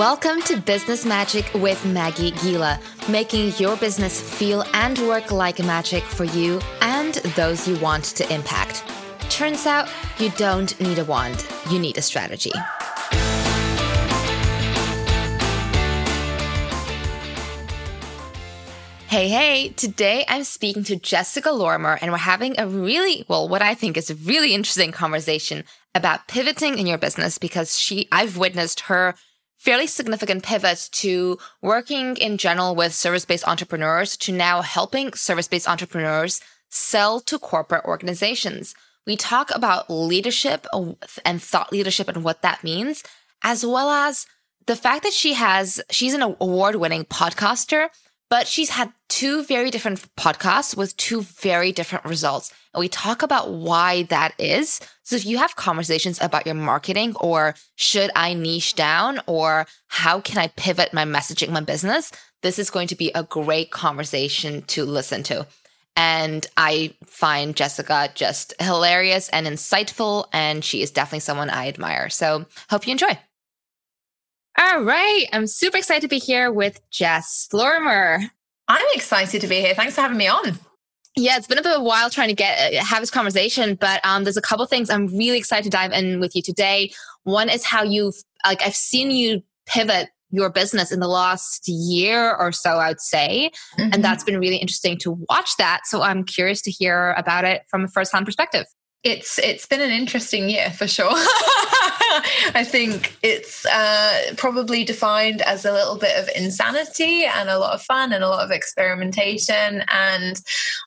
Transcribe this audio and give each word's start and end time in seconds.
Welcome 0.00 0.40
to 0.44 0.56
Business 0.56 1.04
Magic 1.04 1.52
with 1.52 1.84
Maggie 1.84 2.32
Giele, 2.32 2.80
making 3.10 3.52
your 3.58 3.76
business 3.76 4.18
feel 4.18 4.64
and 4.72 4.98
work 5.00 5.30
like 5.30 5.58
magic 5.58 6.02
for 6.02 6.24
you 6.24 6.58
and 6.80 7.16
those 7.36 7.68
you 7.68 7.78
want 7.80 8.04
to 8.04 8.32
impact. 8.32 8.82
Turns 9.28 9.66
out 9.66 9.90
you 10.18 10.30
don't 10.38 10.80
need 10.80 10.98
a 10.98 11.04
wand, 11.04 11.46
you 11.70 11.78
need 11.78 11.98
a 11.98 12.00
strategy. 12.00 12.50
Hey, 19.06 19.28
hey, 19.28 19.74
today 19.76 20.24
I'm 20.28 20.44
speaking 20.44 20.84
to 20.84 20.96
Jessica 20.96 21.50
Lorimer, 21.50 21.98
and 22.00 22.10
we're 22.10 22.16
having 22.16 22.58
a 22.58 22.66
really, 22.66 23.26
well, 23.28 23.46
what 23.50 23.60
I 23.60 23.74
think 23.74 23.98
is 23.98 24.08
a 24.08 24.14
really 24.14 24.54
interesting 24.54 24.92
conversation 24.92 25.62
about 25.94 26.26
pivoting 26.26 26.78
in 26.78 26.86
your 26.86 26.96
business 26.96 27.36
because 27.36 27.78
she, 27.78 28.08
I've 28.10 28.38
witnessed 28.38 28.80
her 28.80 29.14
fairly 29.60 29.86
significant 29.86 30.42
pivot 30.42 30.88
to 30.90 31.38
working 31.60 32.16
in 32.16 32.38
general 32.38 32.74
with 32.74 32.94
service 32.94 33.26
based 33.26 33.46
entrepreneurs 33.46 34.16
to 34.16 34.32
now 34.32 34.62
helping 34.62 35.12
service 35.12 35.46
based 35.48 35.68
entrepreneurs 35.68 36.40
sell 36.70 37.20
to 37.20 37.38
corporate 37.38 37.84
organizations. 37.84 38.74
We 39.06 39.16
talk 39.16 39.54
about 39.54 39.90
leadership 39.90 40.66
and 41.24 41.42
thought 41.42 41.72
leadership 41.72 42.08
and 42.08 42.24
what 42.24 42.42
that 42.42 42.64
means, 42.64 43.02
as 43.42 43.64
well 43.64 43.90
as 43.90 44.26
the 44.66 44.76
fact 44.76 45.02
that 45.02 45.12
she 45.12 45.34
has, 45.34 45.80
she's 45.90 46.14
an 46.14 46.22
award 46.22 46.76
winning 46.76 47.04
podcaster 47.04 47.88
but 48.30 48.46
she's 48.46 48.70
had 48.70 48.92
two 49.08 49.42
very 49.42 49.70
different 49.70 50.02
podcasts 50.16 50.76
with 50.76 50.96
two 50.96 51.22
very 51.22 51.72
different 51.72 52.04
results. 52.04 52.52
And 52.72 52.80
we 52.80 52.88
talk 52.88 53.22
about 53.22 53.50
why 53.50 54.04
that 54.04 54.34
is. 54.38 54.80
So 55.02 55.16
if 55.16 55.26
you 55.26 55.36
have 55.38 55.56
conversations 55.56 56.20
about 56.22 56.46
your 56.46 56.54
marketing 56.54 57.16
or 57.16 57.56
should 57.74 58.10
I 58.14 58.34
niche 58.34 58.76
down 58.76 59.20
or 59.26 59.66
how 59.88 60.20
can 60.20 60.38
I 60.38 60.46
pivot 60.56 60.94
my 60.94 61.04
messaging, 61.04 61.50
my 61.50 61.60
business, 61.60 62.12
this 62.42 62.58
is 62.58 62.70
going 62.70 62.86
to 62.88 62.94
be 62.94 63.10
a 63.14 63.24
great 63.24 63.72
conversation 63.72 64.62
to 64.68 64.84
listen 64.84 65.24
to. 65.24 65.46
And 65.96 66.46
I 66.56 66.94
find 67.04 67.56
Jessica 67.56 68.10
just 68.14 68.54
hilarious 68.60 69.28
and 69.30 69.46
insightful. 69.46 70.26
And 70.32 70.64
she 70.64 70.82
is 70.82 70.92
definitely 70.92 71.20
someone 71.20 71.50
I 71.50 71.66
admire. 71.66 72.08
So 72.08 72.46
hope 72.70 72.86
you 72.86 72.92
enjoy. 72.92 73.18
All 74.60 74.82
right. 74.82 75.24
I'm 75.32 75.46
super 75.46 75.78
excited 75.78 76.02
to 76.02 76.08
be 76.08 76.18
here 76.18 76.52
with 76.52 76.82
Jess 76.90 77.48
Lorimer. 77.50 78.20
I'm 78.68 78.86
excited 78.92 79.40
to 79.40 79.46
be 79.46 79.58
here. 79.58 79.74
Thanks 79.74 79.94
for 79.94 80.02
having 80.02 80.18
me 80.18 80.28
on. 80.28 80.58
Yeah, 81.16 81.38
it's 81.38 81.46
been 81.46 81.56
a 81.56 81.62
bit 81.62 81.72
of 81.72 81.80
a 81.80 81.84
while 81.84 82.10
trying 82.10 82.28
to 82.28 82.34
get 82.34 82.74
uh, 82.74 82.84
have 82.84 83.00
this 83.00 83.10
conversation, 83.10 83.74
but 83.74 84.04
um, 84.04 84.24
there's 84.24 84.36
a 84.36 84.42
couple 84.42 84.66
things 84.66 84.90
I'm 84.90 85.06
really 85.06 85.38
excited 85.38 85.64
to 85.64 85.70
dive 85.70 85.92
in 85.92 86.20
with 86.20 86.36
you 86.36 86.42
today. 86.42 86.92
One 87.24 87.48
is 87.48 87.64
how 87.64 87.82
you've 87.82 88.16
like 88.44 88.62
I've 88.62 88.76
seen 88.76 89.10
you 89.10 89.42
pivot 89.64 90.10
your 90.30 90.50
business 90.50 90.92
in 90.92 91.00
the 91.00 91.08
last 91.08 91.66
year 91.66 92.36
or 92.36 92.52
so, 92.52 92.76
I'd 92.76 93.00
say, 93.00 93.50
mm-hmm. 93.78 93.94
and 93.94 94.04
that's 94.04 94.24
been 94.24 94.38
really 94.38 94.56
interesting 94.56 94.98
to 94.98 95.12
watch 95.30 95.56
that. 95.56 95.80
So 95.86 96.02
I'm 96.02 96.22
curious 96.22 96.60
to 96.62 96.70
hear 96.70 97.12
about 97.12 97.46
it 97.46 97.62
from 97.70 97.84
a 97.84 97.88
first 97.88 98.12
hand 98.12 98.26
perspective. 98.26 98.66
It's 99.02 99.38
it's 99.38 99.66
been 99.66 99.80
an 99.80 99.90
interesting 99.90 100.50
year 100.50 100.70
for 100.70 100.86
sure. 100.86 101.08
I 102.54 102.66
think 102.66 103.16
it's 103.22 103.64
uh, 103.64 104.34
probably 104.36 104.84
defined 104.84 105.40
as 105.42 105.64
a 105.64 105.72
little 105.72 105.96
bit 105.96 106.18
of 106.18 106.28
insanity 106.36 107.24
and 107.24 107.48
a 107.48 107.58
lot 107.58 107.72
of 107.72 107.82
fun 107.82 108.12
and 108.12 108.22
a 108.22 108.28
lot 108.28 108.44
of 108.44 108.50
experimentation 108.50 109.84
and 109.88 110.40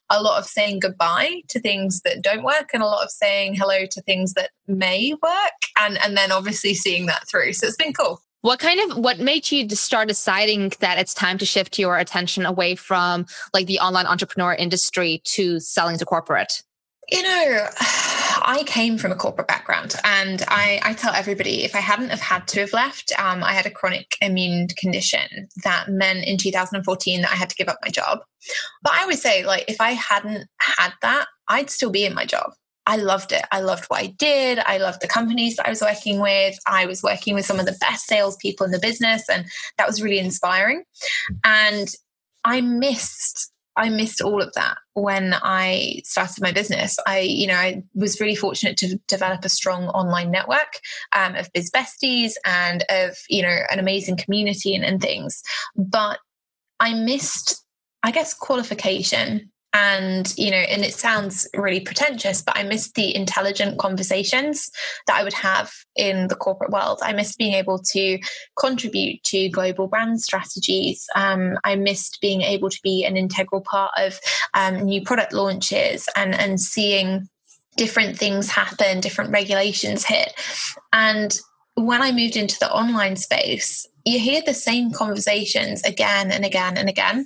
a 0.09 0.21
lot 0.21 0.37
of 0.37 0.45
saying 0.45 0.79
goodbye 0.79 1.41
to 1.47 1.59
things 1.59 2.01
that 2.01 2.21
don't 2.21 2.43
work 2.43 2.69
and 2.73 2.83
a 2.83 2.85
lot 2.85 3.03
of 3.03 3.09
saying 3.09 3.55
hello 3.55 3.85
to 3.87 4.01
things 4.01 4.33
that 4.33 4.51
may 4.67 5.13
work 5.23 5.51
and 5.79 5.97
and 6.03 6.15
then 6.15 6.31
obviously 6.31 6.75
seeing 6.75 7.07
that 7.07 7.27
through. 7.27 7.53
So 7.53 7.65
it's 7.65 7.77
been 7.77 7.93
cool. 7.93 8.21
What 8.41 8.59
kind 8.59 8.91
of 8.91 8.97
what 8.97 9.19
made 9.19 9.49
you 9.51 9.69
start 9.69 10.09
deciding 10.09 10.73
that 10.81 10.99
it's 10.99 11.13
time 11.13 11.37
to 11.37 11.45
shift 11.45 11.79
your 11.79 11.97
attention 11.97 12.45
away 12.45 12.75
from 12.75 13.25
like 13.53 13.67
the 13.67 13.79
online 13.79 14.05
entrepreneur 14.05 14.53
industry 14.53 15.21
to 15.23 15.59
selling 15.61 15.97
to 15.97 16.05
corporate? 16.05 16.61
You 17.09 17.21
know, 17.21 17.67
I 18.45 18.63
came 18.65 18.97
from 18.97 19.11
a 19.11 19.15
corporate 19.15 19.47
background, 19.47 19.95
and 20.03 20.43
I, 20.47 20.79
I 20.83 20.93
tell 20.93 21.13
everybody 21.13 21.63
if 21.63 21.75
I 21.75 21.79
hadn't 21.79 22.09
have 22.09 22.19
had 22.19 22.47
to 22.49 22.61
have 22.61 22.73
left, 22.73 23.11
um, 23.19 23.43
I 23.43 23.53
had 23.53 23.65
a 23.65 23.71
chronic 23.71 24.15
immune 24.21 24.67
condition 24.77 25.47
that 25.63 25.89
meant 25.89 26.25
in 26.25 26.37
2014 26.37 27.21
that 27.21 27.31
I 27.31 27.35
had 27.35 27.49
to 27.49 27.55
give 27.55 27.69
up 27.69 27.79
my 27.81 27.89
job. 27.89 28.19
But 28.81 28.93
I 28.93 29.01
always 29.01 29.21
say, 29.21 29.45
like, 29.45 29.65
if 29.67 29.79
I 29.79 29.91
hadn't 29.91 30.47
had 30.59 30.93
that, 31.01 31.27
I'd 31.47 31.69
still 31.69 31.89
be 31.91 32.05
in 32.05 32.13
my 32.13 32.25
job. 32.25 32.51
I 32.85 32.97
loved 32.97 33.31
it. 33.31 33.45
I 33.51 33.61
loved 33.61 33.85
what 33.85 34.01
I 34.01 34.07
did. 34.07 34.59
I 34.65 34.77
loved 34.77 35.01
the 35.01 35.07
companies 35.07 35.55
that 35.55 35.67
I 35.67 35.69
was 35.69 35.81
working 35.81 36.19
with. 36.19 36.57
I 36.67 36.85
was 36.85 37.01
working 37.01 37.33
with 37.33 37.45
some 37.45 37.59
of 37.59 37.65
the 37.65 37.77
best 37.79 38.07
salespeople 38.07 38.65
in 38.65 38.71
the 38.71 38.79
business, 38.79 39.29
and 39.29 39.45
that 39.77 39.87
was 39.87 40.01
really 40.01 40.19
inspiring. 40.19 40.83
And 41.45 41.87
I 42.43 42.59
missed 42.59 43.52
I 43.75 43.89
missed 43.89 44.21
all 44.21 44.41
of 44.41 44.53
that 44.53 44.77
when 44.93 45.33
I 45.41 46.01
started 46.03 46.41
my 46.41 46.51
business. 46.51 46.97
I, 47.07 47.19
you 47.19 47.47
know, 47.47 47.55
I 47.55 47.83
was 47.95 48.19
really 48.19 48.35
fortunate 48.35 48.77
to 48.77 48.97
develop 49.07 49.43
a 49.45 49.49
strong 49.49 49.87
online 49.89 50.31
network 50.31 50.79
um, 51.15 51.35
of 51.35 51.51
biz 51.53 51.71
besties 51.71 52.33
and 52.45 52.83
of, 52.89 53.17
you 53.29 53.41
know, 53.41 53.57
an 53.71 53.79
amazing 53.79 54.17
community 54.17 54.75
and, 54.75 54.85
and 54.85 55.01
things. 55.01 55.41
But 55.75 56.19
I 56.79 56.93
missed, 56.93 57.65
I 58.03 58.11
guess, 58.11 58.33
qualification 58.33 59.51
and 59.73 60.33
you 60.37 60.51
know 60.51 60.57
and 60.57 60.83
it 60.83 60.93
sounds 60.93 61.47
really 61.55 61.79
pretentious 61.79 62.41
but 62.41 62.55
i 62.57 62.63
missed 62.63 62.95
the 62.95 63.15
intelligent 63.15 63.79
conversations 63.79 64.69
that 65.07 65.17
i 65.17 65.23
would 65.23 65.33
have 65.33 65.71
in 65.95 66.27
the 66.27 66.35
corporate 66.35 66.71
world. 66.71 66.99
I 67.03 67.13
missed 67.13 67.37
being 67.37 67.53
able 67.53 67.79
to 67.91 68.19
contribute 68.57 69.23
to 69.25 69.49
global 69.49 69.87
brand 69.87 70.21
strategies. 70.21 71.05
Um, 71.15 71.57
i 71.63 71.75
missed 71.75 72.19
being 72.21 72.41
able 72.41 72.69
to 72.69 72.79
be 72.83 73.05
an 73.05 73.17
integral 73.17 73.61
part 73.61 73.91
of 73.97 74.19
um, 74.53 74.83
new 74.83 75.01
product 75.01 75.33
launches 75.33 76.07
and 76.15 76.33
and 76.33 76.59
seeing 76.59 77.27
different 77.75 78.17
things 78.17 78.49
happen 78.49 78.99
different 78.99 79.31
regulations 79.31 80.05
hit. 80.05 80.33
And 80.91 81.37
when 81.75 82.01
I 82.01 82.11
moved 82.11 82.35
into 82.35 82.59
the 82.59 82.71
online 82.71 83.15
space, 83.15 83.87
you 84.05 84.19
hear 84.19 84.41
the 84.45 84.53
same 84.53 84.91
conversations 84.91 85.81
again 85.83 86.31
and 86.31 86.43
again 86.45 86.77
and 86.77 86.89
again. 86.89 87.25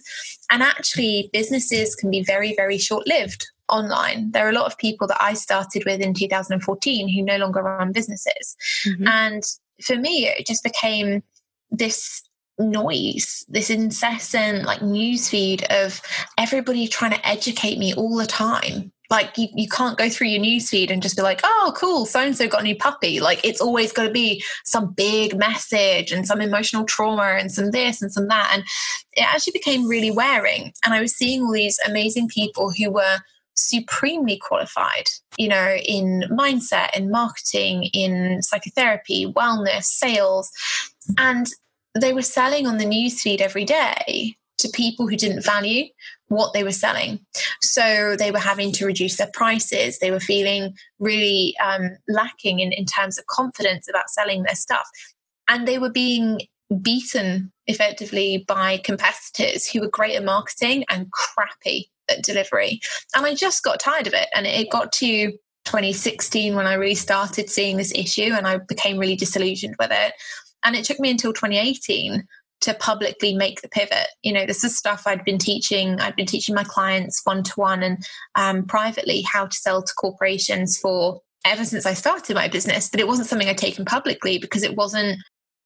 And 0.49 0.63
actually, 0.63 1.29
businesses 1.33 1.95
can 1.95 2.09
be 2.09 2.23
very, 2.23 2.55
very 2.55 2.77
short 2.77 3.07
lived 3.07 3.47
online. 3.69 4.31
There 4.31 4.45
are 4.45 4.49
a 4.49 4.53
lot 4.53 4.65
of 4.67 4.77
people 4.77 5.07
that 5.07 5.21
I 5.21 5.33
started 5.33 5.83
with 5.85 5.99
in 6.01 6.13
2014 6.13 7.09
who 7.09 7.23
no 7.23 7.37
longer 7.37 7.61
run 7.61 7.91
businesses. 7.91 8.55
Mm-hmm. 8.87 9.07
And 9.07 9.43
for 9.83 9.95
me, 9.95 10.27
it 10.27 10.47
just 10.47 10.63
became 10.63 11.23
this 11.71 12.23
noise, 12.59 13.45
this 13.49 13.69
incessant 13.69 14.65
like 14.65 14.81
news 14.81 15.29
feed 15.29 15.63
of 15.69 16.01
everybody 16.37 16.87
trying 16.87 17.11
to 17.11 17.27
educate 17.27 17.77
me 17.77 17.93
all 17.93 18.15
the 18.15 18.25
time 18.25 18.91
like 19.09 19.37
you, 19.37 19.47
you 19.55 19.67
can't 19.67 19.97
go 19.97 20.09
through 20.09 20.27
your 20.27 20.43
newsfeed 20.43 20.91
and 20.91 21.01
just 21.01 21.15
be 21.15 21.21
like, 21.21 21.41
oh, 21.43 21.73
cool, 21.75 22.05
so 22.05 22.19
and 22.19 22.35
so 22.35 22.47
got 22.47 22.61
a 22.61 22.63
new 22.63 22.75
puppy. 22.75 23.19
Like 23.19 23.43
it's 23.43 23.61
always 23.61 23.91
got 23.91 24.03
to 24.03 24.11
be 24.11 24.43
some 24.65 24.93
big 24.93 25.37
message 25.37 26.11
and 26.11 26.27
some 26.27 26.41
emotional 26.41 26.83
trauma 26.83 27.37
and 27.39 27.51
some 27.51 27.71
this 27.71 28.01
and 28.01 28.11
some 28.11 28.27
that. 28.27 28.51
And 28.53 28.63
it 29.13 29.21
actually 29.21 29.53
became 29.53 29.87
really 29.87 30.11
wearing. 30.11 30.73
And 30.83 30.93
I 30.93 31.01
was 31.01 31.15
seeing 31.15 31.43
all 31.43 31.53
these 31.53 31.79
amazing 31.85 32.27
people 32.27 32.71
who 32.71 32.91
were 32.91 33.19
supremely 33.55 34.37
qualified, 34.37 35.09
you 35.37 35.47
know, 35.47 35.77
in 35.85 36.23
mindset, 36.29 36.95
in 36.95 37.09
marketing, 37.09 37.85
in 37.93 38.41
psychotherapy, 38.41 39.31
wellness, 39.33 39.83
sales. 39.83 40.51
And 41.17 41.47
they 41.99 42.13
were 42.13 42.21
selling 42.21 42.67
on 42.67 42.77
the 42.77 42.85
newsfeed 42.85 43.41
every 43.41 43.65
day 43.65 44.37
to 44.59 44.69
people 44.69 45.07
who 45.07 45.15
didn't 45.15 45.43
value 45.43 45.85
what 46.27 46.53
they 46.53 46.63
were 46.63 46.71
selling. 46.71 47.19
So 47.61 48.15
they 48.17 48.31
were 48.31 48.39
having 48.39 48.71
to 48.73 48.85
reduce 48.85 49.17
their 49.17 49.29
prices. 49.33 49.99
They 49.99 50.11
were 50.11 50.19
feeling 50.19 50.75
really 50.99 51.55
um, 51.63 51.91
lacking 52.07 52.59
in, 52.59 52.71
in 52.71 52.85
terms 52.85 53.17
of 53.17 53.25
confidence 53.27 53.87
about 53.89 54.09
selling 54.09 54.43
their 54.43 54.55
stuff. 54.55 54.87
And 55.47 55.67
they 55.67 55.79
were 55.79 55.89
being 55.89 56.41
beaten 56.81 57.51
effectively 57.67 58.43
by 58.47 58.77
competitors 58.77 59.67
who 59.67 59.81
were 59.81 59.89
great 59.89 60.15
at 60.15 60.23
marketing 60.23 60.83
and 60.89 61.09
crappy 61.11 61.89
at 62.09 62.23
delivery. 62.23 62.81
And 63.15 63.25
I 63.25 63.33
just 63.33 63.63
got 63.63 63.79
tired 63.79 64.07
of 64.07 64.13
it. 64.13 64.27
And 64.35 64.45
it 64.45 64.69
got 64.69 64.91
to 64.93 65.31
2016 65.65 66.55
when 66.55 66.67
I 66.67 66.73
really 66.73 66.95
started 66.95 67.49
seeing 67.49 67.77
this 67.77 67.91
issue 67.93 68.33
and 68.33 68.47
I 68.47 68.57
became 68.57 68.97
really 68.97 69.15
disillusioned 69.15 69.75
with 69.79 69.91
it. 69.91 70.13
And 70.63 70.75
it 70.75 70.85
took 70.85 70.99
me 70.99 71.11
until 71.11 71.33
2018 71.33 72.25
to 72.61 72.73
publicly 72.73 73.35
make 73.35 73.61
the 73.61 73.69
pivot. 73.69 74.07
You 74.23 74.33
know, 74.33 74.45
this 74.45 74.63
is 74.63 74.77
stuff 74.77 75.03
I'd 75.05 75.23
been 75.23 75.37
teaching. 75.37 75.99
I'd 75.99 76.15
been 76.15 76.25
teaching 76.25 76.55
my 76.55 76.63
clients 76.63 77.21
one 77.23 77.43
to 77.43 77.51
one 77.55 77.83
and 77.83 78.05
um, 78.35 78.65
privately 78.65 79.21
how 79.21 79.47
to 79.47 79.55
sell 79.55 79.83
to 79.83 79.93
corporations 79.93 80.77
for 80.77 81.21
ever 81.45 81.65
since 81.65 81.85
I 81.85 81.93
started 81.93 82.35
my 82.35 82.47
business. 82.47 82.89
But 82.89 82.99
it 82.99 83.07
wasn't 83.07 83.27
something 83.27 83.47
I'd 83.47 83.57
taken 83.57 83.85
publicly 83.85 84.37
because 84.39 84.63
it 84.63 84.75
wasn't 84.75 85.19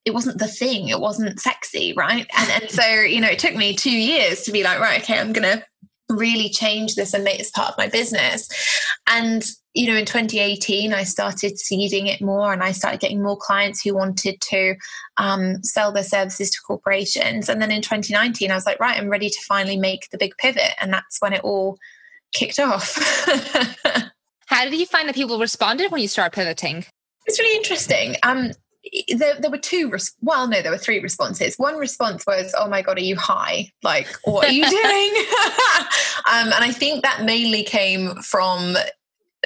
it 0.03 0.13
wasn't 0.15 0.39
the 0.39 0.47
thing. 0.47 0.87
It 0.87 0.99
wasn't 0.99 1.39
sexy, 1.39 1.93
right? 1.95 2.27
And 2.37 2.61
and 2.61 2.71
so 2.71 2.85
you 2.85 3.21
know, 3.21 3.29
it 3.29 3.39
took 3.39 3.55
me 3.55 3.75
two 3.75 3.95
years 3.95 4.43
to 4.43 4.51
be 4.51 4.63
like, 4.63 4.79
right, 4.79 5.01
okay, 5.01 5.19
I'm 5.19 5.33
gonna 5.33 5.63
really 6.09 6.49
change 6.49 6.95
this 6.95 7.13
and 7.13 7.23
make 7.23 7.37
this 7.37 7.51
part 7.51 7.69
of 7.69 7.77
my 7.77 7.87
business. 7.87 8.49
And, 9.07 9.49
you 9.73 9.87
know, 9.87 9.97
in 9.97 10.05
2018, 10.05 10.93
I 10.93 11.03
started 11.03 11.57
seeding 11.57 12.07
it 12.07 12.21
more 12.21 12.51
and 12.51 12.61
I 12.61 12.73
started 12.73 12.99
getting 12.99 13.23
more 13.23 13.37
clients 13.37 13.81
who 13.81 13.95
wanted 13.95 14.41
to 14.41 14.75
um, 15.17 15.63
sell 15.63 15.91
their 15.93 16.03
services 16.03 16.49
to 16.51 16.59
corporations. 16.61 17.47
And 17.47 17.61
then 17.61 17.71
in 17.71 17.81
2019, 17.81 18.51
I 18.51 18.55
was 18.55 18.65
like, 18.65 18.79
right, 18.79 18.99
I'm 18.99 19.09
ready 19.09 19.29
to 19.29 19.41
finally 19.47 19.77
make 19.77 20.09
the 20.09 20.17
big 20.17 20.35
pivot. 20.37 20.73
And 20.81 20.91
that's 20.91 21.21
when 21.21 21.31
it 21.31 21.41
all 21.43 21.77
kicked 22.33 22.59
off. 22.59 22.97
How 24.47 24.65
did 24.65 24.77
you 24.77 24.85
find 24.85 25.07
that 25.07 25.15
people 25.15 25.39
responded 25.39 25.91
when 25.91 26.01
you 26.01 26.09
started 26.09 26.35
pivoting? 26.35 26.85
It's 27.25 27.39
really 27.39 27.55
interesting. 27.55 28.15
Um, 28.23 28.51
there, 29.15 29.35
there 29.39 29.51
were 29.51 29.59
two 29.59 29.89
res- 29.89 30.15
well 30.21 30.47
no 30.47 30.59
there 30.61 30.71
were 30.71 30.77
three 30.77 30.99
responses 30.99 31.55
one 31.57 31.75
response 31.75 32.25
was 32.25 32.53
oh 32.57 32.67
my 32.67 32.81
god 32.81 32.97
are 32.97 33.01
you 33.01 33.15
high 33.15 33.71
like 33.83 34.07
what 34.23 34.47
are 34.47 34.51
you 34.51 34.67
doing 34.69 35.25
um, 36.31 36.51
and 36.51 36.63
i 36.63 36.71
think 36.71 37.03
that 37.03 37.23
mainly 37.23 37.63
came 37.63 38.15
from 38.15 38.75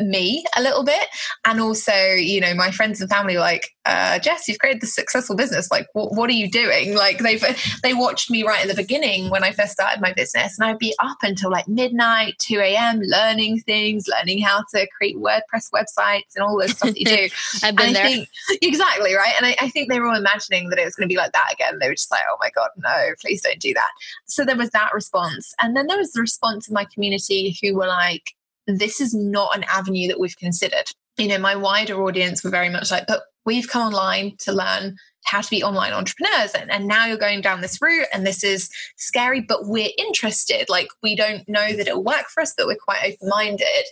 me 0.02 0.44
a 0.56 0.62
little 0.62 0.84
bit. 0.84 1.08
And 1.44 1.60
also 1.60 1.94
you 1.94 2.42
know 2.42 2.54
my 2.54 2.72
friends 2.72 3.02
and 3.02 3.10
family 3.10 3.38
like 3.38 3.70
uh, 3.86 4.18
jess 4.18 4.48
you've 4.48 4.58
created 4.58 4.82
this 4.82 4.96
successful 4.96 5.36
business. 5.36 5.70
Like 5.72 5.88
what, 5.94 6.14
what 6.14 6.30
are 6.30 6.34
you 6.34 6.50
doing? 6.50 6.96
Like 6.96 7.20
they've 7.20 7.44
they 7.84 7.94
watched 7.94 8.30
me 8.30 8.44
right 8.44 8.62
at 8.62 8.68
the 8.68 8.82
beginning 8.82 9.30
when 9.30 9.44
i 9.44 9.52
first 9.52 9.72
started 9.72 10.02
my 10.02 10.14
business 10.14 10.58
and 10.58 10.68
i'd 10.68 10.78
be 10.78 10.94
up 11.00 11.18
until 11.22 11.52
like 11.52 11.68
midnight 11.68 12.36
2 12.40 12.60
a.m 12.60 13.00
learning 13.02 13.60
things 13.60 14.08
learning 14.08 14.42
how 14.42 14.64
to 14.74 14.88
create 14.96 15.16
wordpress 15.18 15.70
websites 15.74 16.36
and 16.36 16.44
all 16.44 16.58
this 16.58 16.72
stuff 16.72 16.90
that 16.90 17.00
you 17.00 17.06
do. 17.06 17.28
I've 17.64 17.76
been 17.76 17.88
and 17.88 17.96
there. 17.96 18.08
think, 18.08 18.30
exactly 18.62 19.14
right? 19.14 19.34
And 19.38 19.46
I, 19.46 19.56
I 19.60 19.70
think 19.70 19.90
they 19.90 20.00
were 20.00 20.08
all 20.08 20.18
imagining 20.18 20.70
that 20.70 20.80
it 20.80 20.86
was 20.86 20.96
going 20.96 21.08
to 21.08 21.14
be 21.14 21.18
like 21.18 21.32
that 21.34 21.54
again. 21.54 21.80
They 21.80 21.88
were 21.88 21.96
just 21.96 22.12
like 22.12 22.22
oh 22.30 22.38
my 22.40 22.50
god 22.54 22.70
no 22.78 23.14
please 23.20 23.42
don't 23.42 23.60
do 23.60 23.74
that. 23.74 23.90
So 24.26 24.46
there 24.46 24.58
was 24.58 24.70
that 24.72 24.94
response. 24.94 25.54
And 25.62 25.76
then 25.76 25.88
there 25.88 25.98
was 25.98 26.12
the 26.12 26.22
response 26.22 26.68
of 26.68 26.74
my 26.74 26.86
community 26.94 27.58
who 27.62 27.76
were 27.76 27.88
like 27.88 28.34
this 28.68 29.00
is 29.00 29.14
not 29.14 29.56
an 29.56 29.66
avenue 29.66 30.08
that 30.08 30.20
we've 30.20 30.38
considered. 30.38 30.86
You 31.18 31.28
know, 31.28 31.38
my 31.38 31.56
wider 31.56 32.02
audience 32.04 32.44
were 32.44 32.50
very 32.50 32.70
much 32.70 32.92
like, 32.92 33.08
but 33.08 33.22
we've 33.46 33.70
come 33.70 33.88
online 33.88 34.36
to 34.40 34.52
learn 34.52 34.96
how 35.26 35.42
to 35.42 35.50
be 35.50 35.64
online 35.64 35.92
entrepreneurs 35.92 36.52
and, 36.52 36.72
and 36.72 36.88
now 36.88 37.06
you're 37.06 37.18
going 37.18 37.42
down 37.42 37.62
this 37.62 37.82
route 37.82 38.08
and 38.14 38.26
this 38.26 38.44
is 38.44 38.70
scary 38.98 39.42
but 39.42 39.68
we're 39.68 39.90
interested. 39.98 40.66
Like 40.70 40.88
we 41.02 41.16
don't 41.16 41.48
know 41.48 41.74
that 41.74 41.88
it'll 41.88 42.04
work 42.04 42.26
for 42.34 42.42
us 42.42 42.54
but 42.58 42.68
we're 42.68 42.76
quite 42.76 43.04
open-minded. 43.04 43.86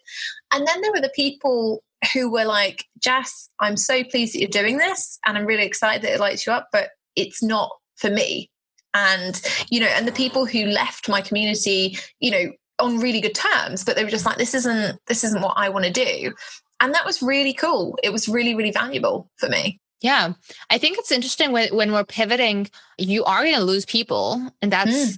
And 0.52 0.68
then 0.68 0.82
there 0.82 0.92
were 0.92 1.02
the 1.02 1.12
people 1.16 1.84
who 2.14 2.30
were 2.30 2.46
like 2.46 2.86
jess 3.00 3.50
i'm 3.60 3.78
so 3.78 4.04
pleased 4.04 4.34
that 4.34 4.40
you're 4.40 4.50
doing 4.50 4.78
this 4.78 5.18
and 5.26 5.38
i'm 5.38 5.46
really 5.46 5.64
excited 5.64 6.02
that 6.02 6.14
it 6.14 6.20
lights 6.20 6.46
you 6.46 6.52
up 6.52 6.68
but 6.72 6.90
it's 7.16 7.42
not 7.42 7.70
for 7.96 8.10
me. 8.10 8.50
And 8.94 9.42
you 9.70 9.80
know 9.80 9.88
and 9.88 10.08
the 10.08 10.12
people 10.12 10.46
who 10.46 10.66
left 10.66 11.10
my 11.10 11.22
community 11.22 11.98
you 12.20 12.32
know 12.32 12.52
on 12.80 13.00
really 13.00 13.22
good 13.22 13.36
terms 13.36 13.84
but 13.84 13.96
they 13.96 14.04
were 14.04 14.10
just 14.10 14.26
like 14.26 14.38
this 14.38 14.54
isn't 14.54 15.00
this 15.08 15.24
isn't 15.24 15.42
what 15.42 15.54
i 15.58 15.70
want 15.70 15.86
to 15.86 15.92
do 15.92 16.34
and 16.80 16.94
that 16.94 17.06
was 17.06 17.22
really 17.22 17.54
cool 17.54 17.98
it 18.04 18.12
was 18.12 18.28
really 18.28 18.56
really 18.56 18.72
valuable 18.72 19.30
for 19.38 19.48
me 19.50 19.80
yeah 20.02 20.34
i 20.70 20.78
think 20.78 20.98
it's 20.98 21.12
interesting 21.12 21.52
when, 21.52 21.74
when 21.76 21.92
we're 21.92 22.04
pivoting 22.04 22.68
you 22.98 23.24
are 23.26 23.44
going 23.44 23.56
to 23.56 23.64
lose 23.64 23.86
people 23.86 24.42
and 24.62 24.72
that's 24.72 24.92
mm. 24.92 25.18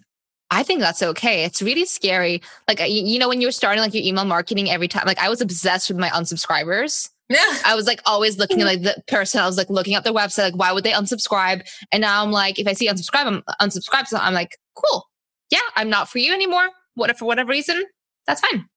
I 0.52 0.62
think 0.62 0.80
that's 0.80 1.02
okay. 1.02 1.44
It's 1.44 1.60
really 1.60 1.86
scary. 1.86 2.40
Like, 2.68 2.80
you 2.88 3.18
know, 3.18 3.28
when 3.28 3.42
you're 3.42 3.52
starting 3.52 3.82
like 3.82 3.96
your 3.96 4.04
email 4.04 4.26
marketing 4.26 4.70
every 4.70 4.88
time, 4.88 5.04
like 5.08 5.18
I 5.18 5.28
was 5.28 5.42
obsessed 5.42 5.90
with 5.90 5.98
my 5.98 6.10
unsubscribers. 6.10 7.10
Yeah. 7.30 7.58
I 7.66 7.74
was 7.76 7.88
like 7.88 8.00
always 8.06 8.38
looking 8.38 8.62
at 8.62 8.68
like 8.68 8.84
the 8.84 8.96
person. 9.08 9.42
I 9.42 9.48
was 9.48 9.58
like 9.58 9.72
looking 9.72 9.96
at 9.96 10.04
their 10.04 10.14
website, 10.14 10.52
like, 10.52 10.56
why 10.56 10.72
would 10.72 10.84
they 10.84 10.92
unsubscribe? 10.92 11.68
And 11.92 12.02
now 12.02 12.24
I'm 12.24 12.32
like, 12.32 12.60
if 12.60 12.68
I 12.68 12.74
see 12.74 12.88
unsubscribe, 12.88 13.26
I'm 13.26 13.44
unsubscribe. 13.60 14.06
So 14.06 14.18
I'm 14.18 14.36
like, 14.36 14.58
cool. 14.76 15.10
Yeah, 15.50 15.60
I'm 15.76 15.90
not 15.90 16.10
for 16.10 16.20
you 16.20 16.32
anymore 16.32 16.70
what 16.96 17.16
for 17.18 17.26
whatever 17.26 17.52
reason, 17.52 17.84
that's 18.28 18.42
fine. 18.42 18.68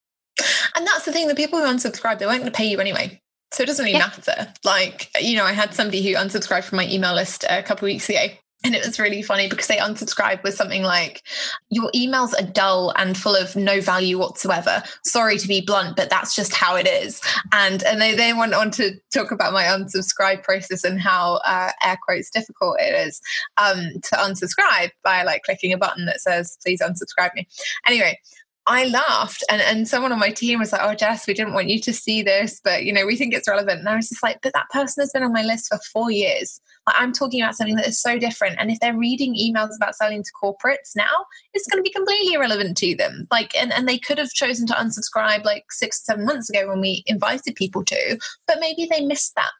And 0.76 0.86
that's 0.86 1.04
the 1.04 1.12
thing, 1.12 1.26
the 1.26 1.34
people 1.34 1.58
who 1.58 1.64
unsubscribe, 1.64 2.18
they 2.18 2.26
weren't 2.26 2.40
going 2.40 2.52
to 2.52 2.56
pay 2.56 2.66
you 2.66 2.78
anyway. 2.78 3.20
So 3.52 3.62
it 3.62 3.66
doesn't 3.66 3.84
really 3.84 3.98
yeah. 3.98 4.10
matter. 4.16 4.52
Like, 4.64 5.10
you 5.20 5.36
know, 5.36 5.44
I 5.44 5.52
had 5.52 5.74
somebody 5.74 6.02
who 6.02 6.16
unsubscribed 6.16 6.64
from 6.64 6.76
my 6.76 6.86
email 6.88 7.14
list 7.14 7.44
a 7.48 7.62
couple 7.62 7.86
of 7.86 7.92
weeks 7.92 8.08
ago. 8.08 8.26
And 8.64 8.75
it 8.75 8.84
was 8.84 8.99
really 8.99 9.22
funny 9.22 9.49
because 9.49 9.69
they 9.69 9.76
unsubscribed 9.76 10.43
with 10.43 10.55
something 10.55 10.82
like, 10.82 11.22
Your 11.70 11.90
emails 11.93 12.32
are 12.38 12.46
dull 12.46 12.93
and 12.96 13.16
full 13.16 13.37
of 13.37 13.55
no 13.55 13.81
value 13.81 14.19
whatsoever. 14.19 14.82
Sorry 15.05 15.38
to 15.38 15.46
be 15.46 15.60
blunt, 15.60 15.96
but 15.96 16.10
that's 16.10 16.34
just 16.34 16.55
how 16.55 16.75
it 16.75 16.88
is. 16.88 17.20
And 17.52 17.84
and 17.84 18.00
they 18.00 18.16
then 18.16 18.37
went 18.37 18.55
on 18.55 18.72
to 18.72 18.99
talk 19.14 19.31
about 19.31 19.52
my 19.52 19.64
unsubscribe 19.64 20.43
process 20.43 20.82
and 20.82 21.00
how 21.00 21.37
uh, 21.44 21.70
air 21.84 21.99
quotes 22.05 22.31
difficult 22.31 22.81
it 22.81 22.94
is 23.06 23.20
um, 23.58 23.93
to 24.02 24.16
unsubscribe 24.16 24.90
by 25.04 25.22
like 25.22 25.44
clicking 25.44 25.72
a 25.72 25.78
button 25.78 26.06
that 26.06 26.20
says, 26.20 26.58
Please 26.61 26.81
unsubscribe 26.81 27.34
me. 27.34 27.46
Anyway, 27.87 28.19
I 28.68 28.84
laughed 28.84 29.42
and, 29.50 29.62
and 29.62 29.88
someone 29.88 30.12
on 30.12 30.18
my 30.18 30.30
team 30.30 30.58
was 30.58 30.72
like, 30.72 30.82
Oh, 30.84 30.94
Jess, 30.94 31.26
we 31.26 31.32
didn't 31.32 31.54
want 31.54 31.68
you 31.68 31.80
to 31.80 31.92
see 31.92 32.22
this, 32.22 32.60
but 32.62 32.84
you 32.84 32.92
know, 32.92 33.06
we 33.06 33.16
think 33.16 33.32
it's 33.32 33.48
relevant. 33.48 33.80
And 33.80 33.88
I 33.88 33.96
was 33.96 34.10
just 34.10 34.22
like, 34.22 34.40
but 34.42 34.52
that 34.52 34.68
person 34.68 35.00
has 35.00 35.10
been 35.10 35.22
on 35.22 35.32
my 35.32 35.42
list 35.42 35.68
for 35.68 35.78
four 35.90 36.10
years. 36.10 36.60
Like, 36.86 36.96
I'm 36.98 37.12
talking 37.12 37.42
about 37.42 37.56
something 37.56 37.76
that 37.76 37.88
is 37.88 37.98
so 37.98 38.18
different. 38.18 38.56
And 38.58 38.70
if 38.70 38.78
they're 38.80 38.96
reading 38.96 39.34
emails 39.34 39.74
about 39.74 39.94
selling 39.94 40.22
to 40.22 40.30
corporates 40.42 40.94
now, 40.94 41.24
it's 41.54 41.66
going 41.66 41.82
to 41.82 41.88
be 41.88 41.92
completely 41.92 42.34
irrelevant 42.34 42.76
to 42.78 42.94
them. 42.94 43.26
Like, 43.30 43.56
and, 43.56 43.72
and 43.72 43.88
they 43.88 43.98
could 43.98 44.18
have 44.18 44.30
chosen 44.30 44.66
to 44.66 44.74
unsubscribe 44.74 45.44
like 45.44 45.64
six, 45.70 46.04
seven 46.04 46.26
months 46.26 46.50
ago 46.50 46.68
when 46.68 46.82
we 46.82 47.04
invited 47.06 47.54
people 47.54 47.84
to, 47.86 48.18
but 48.46 48.58
maybe 48.60 48.86
they 48.90 49.00
missed 49.00 49.34
that 49.36 49.52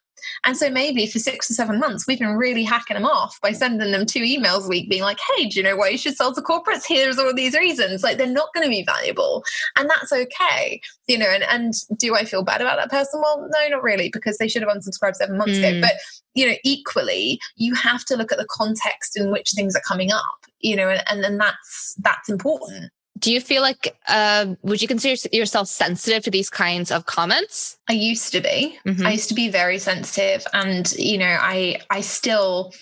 and 0.45 0.57
so 0.57 0.71
maybe 0.71 1.07
for 1.07 1.19
six 1.19 1.51
or 1.51 1.55
seven 1.55 1.79
months, 1.79 2.07
we've 2.07 2.19
been 2.19 2.37
really 2.37 2.65
hacking 2.65 2.95
them 2.95 3.07
off 3.07 3.41
by 3.41 3.53
sending 3.53 3.93
them 3.93 4.07
two 4.07 4.21
emails 4.21 4.67
a 4.67 4.69
week, 4.69 4.89
being 4.89 5.03
like, 5.03 5.19
hey, 5.37 5.47
do 5.49 5.59
you 5.59 5.63
know 5.63 5.77
why 5.77 5.89
you 5.89 5.99
should 5.99 6.17
sell 6.17 6.35
to 6.35 6.41
corporates? 6.41 6.85
Here's 6.87 7.19
all 7.19 7.35
these 7.35 7.55
reasons. 7.55 8.03
Like 8.03 8.19
they're 8.19 8.27
not 8.27 8.53
going 8.55 8.65
to 8.65 8.71
be 8.71 8.85
valuable. 8.85 9.45
And 9.79 9.89
that's 9.89 10.13
okay. 10.13 10.81
You 11.07 11.19
know, 11.19 11.27
and, 11.29 11.45
and 11.45 11.75
do 11.97 12.15
I 12.15 12.25
feel 12.25 12.43
bad 12.43 12.61
about 12.61 12.77
that 12.77 12.91
person? 12.91 13.21
Well, 13.23 13.49
no, 13.51 13.69
not 13.69 13.83
really, 13.83 14.11
because 14.13 14.39
they 14.39 14.49
should 14.49 14.63
have 14.63 14.71
unsubscribed 14.71 15.17
seven 15.17 15.39
months 15.39 15.59
mm. 15.59 15.69
ago. 15.69 15.81
But 15.81 15.95
you 16.35 16.47
know, 16.47 16.55
equally, 16.63 17.41
you 17.57 17.75
have 17.75 18.05
to 18.05 18.17
look 18.17 18.31
at 18.31 18.39
the 18.39 18.47
context 18.49 19.19
in 19.19 19.33
which 19.33 19.53
things 19.53 19.75
are 19.75 19.83
coming 19.87 20.13
up, 20.13 20.47
you 20.61 20.77
know, 20.77 20.89
and, 20.89 21.03
and 21.11 21.25
then 21.25 21.37
that's 21.37 21.97
that's 22.03 22.29
important 22.29 22.93
do 23.19 23.33
you 23.33 23.41
feel 23.41 23.63
like 23.63 23.97
uh, 24.09 24.55
would 24.63 24.81
you 24.81 24.89
consider 24.89 25.29
yourself 25.35 25.69
sensitive 25.69 26.23
to 26.23 26.31
these 26.31 26.51
kinds 26.51 26.91
of 26.91 27.07
comments 27.07 27.79
i 27.89 27.93
used 27.93 28.33
to 28.33 28.41
be 28.41 28.79
mm-hmm. 28.87 29.07
i 29.07 29.13
used 29.13 29.29
to 29.29 29.35
be 29.35 29.49
very 29.49 29.79
sensitive 29.79 30.47
and 30.53 30.93
you 30.93 31.19
know 31.19 31.39
i 31.41 31.81
i 31.91 32.01
still 32.01 32.73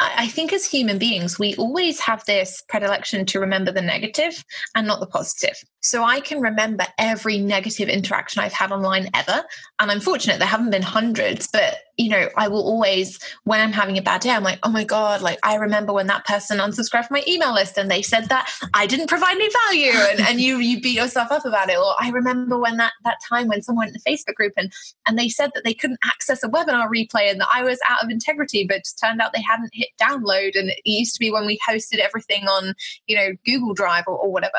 I 0.00 0.28
think 0.28 0.52
as 0.52 0.64
human 0.64 0.96
beings, 0.96 1.40
we 1.40 1.56
always 1.56 1.98
have 2.00 2.24
this 2.24 2.62
predilection 2.68 3.26
to 3.26 3.40
remember 3.40 3.72
the 3.72 3.82
negative 3.82 4.44
and 4.76 4.86
not 4.86 5.00
the 5.00 5.08
positive. 5.08 5.56
So 5.80 6.04
I 6.04 6.20
can 6.20 6.40
remember 6.40 6.86
every 6.98 7.38
negative 7.38 7.88
interaction 7.88 8.40
I've 8.40 8.52
had 8.52 8.70
online 8.70 9.10
ever. 9.12 9.42
And 9.80 9.90
I'm 9.90 9.98
fortunate 9.98 10.38
there 10.38 10.46
haven't 10.46 10.70
been 10.70 10.82
hundreds, 10.82 11.48
but 11.48 11.78
you 11.98 12.08
know, 12.08 12.28
I 12.36 12.46
will 12.46 12.62
always, 12.62 13.18
when 13.42 13.60
I'm 13.60 13.72
having 13.72 13.98
a 13.98 14.02
bad 14.02 14.20
day, 14.20 14.30
I'm 14.30 14.44
like, 14.44 14.60
oh 14.62 14.70
my 14.70 14.84
God, 14.84 15.20
like 15.20 15.38
I 15.42 15.56
remember 15.56 15.92
when 15.92 16.06
that 16.06 16.24
person 16.24 16.58
unsubscribed 16.58 17.08
from 17.08 17.16
my 17.16 17.24
email 17.26 17.52
list 17.52 17.76
and 17.76 17.90
they 17.90 18.02
said 18.02 18.28
that 18.28 18.48
I 18.72 18.86
didn't 18.86 19.08
provide 19.08 19.32
any 19.32 19.48
value 19.66 19.98
and, 20.10 20.20
and 20.20 20.40
you 20.40 20.58
you 20.58 20.80
beat 20.80 20.96
yourself 20.96 21.32
up 21.32 21.44
about 21.44 21.68
it. 21.68 21.76
Or 21.76 21.94
I 21.98 22.10
remember 22.10 22.56
when 22.56 22.76
that 22.76 22.92
that 23.04 23.18
time 23.28 23.48
when 23.48 23.62
someone 23.62 23.88
in 23.88 23.94
the 23.94 24.10
Facebook 24.10 24.36
group 24.36 24.52
and 24.56 24.72
and 25.06 25.18
they 25.18 25.28
said 25.28 25.50
that 25.54 25.64
they 25.64 25.74
couldn't 25.74 25.98
access 26.04 26.44
a 26.44 26.48
webinar 26.48 26.88
replay 26.88 27.30
and 27.30 27.40
that 27.40 27.48
I 27.52 27.64
was 27.64 27.80
out 27.88 28.04
of 28.04 28.10
integrity, 28.10 28.64
but 28.64 28.82
turned 29.02 29.20
out 29.20 29.32
they 29.32 29.42
hadn't 29.42 29.70
hit 29.72 29.88
download. 30.00 30.56
And 30.56 30.70
it 30.70 30.80
used 30.84 31.14
to 31.14 31.20
be 31.20 31.32
when 31.32 31.46
we 31.46 31.58
hosted 31.68 31.98
everything 31.98 32.44
on, 32.44 32.74
you 33.08 33.16
know, 33.16 33.32
Google 33.44 33.74
Drive 33.74 34.04
or, 34.06 34.16
or 34.16 34.30
whatever. 34.30 34.58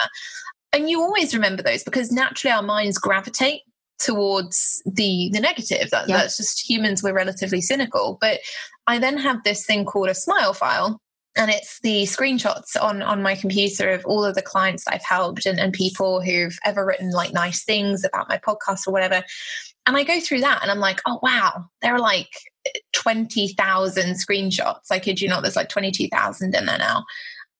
And 0.74 0.90
you 0.90 1.02
always 1.02 1.34
remember 1.34 1.64
those 1.64 1.84
because 1.84 2.12
naturally 2.12 2.52
our 2.52 2.62
minds 2.62 2.98
gravitate 2.98 3.62
towards 4.00 4.82
the 4.86 5.30
the 5.34 5.40
negative. 5.40 5.90
That, 5.92 6.10
yeah. 6.10 6.18
that's 6.18 6.38
just 6.38 6.68
humans 6.68 7.04
we're 7.04 7.14
relatively 7.14 7.62
cynical. 7.62 8.18
But 8.20 8.40
i 8.88 8.98
then 8.98 9.18
have 9.18 9.44
this 9.44 9.66
thing 9.66 9.86
called 9.86 10.10
a 10.10 10.16
smile 10.16 10.54
file 10.54 11.00
and 11.36 11.52
it's 11.52 11.80
the 11.82 12.04
screenshots 12.04 12.76
on 12.82 13.02
on 13.02 13.22
my 13.22 13.36
computer 13.36 13.92
of 13.92 14.04
all 14.06 14.26
of 14.26 14.36
the 14.36 14.42
clients 14.42 14.84
that 14.84 14.96
i've 14.96 15.06
helped 15.06 15.46
and, 15.46 15.60
and 15.60 15.72
people 15.74 16.22
who've 16.22 16.58
ever 16.66 16.86
written 16.86 17.12
like 17.12 17.32
nice 17.32 17.64
things 17.64 18.04
about 18.04 18.28
my 18.28 18.38
podcast 18.38 18.88
or 18.88 18.92
whatever. 18.92 19.24
And 19.86 19.96
i 19.96 20.04
go 20.04 20.20
through 20.20 20.42
that 20.42 20.62
and 20.62 20.72
i'm 20.72 20.80
like 20.80 21.00
oh 21.06 21.20
wow 21.22 21.66
there 21.82 21.94
are 21.94 22.00
like 22.00 22.30
20,000 22.94 24.16
screenshots. 24.16 24.92
I 24.92 25.00
kid 25.00 25.22
you 25.22 25.30
not 25.30 25.44
there's 25.44 25.56
like 25.56 25.70
22,000 25.70 26.54
in 26.54 26.66
there 26.66 26.78
now 26.78 27.06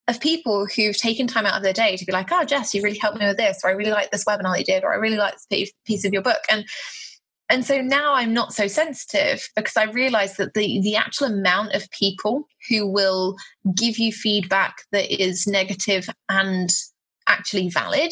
of 0.10 0.20
people 0.20 0.66
who've 0.66 0.98
taken 0.98 1.28
time 1.28 1.46
out 1.46 1.56
of 1.56 1.64
their 1.64 1.74
day 1.74 1.96
to 1.96 2.06
be 2.06 2.12
like, 2.12 2.32
oh, 2.32 2.44
Jess, 2.44 2.74
you 2.74 2.82
really 2.82 2.98
helped 2.98 3.20
me 3.20 3.28
with 3.28 3.38
this, 3.38 3.62
or 3.64 3.70
I 3.70 3.74
really 3.74 3.92
like 3.92 4.12
this 4.12 4.26
webinar 4.26 4.58
you 4.58 4.66
did, 4.66 4.84
or 4.84 4.92
I 4.92 4.98
really 4.98 5.18
like 5.18 5.36
this 5.50 5.72
piece 5.86 6.04
of 6.04 6.12
your 6.14 6.24
book. 6.24 6.42
And 6.50 6.66
and 7.52 7.66
so 7.66 7.82
now 7.82 8.14
I'm 8.14 8.34
not 8.34 8.54
so 8.54 8.68
sensitive 8.68 9.48
because 9.56 9.78
I 9.78 9.86
realize 9.86 10.38
that 10.38 10.54
the 10.54 10.82
the 10.82 10.96
actual 10.96 11.28
amount 11.28 11.74
of 11.74 11.90
people 11.92 12.48
who 12.70 12.88
will 12.88 13.36
give 13.76 13.98
you 13.98 14.12
feedback 14.12 14.84
that 14.92 15.12
is 15.12 15.48
negative 15.48 16.10
and 16.28 16.72
actually 17.28 17.70
valid 17.70 18.12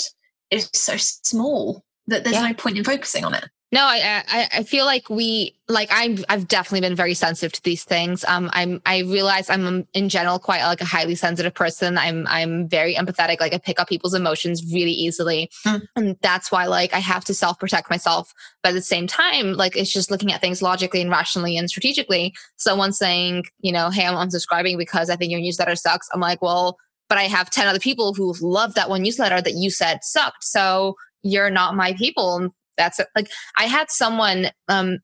is 0.51 0.70
so 0.74 0.94
small 0.98 1.84
that 2.08 2.24
there's 2.24 2.36
yeah. 2.36 2.48
no 2.48 2.54
point 2.54 2.77
in 2.77 2.84
focusing 2.84 3.25
on 3.25 3.34
it. 3.34 3.48
No, 3.70 3.82
I, 3.82 4.24
I 4.28 4.48
I 4.54 4.64
feel 4.64 4.86
like 4.86 5.10
we 5.10 5.54
like 5.68 5.90
I'm 5.92 6.24
I've 6.30 6.48
definitely 6.48 6.88
been 6.88 6.96
very 6.96 7.14
sensitive 7.14 7.52
to 7.52 7.64
these 7.64 7.84
things. 7.84 8.24
Um, 8.26 8.50
I'm 8.54 8.82
I 8.86 9.00
realize 9.00 9.50
I'm 9.50 9.86
in 9.94 10.08
general 10.08 10.40
quite 10.40 10.64
like 10.64 10.80
a 10.80 10.86
highly 10.86 11.16
sensitive 11.16 11.54
person. 11.54 11.98
I'm 11.98 12.26
I'm 12.28 12.70
very 12.70 12.96
empathetic. 12.96 13.42
Like 13.42 13.54
I 13.54 13.58
pick 13.58 13.78
up 13.78 13.90
people's 13.90 14.14
emotions 14.14 14.64
really 14.72 14.92
easily, 14.92 15.50
mm. 15.66 15.82
and 15.98 16.16
that's 16.22 16.50
why 16.50 16.66
like 16.68 16.94
I 16.94 17.00
have 17.00 17.26
to 17.26 17.34
self 17.34 17.60
protect 17.60 17.90
myself. 17.90 18.34
But 18.64 18.70
at 18.70 18.76
the 18.76 18.82
same 18.82 19.06
time, 19.06 19.54
like 19.54 19.76
it's 19.76 19.92
just 19.92 20.12
looking 20.12 20.32
at 20.32 20.40
things 20.40 20.62
logically 20.62 21.02
and 21.02 21.12
rationally 21.12 21.58
and 21.58 21.70
strategically. 21.70 22.34
Someone 22.56 22.94
saying, 22.94 23.44
you 23.60 23.74
know, 23.74 23.90
hey, 23.90 24.06
I'm 24.06 24.16
unsubscribing 24.16 24.78
because 24.78 25.10
I 25.10 25.18
think 25.18 25.30
your 25.30 25.42
newsletter 25.42 25.76
sucks. 25.76 26.08
I'm 26.14 26.22
like, 26.22 26.42
well, 26.42 26.78
but 27.10 27.18
I 27.18 27.24
have 27.24 27.50
ten 27.50 27.68
other 27.68 27.80
people 27.80 28.14
who 28.14 28.34
love 28.40 28.76
that 28.76 28.90
one 28.90 29.02
newsletter 29.02 29.42
that 29.42 29.56
you 29.56 29.72
said 29.72 30.00
sucked. 30.04 30.46
So 30.46 30.96
you're 31.22 31.50
not 31.50 31.76
my 31.76 31.92
people 31.92 32.54
that's 32.78 33.00
it. 33.00 33.08
like 33.16 33.30
I 33.58 33.66
had 33.66 33.90
someone 33.90 34.52
um 34.68 35.00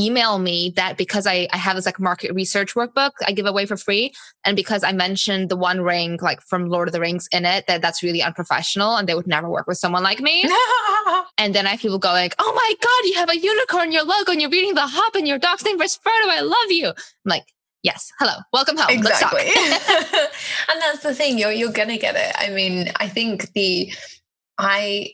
email 0.00 0.38
me 0.38 0.72
that 0.76 0.96
because 0.96 1.26
I, 1.26 1.48
I 1.52 1.56
have 1.56 1.76
this 1.76 1.86
like 1.86 1.98
market 1.98 2.32
research 2.32 2.74
workbook 2.74 3.10
I 3.26 3.32
give 3.32 3.46
away 3.46 3.66
for 3.66 3.76
free. 3.76 4.12
And 4.44 4.54
because 4.54 4.84
I 4.84 4.92
mentioned 4.92 5.48
the 5.48 5.56
one 5.56 5.80
ring 5.80 6.18
like 6.22 6.40
from 6.40 6.68
Lord 6.68 6.88
of 6.88 6.92
the 6.92 7.00
Rings 7.00 7.28
in 7.32 7.44
it, 7.44 7.66
that 7.66 7.82
that's 7.82 8.02
really 8.02 8.22
unprofessional 8.22 8.96
and 8.96 9.08
they 9.08 9.14
would 9.14 9.26
never 9.26 9.50
work 9.50 9.66
with 9.66 9.78
someone 9.78 10.02
like 10.02 10.20
me. 10.20 10.42
and 11.38 11.54
then 11.54 11.66
I 11.66 11.70
have 11.70 11.80
people 11.80 11.98
going, 11.98 12.30
Oh 12.38 12.52
my 12.54 12.74
God, 12.80 13.08
you 13.08 13.14
have 13.16 13.30
a 13.30 13.38
unicorn 13.38 13.92
your 13.92 14.04
logo 14.04 14.32
and 14.32 14.40
you're 14.40 14.50
reading 14.50 14.74
the 14.74 14.86
hop 14.86 15.14
and 15.16 15.26
your 15.26 15.38
dog's 15.38 15.64
name 15.64 15.80
is 15.82 15.96
Frodo. 15.98 16.28
I 16.28 16.40
love 16.40 16.70
you. 16.70 16.88
I'm 16.88 16.94
like, 17.24 17.44
Yes. 17.82 18.10
Hello. 18.18 18.34
Welcome 18.52 18.76
home. 18.76 18.90
Exactly. 18.90 19.40
and 19.46 20.80
that's 20.80 21.02
the 21.02 21.14
thing. 21.14 21.38
You're 21.38 21.52
you're 21.52 21.72
gonna 21.72 21.96
get 21.96 22.16
it. 22.16 22.34
I 22.36 22.50
mean, 22.50 22.90
I 22.96 23.08
think 23.08 23.52
the 23.52 23.92
I 24.58 25.12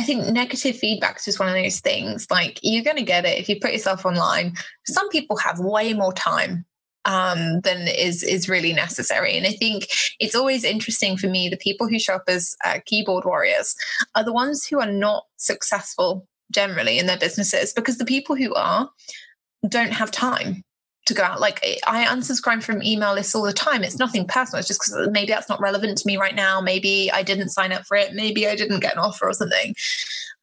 I 0.00 0.02
think 0.02 0.28
negative 0.28 0.78
feedback 0.78 1.18
is 1.18 1.26
just 1.26 1.38
one 1.38 1.48
of 1.48 1.54
those 1.54 1.80
things. 1.80 2.26
Like 2.30 2.58
you're 2.62 2.82
going 2.82 2.96
to 2.96 3.02
get 3.02 3.26
it 3.26 3.38
if 3.38 3.50
you 3.50 3.60
put 3.60 3.72
yourself 3.72 4.06
online. 4.06 4.54
Some 4.86 5.10
people 5.10 5.36
have 5.36 5.58
way 5.58 5.92
more 5.92 6.14
time 6.14 6.64
um, 7.04 7.60
than 7.60 7.86
is 7.86 8.22
is 8.22 8.48
really 8.48 8.72
necessary. 8.72 9.36
And 9.36 9.46
I 9.46 9.50
think 9.50 9.88
it's 10.18 10.34
always 10.34 10.64
interesting 10.64 11.18
for 11.18 11.26
me. 11.26 11.50
The 11.50 11.58
people 11.58 11.86
who 11.86 11.98
show 11.98 12.14
up 12.14 12.24
as 12.28 12.56
uh, 12.64 12.78
keyboard 12.86 13.26
warriors 13.26 13.76
are 14.14 14.24
the 14.24 14.32
ones 14.32 14.64
who 14.64 14.80
are 14.80 14.90
not 14.90 15.24
successful 15.36 16.26
generally 16.50 16.98
in 16.98 17.04
their 17.04 17.18
businesses 17.18 17.74
because 17.74 17.98
the 17.98 18.06
people 18.06 18.36
who 18.36 18.54
are 18.54 18.88
don't 19.68 19.92
have 19.92 20.10
time 20.10 20.64
to 21.10 21.14
go 21.14 21.22
out. 21.22 21.40
Like 21.40 21.60
I 21.86 22.04
unsubscribe 22.06 22.62
from 22.62 22.82
email 22.82 23.14
lists 23.14 23.34
all 23.34 23.42
the 23.42 23.52
time. 23.52 23.84
It's 23.84 23.98
nothing 23.98 24.26
personal. 24.26 24.60
It's 24.60 24.68
just 24.68 24.80
because 24.80 25.08
maybe 25.10 25.32
that's 25.32 25.48
not 25.48 25.60
relevant 25.60 25.98
to 25.98 26.06
me 26.06 26.16
right 26.16 26.34
now. 26.34 26.60
Maybe 26.60 27.10
I 27.12 27.22
didn't 27.22 27.50
sign 27.50 27.72
up 27.72 27.84
for 27.84 27.96
it. 27.96 28.14
Maybe 28.14 28.48
I 28.48 28.56
didn't 28.56 28.80
get 28.80 28.94
an 28.94 28.98
offer 28.98 29.28
or 29.28 29.34
something. 29.34 29.74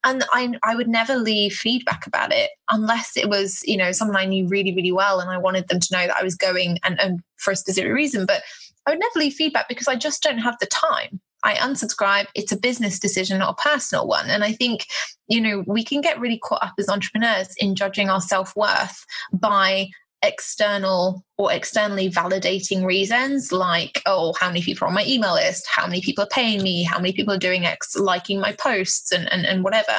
And 0.03 0.23
I, 0.31 0.53
I 0.63 0.75
would 0.75 0.87
never 0.87 1.15
leave 1.17 1.53
feedback 1.53 2.05
about 2.05 2.31
it 2.31 2.51
unless 2.69 3.17
it 3.17 3.29
was, 3.29 3.61
you 3.65 3.75
know, 3.75 3.91
someone 3.91 4.15
I 4.15 4.25
knew 4.25 4.47
really, 4.47 4.73
really 4.73 4.91
well 4.91 5.19
and 5.19 5.29
I 5.29 5.37
wanted 5.37 5.67
them 5.67 5.79
to 5.79 5.93
know 5.93 6.07
that 6.07 6.17
I 6.17 6.23
was 6.23 6.35
going 6.35 6.79
and, 6.83 6.99
and 7.01 7.19
for 7.37 7.51
a 7.51 7.55
specific 7.55 7.91
reason. 7.91 8.25
But 8.25 8.43
I 8.85 8.91
would 8.91 8.99
never 8.99 9.19
leave 9.19 9.33
feedback 9.33 9.67
because 9.67 9.87
I 9.87 9.95
just 9.95 10.21
don't 10.21 10.37
have 10.37 10.57
the 10.59 10.67
time. 10.67 11.19
I 11.43 11.55
unsubscribe. 11.55 12.27
It's 12.35 12.51
a 12.51 12.57
business 12.57 12.99
decision, 12.99 13.39
not 13.39 13.57
a 13.57 13.61
personal 13.61 14.07
one. 14.07 14.29
And 14.29 14.43
I 14.43 14.53
think, 14.53 14.85
you 15.27 15.41
know, 15.41 15.63
we 15.67 15.83
can 15.83 16.01
get 16.01 16.19
really 16.19 16.39
caught 16.39 16.63
up 16.63 16.73
as 16.77 16.89
entrepreneurs 16.89 17.53
in 17.57 17.75
judging 17.75 18.09
our 18.09 18.21
self 18.21 18.55
worth 18.55 19.05
by 19.33 19.89
external 20.27 21.23
or 21.37 21.51
externally 21.51 22.09
validating 22.09 22.85
reasons 22.85 23.51
like 23.51 24.01
oh 24.05 24.33
how 24.39 24.47
many 24.47 24.61
people 24.61 24.85
are 24.85 24.89
on 24.89 24.93
my 24.93 25.05
email 25.05 25.33
list 25.33 25.65
how 25.73 25.87
many 25.87 26.01
people 26.01 26.23
are 26.23 26.29
paying 26.31 26.61
me 26.61 26.83
how 26.83 26.99
many 26.99 27.13
people 27.13 27.33
are 27.33 27.39
doing 27.39 27.65
x 27.65 27.95
liking 27.95 28.39
my 28.39 28.51
posts 28.53 29.11
and, 29.11 29.31
and, 29.31 29.45
and 29.45 29.63
whatever 29.63 29.93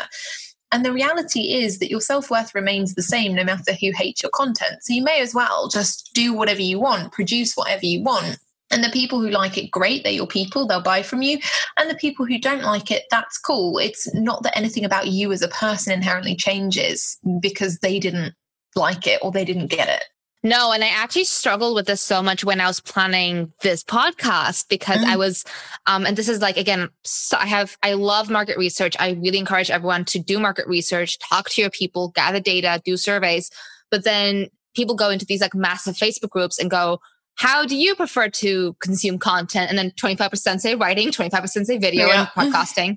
and 0.71 0.85
the 0.85 0.93
reality 0.93 1.55
is 1.55 1.79
that 1.79 1.91
your 1.91 2.01
self-worth 2.01 2.55
remains 2.55 2.95
the 2.95 3.03
same 3.03 3.35
no 3.35 3.43
matter 3.43 3.73
who 3.73 3.91
hates 3.93 4.23
your 4.23 4.31
content 4.31 4.83
so 4.83 4.93
you 4.93 5.03
may 5.03 5.21
as 5.21 5.35
well 5.35 5.69
just 5.69 6.11
do 6.15 6.33
whatever 6.33 6.63
you 6.63 6.79
want 6.79 7.13
produce 7.13 7.55
whatever 7.55 7.87
you 7.87 8.03
want 8.03 8.39
and 8.71 8.85
the 8.85 8.91
people 8.91 9.21
who 9.21 9.31
like 9.31 9.57
it, 9.57 9.71
great, 9.71 10.03
they're 10.03 10.13
your 10.13 10.27
people, 10.27 10.67
they'll 10.67 10.83
buy 10.83 11.03
from 11.03 11.23
you. 11.23 11.39
And 11.79 11.89
the 11.89 11.95
people 11.95 12.27
who 12.27 12.39
don't 12.39 12.63
like 12.63 12.91
it, 12.91 13.05
that's 13.11 13.39
cool. 13.39 13.79
It's 13.79 14.13
not 14.15 14.43
that 14.43 14.57
anything 14.57 14.85
about 14.85 15.09
you 15.09 15.33
as 15.33 15.43
a 15.43 15.49
person 15.49 15.93
inherently 15.93 16.37
changes 16.37 17.17
because 17.41 17.79
they 17.79 17.99
didn't 17.99 18.35
like 18.77 19.07
it 19.07 19.21
or 19.23 19.33
they 19.33 19.45
didn't 19.45 19.69
get 19.69 19.89
it. 19.89 20.05
No, 20.45 20.71
and 20.71 20.85
I 20.85 20.88
actually 20.88 21.25
struggled 21.25 21.75
with 21.75 21.87
this 21.87 22.00
so 22.00 22.23
much 22.23 22.45
when 22.45 22.61
I 22.61 22.68
was 22.68 22.78
planning 22.78 23.52
this 23.62 23.83
podcast 23.83 24.68
because 24.68 24.99
mm. 24.99 25.04
I 25.04 25.16
was, 25.16 25.45
um, 25.87 26.07
and 26.07 26.16
this 26.16 26.28
is 26.28 26.40
like, 26.40 26.57
again, 26.57 26.90
so 27.02 27.37
I 27.37 27.47
have, 27.47 27.76
I 27.83 27.95
love 27.95 28.30
market 28.30 28.57
research. 28.57 28.95
I 29.00 29.11
really 29.21 29.38
encourage 29.38 29.68
everyone 29.68 30.04
to 30.07 30.21
do 30.21 30.38
market 30.38 30.68
research, 30.68 31.18
talk 31.18 31.50
to 31.50 31.61
your 31.61 31.71
people, 31.71 32.11
gather 32.11 32.38
data, 32.38 32.80
do 32.85 32.97
surveys. 32.97 33.50
But 33.90 34.04
then 34.04 34.47
people 34.76 34.95
go 34.95 35.11
into 35.11 35.26
these 35.26 35.40
like 35.40 35.57
massive 35.57 35.97
Facebook 35.97 36.30
groups 36.30 36.61
and 36.61 36.71
go, 36.71 37.00
how 37.35 37.64
do 37.64 37.76
you 37.76 37.97
prefer 37.97 38.28
to 38.28 38.76
consume 38.80 39.18
content? 39.18 39.71
And 39.71 39.78
then 39.78 39.90
25% 39.92 40.61
say 40.61 40.76
writing, 40.76 41.09
25% 41.09 41.66
say 41.66 41.78
video 41.78 42.07
yeah. 42.07 42.28
and 42.37 42.52
podcasting. 42.54 42.97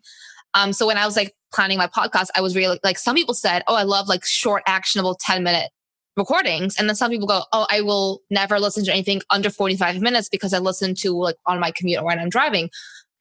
Um, 0.54 0.74
so 0.74 0.86
when 0.86 0.98
I 0.98 1.08
was 1.08 1.16
like 1.16 1.34
planning 1.52 1.80
my 1.80 1.88
podcast, 1.88 2.28
I 2.36 2.42
was 2.42 2.56
really 2.56 2.80
like, 2.84 3.00
some 3.00 3.16
people 3.16 3.34
said, 3.34 3.64
Oh, 3.68 3.76
I 3.76 3.84
love 3.84 4.08
like 4.08 4.26
short, 4.26 4.62
actionable 4.68 5.16
10 5.16 5.44
minute 5.44 5.72
recordings. 6.18 6.76
And 6.78 6.88
then 6.88 6.96
some 6.96 7.12
people 7.12 7.28
go, 7.28 7.44
Oh, 7.54 7.66
I 7.70 7.82
will 7.82 8.22
never 8.30 8.60
listen 8.60 8.84
to 8.86 8.92
anything 8.92 9.22
under 9.30 9.50
45 9.50 10.02
minutes 10.02 10.30
because 10.30 10.54
I 10.54 10.60
listen 10.60 10.96
to 10.96 11.12
like 11.12 11.36
on 11.46 11.60
my 11.60 11.72
commute 11.72 12.00
or 12.00 12.06
when 12.06 12.20
I'm 12.20 12.30
driving. 12.30 12.70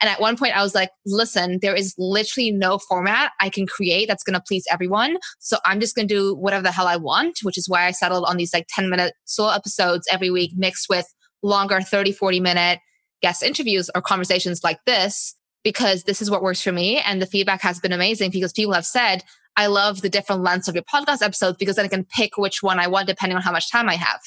And 0.00 0.08
at 0.08 0.20
one 0.20 0.36
point 0.36 0.56
I 0.56 0.62
was 0.62 0.74
like, 0.74 0.90
listen, 1.04 1.58
there 1.60 1.74
is 1.74 1.94
literally 1.98 2.50
no 2.50 2.78
format 2.78 3.32
I 3.38 3.50
can 3.50 3.66
create 3.66 4.08
that's 4.08 4.22
going 4.22 4.34
to 4.34 4.42
please 4.46 4.64
everyone. 4.70 5.18
So 5.40 5.58
I'm 5.66 5.78
just 5.78 5.94
going 5.94 6.08
to 6.08 6.14
do 6.14 6.34
whatever 6.34 6.62
the 6.62 6.72
hell 6.72 6.86
I 6.86 6.96
want, 6.96 7.40
which 7.42 7.58
is 7.58 7.68
why 7.68 7.86
I 7.86 7.90
settled 7.90 8.24
on 8.26 8.38
these 8.38 8.54
like 8.54 8.66
10 8.70 8.88
minute 8.88 9.12
solo 9.26 9.50
episodes 9.50 10.08
every 10.10 10.30
week 10.30 10.52
mixed 10.56 10.88
with 10.88 11.06
longer 11.42 11.80
30, 11.80 12.12
40 12.12 12.40
minute 12.40 12.80
guest 13.20 13.42
interviews 13.42 13.90
or 13.94 14.00
conversations 14.00 14.64
like 14.64 14.78
this 14.86 15.34
because 15.62 16.04
this 16.04 16.22
is 16.22 16.30
what 16.30 16.42
works 16.42 16.62
for 16.62 16.72
me. 16.72 16.98
And 17.00 17.20
the 17.20 17.26
feedback 17.26 17.60
has 17.60 17.78
been 17.78 17.92
amazing 17.92 18.30
because 18.30 18.52
people 18.52 18.72
have 18.72 18.86
said, 18.86 19.22
I 19.60 19.66
love 19.66 20.00
the 20.00 20.08
different 20.08 20.42
lengths 20.42 20.68
of 20.68 20.74
your 20.74 20.84
podcast 20.84 21.20
episodes 21.20 21.58
because 21.58 21.76
then 21.76 21.84
I 21.84 21.88
can 21.88 22.04
pick 22.04 22.38
which 22.38 22.62
one 22.62 22.78
I 22.78 22.86
want 22.86 23.08
depending 23.08 23.36
on 23.36 23.42
how 23.42 23.52
much 23.52 23.70
time 23.70 23.90
I 23.90 23.94
have. 23.96 24.22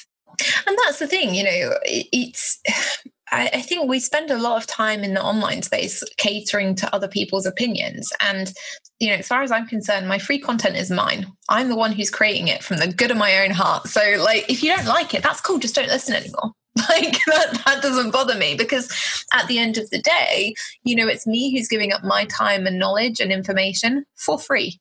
And 0.67 0.77
that's 0.85 0.99
the 0.99 1.07
thing, 1.07 1.33
you 1.33 1.43
know, 1.43 1.73
it's, 1.85 2.59
I, 3.31 3.61
think 3.61 3.89
we 3.89 3.99
spend 3.99 4.29
a 4.29 4.37
lot 4.37 4.61
of 4.61 4.67
time 4.67 5.03
in 5.03 5.15
the 5.15 5.23
online 5.23 5.63
space 5.63 6.03
catering 6.17 6.75
to 6.75 6.95
other 6.95 7.07
people's 7.07 7.47
opinions. 7.47 8.11
And, 8.19 8.53
you 8.99 9.07
know, 9.07 9.15
as 9.15 9.27
far 9.27 9.41
as 9.41 9.51
I'm 9.51 9.65
concerned, 9.65 10.07
my 10.07 10.19
free 10.19 10.37
content 10.37 10.75
is 10.75 10.91
mine. 10.91 11.25
I'm 11.49 11.69
the 11.69 11.75
one 11.75 11.93
who's 11.93 12.11
creating 12.11 12.49
it 12.49 12.63
from 12.63 12.77
the 12.77 12.93
good 12.93 13.09
of 13.09 13.17
my 13.17 13.39
own 13.39 13.49
heart. 13.49 13.87
So, 13.87 14.01
like, 14.19 14.47
if 14.51 14.61
you 14.61 14.75
don't 14.75 14.85
like 14.85 15.15
it, 15.15 15.23
that's 15.23 15.41
cool. 15.41 15.57
Just 15.57 15.73
don't 15.73 15.87
listen 15.87 16.13
anymore. 16.13 16.51
like 16.89 17.17
that, 17.25 17.61
that 17.65 17.81
doesn't 17.81 18.11
bother 18.11 18.35
me 18.35 18.53
because 18.55 18.91
at 19.33 19.47
the 19.47 19.59
end 19.59 19.77
of 19.77 19.87
the 19.91 20.01
day 20.01 20.55
you 20.83 20.95
know 20.95 21.07
it's 21.07 21.27
me 21.27 21.55
who's 21.55 21.67
giving 21.67 21.93
up 21.93 22.03
my 22.03 22.25
time 22.25 22.65
and 22.65 22.79
knowledge 22.79 23.19
and 23.19 23.31
information 23.31 24.03
for 24.15 24.39
free 24.39 24.79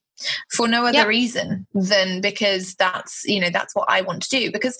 for 0.51 0.69
no 0.69 0.85
other 0.87 0.99
yep. 0.99 1.07
reason 1.07 1.67
than 1.75 2.21
because 2.21 2.75
that's 2.75 3.23
you 3.25 3.41
know 3.41 3.51
that's 3.51 3.75
what 3.75 3.91
I 3.91 4.01
want 4.01 4.23
to 4.23 4.31
do. 4.31 4.51
Because 4.51 4.79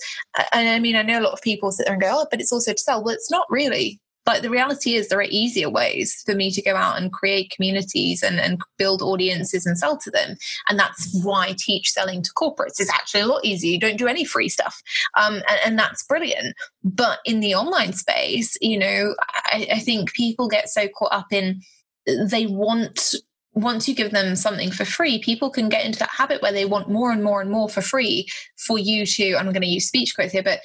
and 0.51 0.69
I 0.69 0.79
mean 0.79 0.95
I 0.95 1.01
know 1.01 1.19
a 1.19 1.23
lot 1.23 1.33
of 1.33 1.41
people 1.41 1.71
sit 1.71 1.85
there 1.85 1.93
and 1.93 2.01
go, 2.01 2.09
oh, 2.11 2.27
but 2.29 2.41
it's 2.41 2.51
also 2.51 2.73
to 2.73 2.77
sell. 2.77 3.03
Well, 3.03 3.13
it's 3.13 3.31
not 3.31 3.45
really. 3.49 3.99
But 4.25 4.41
the 4.41 4.49
reality 4.49 4.95
is 4.95 5.09
there 5.09 5.19
are 5.19 5.25
easier 5.29 5.69
ways 5.69 6.23
for 6.25 6.33
me 6.33 6.49
to 6.51 6.61
go 6.61 6.75
out 6.75 6.97
and 6.97 7.11
create 7.11 7.51
communities 7.51 8.23
and, 8.23 8.39
and 8.39 8.61
build 8.77 9.01
audiences 9.01 9.65
and 9.65 9.77
sell 9.77 9.97
to 9.97 10.09
them. 10.09 10.37
And 10.69 10.79
that's 10.79 11.09
why 11.23 11.47
I 11.47 11.55
teach 11.57 11.91
selling 11.91 12.21
to 12.21 12.31
corporates 12.31 12.79
is 12.79 12.89
actually 12.89 13.21
a 13.21 13.27
lot 13.27 13.43
easier. 13.43 13.71
You 13.71 13.79
don't 13.79 13.97
do 13.97 14.07
any 14.07 14.23
free 14.23 14.47
stuff. 14.47 14.81
Um, 15.17 15.35
and, 15.49 15.59
and, 15.65 15.79
that's 15.79 16.03
brilliant. 16.03 16.55
But 16.85 17.19
in 17.25 17.41
the 17.41 17.53
online 17.55 17.91
space, 17.91 18.57
you 18.61 18.77
know, 18.79 19.13
I, 19.45 19.67
I 19.73 19.79
think 19.79 20.13
people 20.13 20.47
get 20.47 20.69
so 20.69 20.87
caught 20.87 21.11
up 21.11 21.33
in 21.33 21.61
they 22.05 22.45
want 22.45 23.15
once 23.53 23.87
you 23.87 23.95
give 23.95 24.11
them 24.11 24.35
something 24.35 24.71
for 24.71 24.85
free, 24.85 25.19
people 25.19 25.49
can 25.49 25.69
get 25.69 25.85
into 25.85 25.99
that 25.99 26.09
habit 26.09 26.41
where 26.41 26.51
they 26.51 26.65
want 26.65 26.89
more 26.89 27.11
and 27.11 27.23
more 27.23 27.41
and 27.41 27.51
more 27.51 27.69
for 27.69 27.81
free 27.81 28.27
for 28.57 28.77
you 28.77 29.05
to, 29.05 29.35
I'm 29.35 29.45
going 29.45 29.61
to 29.61 29.67
use 29.67 29.87
speech 29.87 30.15
quotes 30.15 30.33
here, 30.33 30.43
but 30.43 30.59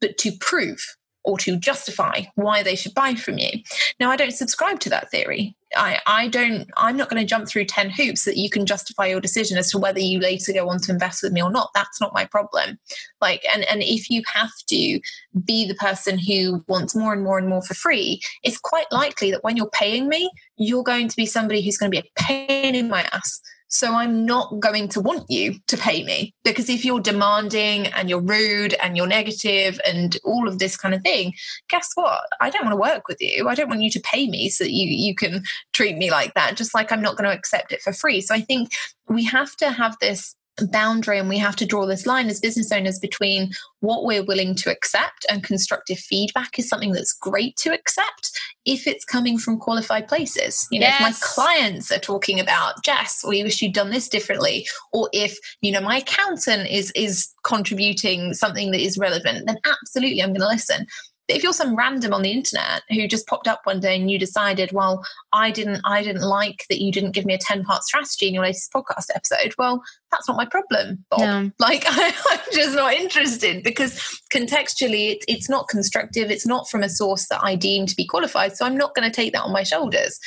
but 0.00 0.16
to 0.18 0.32
prove 0.40 0.82
or 1.24 1.38
to 1.38 1.56
justify 1.56 2.22
why 2.34 2.62
they 2.62 2.74
should 2.74 2.94
buy 2.94 3.14
from 3.14 3.38
you. 3.38 3.50
Now, 3.98 4.10
I 4.10 4.16
don't 4.16 4.32
subscribe 4.32 4.80
to 4.80 4.90
that 4.90 5.10
theory. 5.10 5.54
I, 5.76 6.00
I 6.06 6.28
don't, 6.28 6.68
I'm 6.76 6.96
not 6.96 7.08
going 7.08 7.22
to 7.22 7.28
jump 7.28 7.46
through 7.46 7.66
10 7.66 7.90
hoops 7.90 8.24
that 8.24 8.36
you 8.36 8.50
can 8.50 8.66
justify 8.66 9.06
your 9.06 9.20
decision 9.20 9.56
as 9.56 9.70
to 9.70 9.78
whether 9.78 10.00
you 10.00 10.18
later 10.18 10.52
go 10.52 10.68
on 10.68 10.80
to 10.80 10.92
invest 10.92 11.22
with 11.22 11.32
me 11.32 11.42
or 11.42 11.50
not. 11.50 11.70
That's 11.74 12.00
not 12.00 12.14
my 12.14 12.24
problem. 12.24 12.78
Like, 13.20 13.44
and, 13.52 13.64
and 13.64 13.82
if 13.82 14.10
you 14.10 14.22
have 14.34 14.50
to 14.68 15.00
be 15.44 15.68
the 15.68 15.76
person 15.76 16.18
who 16.18 16.64
wants 16.66 16.96
more 16.96 17.12
and 17.12 17.22
more 17.22 17.38
and 17.38 17.48
more 17.48 17.62
for 17.62 17.74
free, 17.74 18.20
it's 18.42 18.58
quite 18.58 18.90
likely 18.90 19.30
that 19.30 19.44
when 19.44 19.56
you're 19.56 19.70
paying 19.70 20.08
me, 20.08 20.30
you're 20.56 20.82
going 20.82 21.08
to 21.08 21.16
be 21.16 21.26
somebody 21.26 21.62
who's 21.62 21.78
going 21.78 21.92
to 21.92 22.00
be 22.00 22.08
a 22.08 22.20
pain 22.20 22.74
in 22.74 22.88
my 22.88 23.08
ass 23.12 23.40
so 23.70 23.94
I'm 23.94 24.26
not 24.26 24.58
going 24.58 24.88
to 24.88 25.00
want 25.00 25.30
you 25.30 25.54
to 25.68 25.76
pay 25.76 26.02
me 26.02 26.34
because 26.42 26.68
if 26.68 26.84
you're 26.84 27.00
demanding 27.00 27.86
and 27.86 28.10
you're 28.10 28.20
rude 28.20 28.74
and 28.82 28.96
you're 28.96 29.06
negative 29.06 29.80
and 29.86 30.16
all 30.24 30.48
of 30.48 30.58
this 30.58 30.76
kind 30.76 30.92
of 30.92 31.02
thing, 31.02 31.34
guess 31.68 31.92
what? 31.94 32.24
I 32.40 32.50
don't 32.50 32.64
want 32.64 32.72
to 32.72 32.94
work 32.94 33.06
with 33.06 33.18
you. 33.20 33.48
I 33.48 33.54
don't 33.54 33.68
want 33.68 33.82
you 33.82 33.90
to 33.90 34.00
pay 34.00 34.28
me 34.28 34.48
so 34.48 34.64
that 34.64 34.72
you, 34.72 34.88
you 34.88 35.14
can 35.14 35.44
treat 35.72 35.96
me 35.96 36.10
like 36.10 36.34
that, 36.34 36.56
just 36.56 36.74
like 36.74 36.90
I'm 36.90 37.00
not 37.00 37.16
going 37.16 37.30
to 37.30 37.36
accept 37.36 37.70
it 37.70 37.80
for 37.80 37.92
free. 37.92 38.20
So 38.20 38.34
I 38.34 38.40
think 38.40 38.72
we 39.08 39.24
have 39.24 39.54
to 39.56 39.70
have 39.70 39.96
this 40.00 40.34
boundary 40.70 41.18
and 41.18 41.28
we 41.28 41.38
have 41.38 41.56
to 41.56 41.66
draw 41.66 41.86
this 41.86 42.06
line 42.06 42.28
as 42.28 42.40
business 42.40 42.70
owners 42.72 42.98
between 42.98 43.50
what 43.80 44.04
we're 44.04 44.24
willing 44.24 44.54
to 44.54 44.70
accept 44.70 45.24
and 45.30 45.42
constructive 45.42 45.98
feedback 45.98 46.58
is 46.58 46.68
something 46.68 46.92
that's 46.92 47.12
great 47.12 47.56
to 47.56 47.72
accept 47.72 48.30
if 48.66 48.86
it's 48.86 49.04
coming 49.04 49.38
from 49.38 49.58
qualified 49.58 50.06
places 50.06 50.66
you 50.70 50.78
know 50.78 50.86
yes. 50.86 50.96
if 50.96 51.00
my 51.00 51.44
clients 51.44 51.90
are 51.90 51.98
talking 51.98 52.38
about 52.38 52.82
jess 52.84 53.24
we 53.26 53.42
wish 53.42 53.62
you'd 53.62 53.72
done 53.72 53.90
this 53.90 54.08
differently 54.08 54.66
or 54.92 55.08
if 55.12 55.38
you 55.62 55.72
know 55.72 55.80
my 55.80 55.98
accountant 55.98 56.68
is 56.68 56.90
is 56.92 57.28
contributing 57.42 58.34
something 58.34 58.70
that 58.70 58.80
is 58.80 58.98
relevant 58.98 59.46
then 59.46 59.56
absolutely 59.64 60.22
i'm 60.22 60.30
going 60.30 60.40
to 60.40 60.46
listen 60.46 60.86
but 61.30 61.36
if 61.36 61.44
you're 61.44 61.52
some 61.52 61.76
random 61.76 62.12
on 62.12 62.22
the 62.22 62.32
internet 62.32 62.82
who 62.90 63.06
just 63.06 63.28
popped 63.28 63.46
up 63.46 63.60
one 63.62 63.78
day 63.78 63.94
and 63.94 64.10
you 64.10 64.18
decided, 64.18 64.72
well, 64.72 65.04
I 65.32 65.52
didn't, 65.52 65.80
I 65.84 66.02
didn't 66.02 66.22
like 66.22 66.66
that 66.68 66.80
you 66.80 66.90
didn't 66.90 67.12
give 67.12 67.24
me 67.24 67.34
a 67.34 67.38
10 67.38 67.62
part 67.62 67.84
strategy 67.84 68.26
in 68.26 68.34
your 68.34 68.42
latest 68.42 68.72
podcast 68.72 69.10
episode, 69.14 69.54
well, 69.56 69.80
that's 70.10 70.26
not 70.26 70.36
my 70.36 70.44
problem, 70.44 71.04
Bob. 71.08 71.20
Yeah. 71.20 71.48
Like 71.60 71.84
I, 71.86 72.12
am 72.32 72.40
just 72.52 72.74
not 72.74 72.94
interested 72.94 73.62
because 73.62 74.20
contextually 74.34 75.12
it, 75.12 75.24
it's 75.28 75.48
not 75.48 75.68
constructive. 75.68 76.30
It's 76.32 76.46
not 76.46 76.68
from 76.68 76.82
a 76.82 76.88
source 76.88 77.28
that 77.28 77.44
I 77.44 77.54
deem 77.54 77.86
to 77.86 77.94
be 77.94 78.06
qualified. 78.06 78.56
So 78.56 78.66
I'm 78.66 78.76
not 78.76 78.94
going 78.96 79.08
to 79.08 79.14
take 79.14 79.32
that 79.34 79.42
on 79.42 79.52
my 79.52 79.62
shoulders. 79.62 80.18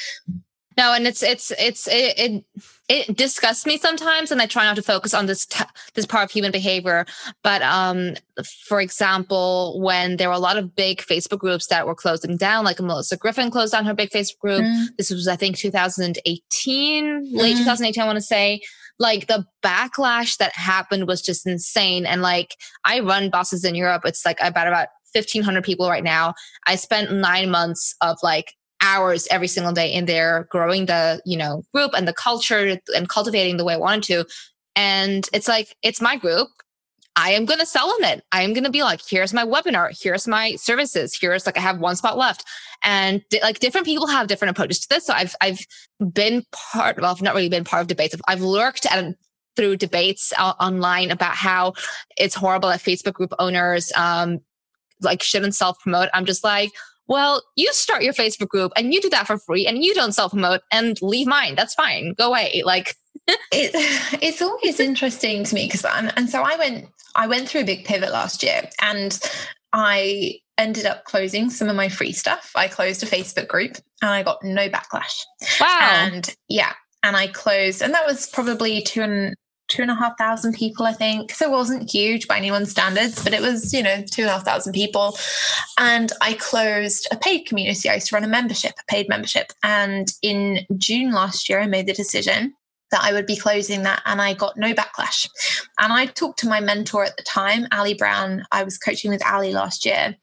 No, 0.77 0.93
and 0.93 1.05
it's 1.05 1.21
it's 1.21 1.51
it's 1.59 1.87
it, 1.87 2.17
it, 2.17 2.43
it 2.89 3.17
disgusts 3.17 3.65
me 3.65 3.77
sometimes, 3.77 4.31
and 4.31 4.41
I 4.41 4.45
try 4.45 4.65
not 4.65 4.75
to 4.75 4.81
focus 4.81 5.13
on 5.13 5.25
this 5.25 5.45
t- 5.45 5.63
this 5.93 6.05
part 6.05 6.25
of 6.25 6.31
human 6.31 6.51
behavior. 6.51 7.05
But 7.43 7.61
um, 7.61 8.15
for 8.65 8.81
example, 8.81 9.79
when 9.81 10.17
there 10.17 10.29
were 10.29 10.35
a 10.35 10.39
lot 10.39 10.57
of 10.57 10.75
big 10.75 11.01
Facebook 11.01 11.39
groups 11.39 11.67
that 11.67 11.85
were 11.85 11.95
closing 11.95 12.37
down, 12.37 12.65
like 12.65 12.79
Melissa 12.79 13.17
Griffin 13.17 13.51
closed 13.51 13.73
down 13.73 13.85
her 13.85 13.93
big 13.93 14.09
Facebook 14.09 14.39
group. 14.39 14.61
Mm. 14.61 14.87
This 14.97 15.09
was, 15.11 15.27
I 15.27 15.35
think, 15.35 15.57
2018, 15.57 17.05
mm. 17.05 17.37
late 17.37 17.57
2018, 17.57 18.01
I 18.01 18.05
want 18.05 18.17
to 18.17 18.21
say. 18.21 18.61
Like 18.99 19.27
the 19.27 19.45
backlash 19.63 20.37
that 20.37 20.53
happened 20.53 21.07
was 21.07 21.21
just 21.21 21.47
insane. 21.47 22.05
And 22.05 22.21
like 22.21 22.55
I 22.85 22.99
run 22.99 23.29
bosses 23.29 23.65
in 23.65 23.75
Europe. 23.75 24.03
It's 24.05 24.25
like 24.25 24.37
about 24.39 24.67
about 24.67 24.89
1500 25.13 25.63
people 25.63 25.89
right 25.89 26.03
now. 26.03 26.33
I 26.67 26.75
spent 26.75 27.11
nine 27.11 27.49
months 27.49 27.95
of 28.01 28.17
like 28.23 28.53
hours 28.83 29.27
every 29.31 29.47
single 29.47 29.71
day 29.71 29.91
in 29.91 30.05
there 30.05 30.47
growing 30.51 30.85
the 30.85 31.21
you 31.25 31.37
know 31.37 31.63
group 31.73 31.91
and 31.95 32.07
the 32.07 32.13
culture 32.13 32.77
and 32.95 33.09
cultivating 33.09 33.57
the 33.57 33.63
way 33.63 33.73
i 33.73 33.77
wanted 33.77 34.03
to. 34.03 34.25
And 34.75 35.27
it's 35.33 35.47
like 35.47 35.75
it's 35.81 36.01
my 36.01 36.17
group. 36.17 36.49
I 37.15 37.31
am 37.33 37.45
going 37.45 37.59
to 37.59 37.65
sell 37.65 37.89
on 37.89 38.03
it. 38.03 38.23
I 38.31 38.41
am 38.41 38.53
going 38.53 38.63
to 38.63 38.71
be 38.71 38.83
like 38.83 39.01
here's 39.07 39.33
my 39.33 39.45
webinar. 39.45 39.95
Here's 39.99 40.27
my 40.27 40.55
services. 40.55 41.17
Here's 41.19 41.45
like 41.45 41.57
i 41.57 41.61
have 41.61 41.79
one 41.79 41.95
spot 41.95 42.17
left. 42.17 42.43
And 42.83 43.23
like 43.41 43.59
different 43.59 43.85
people 43.85 44.07
have 44.07 44.27
different 44.27 44.51
approaches 44.51 44.79
to 44.81 44.89
this. 44.89 45.05
So 45.05 45.13
i've 45.13 45.35
i've 45.41 45.65
been 46.13 46.43
part 46.51 46.99
well 46.99 47.11
i've 47.11 47.21
not 47.21 47.35
really 47.35 47.49
been 47.49 47.63
part 47.63 47.81
of 47.81 47.87
debates. 47.87 48.15
I've 48.27 48.41
lurked 48.41 48.85
at 48.91 49.15
through 49.55 49.77
debates 49.77 50.33
online 50.39 51.11
about 51.11 51.35
how 51.35 51.73
it's 52.17 52.35
horrible 52.35 52.69
that 52.69 52.79
facebook 52.79 53.13
group 53.13 53.33
owners 53.39 53.91
um 53.95 54.39
like 55.01 55.21
shouldn't 55.21 55.55
self 55.55 55.77
promote 55.79 56.09
i'm 56.13 56.25
just 56.25 56.43
like 56.43 56.71
well, 57.07 57.43
you 57.55 57.71
start 57.73 58.03
your 58.03 58.13
Facebook 58.13 58.47
group 58.47 58.71
and 58.75 58.93
you 58.93 59.01
do 59.01 59.09
that 59.09 59.27
for 59.27 59.37
free 59.37 59.67
and 59.67 59.83
you 59.83 59.93
don't 59.93 60.13
self 60.13 60.31
promote 60.31 60.61
and 60.71 61.01
leave 61.01 61.27
mine. 61.27 61.55
That's 61.55 61.73
fine. 61.73 62.13
Go 62.17 62.29
away. 62.29 62.61
Like, 62.65 62.95
it, 63.27 63.39
it's 64.21 64.41
always 64.41 64.79
interesting 64.79 65.43
to 65.43 65.55
me 65.55 65.65
because 65.65 65.85
and, 65.85 66.13
and 66.17 66.29
so 66.29 66.41
I 66.41 66.55
went 66.55 66.87
I 67.15 67.27
went 67.27 67.47
through 67.47 67.61
a 67.61 67.65
big 67.65 67.85
pivot 67.85 68.11
last 68.11 68.43
year 68.43 68.69
and 68.81 69.19
I 69.73 70.39
ended 70.57 70.85
up 70.85 71.03
closing 71.05 71.49
some 71.49 71.67
of 71.67 71.75
my 71.75 71.89
free 71.89 72.13
stuff. 72.13 72.51
I 72.55 72.67
closed 72.67 73.03
a 73.03 73.07
Facebook 73.07 73.47
group 73.47 73.77
and 74.01 74.11
I 74.11 74.23
got 74.23 74.43
no 74.43 74.69
backlash. 74.69 75.19
Wow. 75.59 75.79
And 75.81 76.35
yeah, 76.47 76.73
and 77.03 77.17
I 77.17 77.27
closed, 77.27 77.81
and 77.81 77.93
that 77.93 78.05
was 78.05 78.27
probably 78.27 78.81
two 78.81 79.01
and 79.01 79.35
two 79.73 79.81
and 79.81 79.89
a 79.89 79.95
half 79.95 80.15
thousand 80.17 80.53
people, 80.53 80.85
I 80.85 80.93
think. 80.93 81.31
So 81.31 81.45
it 81.47 81.51
wasn't 81.51 81.91
huge 81.91 82.27
by 82.27 82.37
anyone's 82.37 82.69
standards, 82.69 83.23
but 83.23 83.33
it 83.33 83.41
was, 83.41 83.73
you 83.73 83.81
know, 83.81 84.03
two 84.03 84.21
and 84.21 84.29
a 84.29 84.33
half 84.33 84.45
thousand 84.45 84.73
people. 84.73 85.17
And 85.79 86.11
I 86.21 86.33
closed 86.33 87.07
a 87.11 87.17
paid 87.17 87.45
community. 87.45 87.89
I 87.89 87.95
used 87.95 88.09
to 88.09 88.15
run 88.15 88.23
a 88.23 88.27
membership, 88.27 88.73
a 88.79 88.91
paid 88.91 89.09
membership. 89.09 89.51
And 89.63 90.07
in 90.21 90.59
June 90.77 91.11
last 91.11 91.49
year, 91.49 91.59
I 91.59 91.65
made 91.65 91.87
the 91.87 91.93
decision 91.93 92.53
that 92.91 93.03
I 93.03 93.11
would 93.11 93.25
be 93.25 93.35
closing 93.35 93.81
that 93.81 94.03
and 94.05 94.21
I 94.21 94.35
got 94.35 94.55
no 94.55 94.71
backlash. 94.75 95.27
And 95.79 95.91
I 95.91 96.05
talked 96.05 96.37
to 96.39 96.47
my 96.47 96.59
mentor 96.59 97.03
at 97.03 97.17
the 97.17 97.23
time, 97.23 97.65
Ali 97.71 97.95
Brown. 97.95 98.45
I 98.51 98.63
was 98.63 98.77
coaching 98.77 99.09
with 99.09 99.25
Ali 99.25 99.51
last 99.51 99.83
year. 99.83 100.15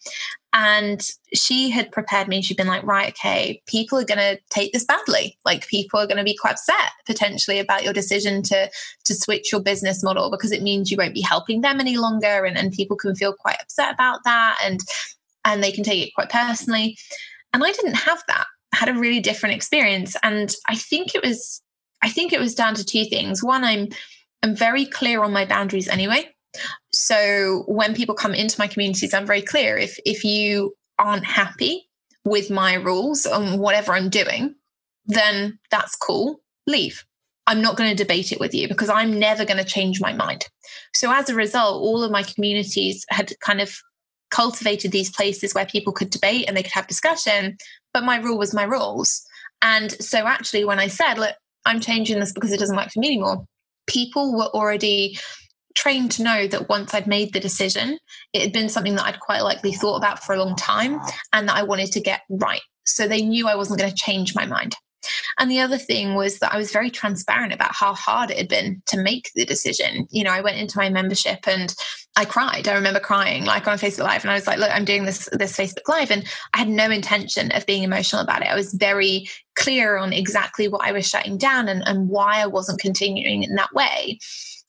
And 0.52 1.08
she 1.32 1.70
had 1.70 1.92
prepared 1.92 2.26
me. 2.26 2.42
She'd 2.42 2.56
been 2.56 2.66
like, 2.66 2.82
right, 2.82 3.10
okay, 3.10 3.62
people 3.66 3.98
are 3.98 4.04
going 4.04 4.18
to 4.18 4.38
take 4.50 4.72
this 4.72 4.84
badly. 4.84 5.38
Like 5.44 5.68
people 5.68 6.00
are 6.00 6.06
going 6.06 6.16
to 6.16 6.24
be 6.24 6.36
quite 6.36 6.54
upset 6.54 6.90
potentially 7.06 7.60
about 7.60 7.84
your 7.84 7.92
decision 7.92 8.42
to 8.44 8.68
to 9.04 9.14
switch 9.14 9.52
your 9.52 9.62
business 9.62 10.02
model 10.02 10.30
because 10.30 10.50
it 10.50 10.62
means 10.62 10.90
you 10.90 10.96
won't 10.96 11.14
be 11.14 11.20
helping 11.20 11.60
them 11.60 11.78
any 11.78 11.96
longer, 11.96 12.44
and, 12.44 12.58
and 12.58 12.72
people 12.72 12.96
can 12.96 13.14
feel 13.14 13.32
quite 13.32 13.60
upset 13.60 13.94
about 13.94 14.20
that, 14.24 14.58
and 14.64 14.80
and 15.44 15.62
they 15.62 15.72
can 15.72 15.84
take 15.84 16.06
it 16.06 16.14
quite 16.14 16.30
personally. 16.30 16.98
And 17.52 17.64
I 17.64 17.72
didn't 17.72 17.94
have 17.94 18.22
that. 18.28 18.46
I 18.72 18.76
had 18.76 18.88
a 18.88 18.98
really 18.98 19.20
different 19.20 19.54
experience, 19.54 20.16
and 20.22 20.52
I 20.68 20.74
think 20.74 21.14
it 21.14 21.22
was 21.22 21.62
I 22.02 22.08
think 22.08 22.32
it 22.32 22.40
was 22.40 22.54
down 22.54 22.74
to 22.74 22.84
two 22.84 23.04
things. 23.04 23.42
One, 23.42 23.64
I'm 23.64 23.88
I'm 24.42 24.56
very 24.56 24.86
clear 24.86 25.22
on 25.22 25.32
my 25.32 25.44
boundaries 25.44 25.88
anyway. 25.88 26.34
So 26.92 27.64
when 27.66 27.94
people 27.94 28.14
come 28.14 28.34
into 28.34 28.58
my 28.58 28.66
communities, 28.66 29.14
I'm 29.14 29.26
very 29.26 29.42
clear. 29.42 29.76
If 29.78 29.98
if 30.04 30.24
you 30.24 30.74
aren't 30.98 31.24
happy 31.24 31.88
with 32.24 32.50
my 32.50 32.74
rules 32.74 33.24
and 33.26 33.60
whatever 33.60 33.92
I'm 33.92 34.10
doing, 34.10 34.54
then 35.06 35.58
that's 35.70 35.96
cool. 35.96 36.40
Leave. 36.66 37.04
I'm 37.46 37.62
not 37.62 37.76
going 37.76 37.90
to 37.90 37.96
debate 37.96 38.32
it 38.32 38.38
with 38.38 38.54
you 38.54 38.68
because 38.68 38.88
I'm 38.88 39.18
never 39.18 39.44
going 39.44 39.56
to 39.56 39.64
change 39.64 40.00
my 40.00 40.12
mind. 40.12 40.46
So 40.94 41.12
as 41.12 41.28
a 41.28 41.34
result, 41.34 41.82
all 41.82 42.04
of 42.04 42.12
my 42.12 42.22
communities 42.22 43.04
had 43.08 43.32
kind 43.40 43.60
of 43.60 43.76
cultivated 44.30 44.92
these 44.92 45.10
places 45.10 45.54
where 45.54 45.66
people 45.66 45.92
could 45.92 46.10
debate 46.10 46.44
and 46.46 46.56
they 46.56 46.62
could 46.62 46.72
have 46.72 46.86
discussion, 46.86 47.56
but 47.92 48.04
my 48.04 48.18
rule 48.18 48.38
was 48.38 48.54
my 48.54 48.62
rules. 48.62 49.22
And 49.62 49.90
so 49.92 50.26
actually 50.26 50.64
when 50.64 50.78
I 50.78 50.86
said, 50.86 51.14
look, 51.14 51.34
I'm 51.66 51.80
changing 51.80 52.20
this 52.20 52.32
because 52.32 52.52
it 52.52 52.60
doesn't 52.60 52.76
work 52.76 52.90
for 52.90 53.00
me 53.00 53.08
anymore, 53.08 53.44
people 53.86 54.36
were 54.36 54.48
already 54.54 55.18
trained 55.80 56.10
to 56.12 56.22
know 56.22 56.46
that 56.46 56.68
once 56.68 56.92
I'd 56.92 57.06
made 57.06 57.32
the 57.32 57.40
decision, 57.40 57.98
it 58.34 58.42
had 58.42 58.52
been 58.52 58.68
something 58.68 58.96
that 58.96 59.06
I'd 59.06 59.20
quite 59.20 59.40
likely 59.40 59.72
thought 59.72 59.96
about 59.96 60.22
for 60.22 60.34
a 60.34 60.38
long 60.38 60.54
time 60.54 61.00
and 61.32 61.48
that 61.48 61.56
I 61.56 61.62
wanted 61.62 61.90
to 61.92 62.00
get 62.00 62.20
right. 62.28 62.60
So 62.84 63.08
they 63.08 63.22
knew 63.22 63.48
I 63.48 63.56
wasn't 63.56 63.80
going 63.80 63.90
to 63.90 63.96
change 63.96 64.34
my 64.34 64.44
mind. 64.44 64.76
And 65.38 65.50
the 65.50 65.60
other 65.60 65.78
thing 65.78 66.14
was 66.14 66.38
that 66.40 66.52
I 66.52 66.58
was 66.58 66.70
very 66.70 66.90
transparent 66.90 67.54
about 67.54 67.74
how 67.74 67.94
hard 67.94 68.30
it 68.30 68.36
had 68.36 68.48
been 68.48 68.82
to 68.88 68.98
make 68.98 69.30
the 69.34 69.46
decision. 69.46 70.06
You 70.10 70.22
know, 70.22 70.32
I 70.32 70.42
went 70.42 70.58
into 70.58 70.76
my 70.76 70.90
membership 70.90 71.48
and 71.48 71.74
I 72.14 72.26
cried. 72.26 72.68
I 72.68 72.74
remember 72.74 73.00
crying 73.00 73.46
like 73.46 73.66
on 73.66 73.78
Facebook 73.78 74.04
Live 74.04 74.22
and 74.22 74.30
I 74.30 74.34
was 74.34 74.46
like, 74.46 74.58
look, 74.58 74.70
I'm 74.70 74.84
doing 74.84 75.06
this 75.06 75.30
this 75.32 75.56
Facebook 75.56 75.88
Live 75.88 76.10
and 76.10 76.26
I 76.52 76.58
had 76.58 76.68
no 76.68 76.90
intention 76.90 77.52
of 77.52 77.64
being 77.64 77.84
emotional 77.84 78.20
about 78.20 78.42
it. 78.42 78.48
I 78.48 78.54
was 78.54 78.74
very 78.74 79.30
clear 79.56 79.96
on 79.96 80.12
exactly 80.12 80.68
what 80.68 80.86
I 80.86 80.92
was 80.92 81.08
shutting 81.08 81.38
down 81.38 81.68
and, 81.68 81.82
and 81.86 82.10
why 82.10 82.42
I 82.42 82.46
wasn't 82.46 82.80
continuing 82.80 83.44
in 83.44 83.54
that 83.54 83.72
way. 83.72 84.18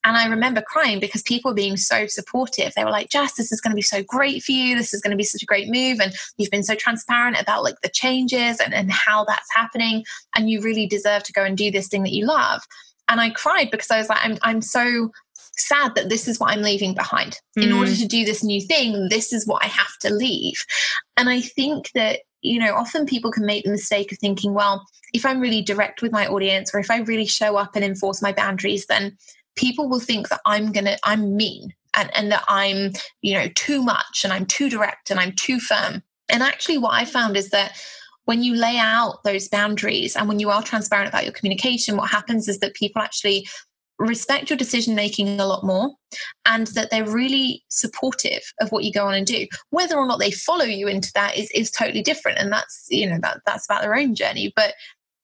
And 0.03 0.17
I 0.17 0.27
remember 0.27 0.61
crying 0.61 0.99
because 0.99 1.21
people 1.21 1.51
were 1.51 1.55
being 1.55 1.77
so 1.77 2.07
supportive. 2.07 2.73
They 2.73 2.83
were 2.83 2.91
like, 2.91 3.09
Jess, 3.09 3.33
this 3.33 3.51
is 3.51 3.61
going 3.61 3.71
to 3.71 3.75
be 3.75 3.81
so 3.83 4.01
great 4.03 4.43
for 4.43 4.51
you. 4.51 4.75
This 4.75 4.93
is 4.93 5.01
going 5.01 5.11
to 5.11 5.17
be 5.17 5.23
such 5.23 5.43
a 5.43 5.45
great 5.45 5.69
move. 5.69 5.99
And 5.99 6.13
you've 6.37 6.51
been 6.51 6.63
so 6.63 6.75
transparent 6.75 7.39
about 7.39 7.63
like 7.63 7.81
the 7.81 7.89
changes 7.89 8.59
and, 8.59 8.73
and 8.73 8.91
how 8.91 9.25
that's 9.25 9.53
happening. 9.53 10.03
And 10.35 10.49
you 10.49 10.61
really 10.61 10.87
deserve 10.87 11.23
to 11.23 11.33
go 11.33 11.43
and 11.43 11.57
do 11.57 11.69
this 11.69 11.87
thing 11.87 12.03
that 12.03 12.13
you 12.13 12.25
love. 12.25 12.61
And 13.09 13.21
I 13.21 13.29
cried 13.29 13.69
because 13.69 13.91
I 13.91 13.97
was 13.97 14.09
like, 14.09 14.23
I'm, 14.23 14.37
I'm 14.41 14.61
so 14.61 15.11
sad 15.57 15.95
that 15.95 16.09
this 16.09 16.27
is 16.27 16.39
what 16.39 16.51
I'm 16.51 16.61
leaving 16.61 16.95
behind. 16.95 17.39
Mm. 17.57 17.63
In 17.63 17.71
order 17.73 17.95
to 17.95 18.07
do 18.07 18.25
this 18.25 18.43
new 18.43 18.61
thing, 18.61 19.09
this 19.09 19.31
is 19.33 19.45
what 19.45 19.63
I 19.63 19.67
have 19.67 19.97
to 19.99 20.09
leave. 20.09 20.63
And 21.17 21.29
I 21.29 21.41
think 21.41 21.91
that, 21.93 22.21
you 22.41 22.59
know, 22.59 22.73
often 22.73 23.05
people 23.05 23.31
can 23.31 23.45
make 23.45 23.65
the 23.65 23.71
mistake 23.71 24.11
of 24.11 24.17
thinking, 24.17 24.53
well, 24.53 24.85
if 25.13 25.25
I'm 25.25 25.41
really 25.41 25.61
direct 25.61 26.01
with 26.01 26.11
my 26.11 26.27
audience 26.27 26.73
or 26.73 26.79
if 26.79 26.89
I 26.89 26.99
really 26.99 27.25
show 27.25 27.57
up 27.57 27.75
and 27.75 27.83
enforce 27.83 28.21
my 28.21 28.31
boundaries, 28.31 28.85
then 28.87 29.17
people 29.55 29.89
will 29.89 29.99
think 29.99 30.29
that 30.29 30.41
I'm 30.45 30.71
gonna 30.71 30.97
I'm 31.03 31.35
mean 31.35 31.73
and, 31.93 32.09
and 32.15 32.31
that 32.31 32.43
I'm, 32.47 32.93
you 33.21 33.33
know, 33.33 33.47
too 33.55 33.83
much 33.83 34.21
and 34.23 34.31
I'm 34.31 34.45
too 34.45 34.69
direct 34.69 35.11
and 35.11 35.19
I'm 35.19 35.33
too 35.33 35.59
firm. 35.59 36.03
And 36.29 36.41
actually 36.41 36.77
what 36.77 36.93
I 36.93 37.05
found 37.05 37.35
is 37.35 37.49
that 37.49 37.77
when 38.25 38.43
you 38.43 38.55
lay 38.55 38.77
out 38.77 39.23
those 39.23 39.49
boundaries 39.49 40.15
and 40.15 40.27
when 40.27 40.39
you 40.39 40.49
are 40.49 40.63
transparent 40.63 41.09
about 41.09 41.23
your 41.23 41.33
communication, 41.33 41.97
what 41.97 42.09
happens 42.09 42.47
is 42.47 42.59
that 42.59 42.75
people 42.75 43.01
actually 43.01 43.47
respect 43.99 44.49
your 44.49 44.57
decision 44.57 44.95
making 44.95 45.39
a 45.39 45.45
lot 45.45 45.63
more 45.63 45.91
and 46.45 46.67
that 46.67 46.89
they're 46.89 47.07
really 47.07 47.63
supportive 47.69 48.41
of 48.59 48.71
what 48.71 48.83
you 48.83 48.91
go 48.91 49.05
on 49.05 49.13
and 49.13 49.27
do. 49.27 49.45
Whether 49.69 49.95
or 49.95 50.07
not 50.07 50.19
they 50.19 50.31
follow 50.31 50.65
you 50.65 50.87
into 50.87 51.11
that 51.13 51.37
is, 51.37 51.51
is 51.51 51.69
totally 51.69 52.01
different. 52.01 52.39
And 52.39 52.51
that's 52.51 52.87
you 52.89 53.09
know 53.09 53.19
that 53.21 53.41
that's 53.45 53.65
about 53.65 53.81
their 53.81 53.95
own 53.95 54.15
journey. 54.15 54.51
But 54.55 54.73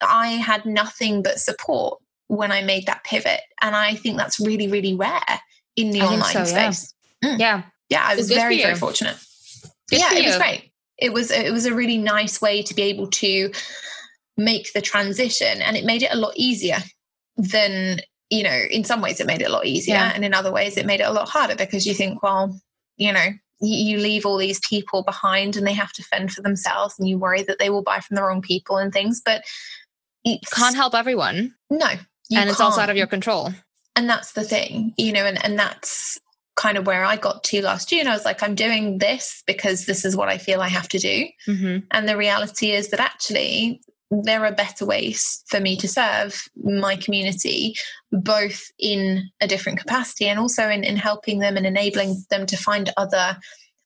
i 0.01 0.27
had 0.27 0.63
nothing 0.63 1.23
but 1.23 1.39
support 1.39 1.99
when 2.27 2.51
I 2.51 2.61
made 2.61 2.85
that 2.85 3.03
pivot. 3.03 3.41
And 3.61 3.75
I 3.75 3.95
think 3.95 4.17
that's 4.17 4.39
really, 4.39 4.67
really 4.67 4.95
rare 4.95 5.21
in 5.75 5.91
the 5.91 6.01
I 6.01 6.05
online 6.05 6.33
so, 6.33 6.45
space. 6.45 6.93
Yeah. 7.21 7.29
Mm. 7.29 7.39
yeah. 7.39 7.63
Yeah. 7.89 8.03
I 8.05 8.15
was 8.15 8.29
very, 8.29 8.61
very 8.61 8.75
fortunate. 8.75 9.17
Good 9.89 9.99
yeah, 9.99 10.13
it 10.13 10.25
was 10.25 10.37
great. 10.37 10.71
It 10.97 11.13
was 11.13 11.31
it 11.31 11.53
was 11.53 11.65
a 11.65 11.73
really 11.73 11.97
nice 11.97 12.41
way 12.41 12.61
to 12.63 12.73
be 12.73 12.81
able 12.83 13.07
to 13.07 13.51
make 14.35 14.73
the 14.73 14.81
transition 14.81 15.61
and 15.61 15.77
it 15.77 15.85
made 15.85 16.03
it 16.03 16.13
a 16.13 16.17
lot 16.17 16.33
easier 16.35 16.77
than 17.37 18.01
you 18.29 18.43
know, 18.43 18.63
in 18.69 18.83
some 18.83 19.01
ways 19.01 19.19
it 19.19 19.27
made 19.27 19.41
it 19.41 19.47
a 19.47 19.51
lot 19.51 19.65
easier. 19.65 19.95
Yeah. 19.95 20.11
And 20.13 20.25
in 20.25 20.33
other 20.33 20.51
ways 20.51 20.75
it 20.75 20.85
made 20.85 20.99
it 20.99 21.07
a 21.07 21.13
lot 21.13 21.29
harder 21.29 21.55
because 21.55 21.87
you 21.87 21.93
think, 21.93 22.21
well, 22.21 22.59
you 22.97 23.13
know, 23.13 23.27
you 23.61 23.97
leave 23.99 24.25
all 24.25 24.37
these 24.37 24.59
people 24.59 25.03
behind 25.03 25.55
and 25.55 25.65
they 25.65 25.73
have 25.73 25.93
to 25.93 26.03
fend 26.03 26.31
for 26.31 26.41
themselves 26.41 26.95
and 26.99 27.07
you 27.07 27.17
worry 27.17 27.43
that 27.43 27.57
they 27.59 27.69
will 27.69 27.81
buy 27.81 27.99
from 27.99 28.15
the 28.15 28.23
wrong 28.23 28.41
people 28.41 28.77
and 28.77 28.91
things. 28.91 29.21
But 29.23 29.43
you 30.23 30.37
can't 30.53 30.75
help 30.75 30.93
everyone. 30.93 31.55
No. 31.69 31.91
And 32.35 32.49
it's 32.49 32.61
also 32.61 32.81
out 32.81 32.89
of 32.89 32.97
your 32.97 33.07
control. 33.07 33.53
And 33.95 34.09
that's 34.09 34.33
the 34.33 34.43
thing, 34.43 34.93
you 34.97 35.11
know, 35.11 35.25
and, 35.25 35.43
and 35.43 35.57
that's 35.57 36.19
kind 36.55 36.77
of 36.77 36.85
where 36.85 37.05
I 37.05 37.15
got 37.15 37.43
to 37.45 37.61
last 37.61 37.89
June. 37.89 38.07
I 38.07 38.13
was 38.13 38.25
like, 38.25 38.43
I'm 38.43 38.55
doing 38.55 38.97
this 38.97 39.43
because 39.47 39.85
this 39.85 40.03
is 40.03 40.15
what 40.15 40.27
I 40.27 40.37
feel 40.37 40.61
I 40.61 40.67
have 40.67 40.89
to 40.89 40.99
do. 40.99 41.27
Mm-hmm. 41.47 41.85
And 41.91 42.09
the 42.09 42.17
reality 42.17 42.71
is 42.71 42.89
that 42.89 42.99
actually 42.99 43.81
there 44.09 44.45
are 44.45 44.51
better 44.51 44.85
ways 44.85 45.43
for 45.47 45.59
me 45.59 45.75
to 45.77 45.87
serve 45.87 46.47
my 46.63 46.95
community, 46.95 47.75
both 48.11 48.71
in 48.79 49.29
a 49.41 49.47
different 49.47 49.79
capacity 49.79 50.27
and 50.27 50.39
also 50.39 50.69
in, 50.69 50.83
in 50.83 50.95
helping 50.95 51.39
them 51.39 51.57
and 51.57 51.65
enabling 51.65 52.23
them 52.29 52.45
to 52.47 52.57
find 52.57 52.91
other 52.97 53.37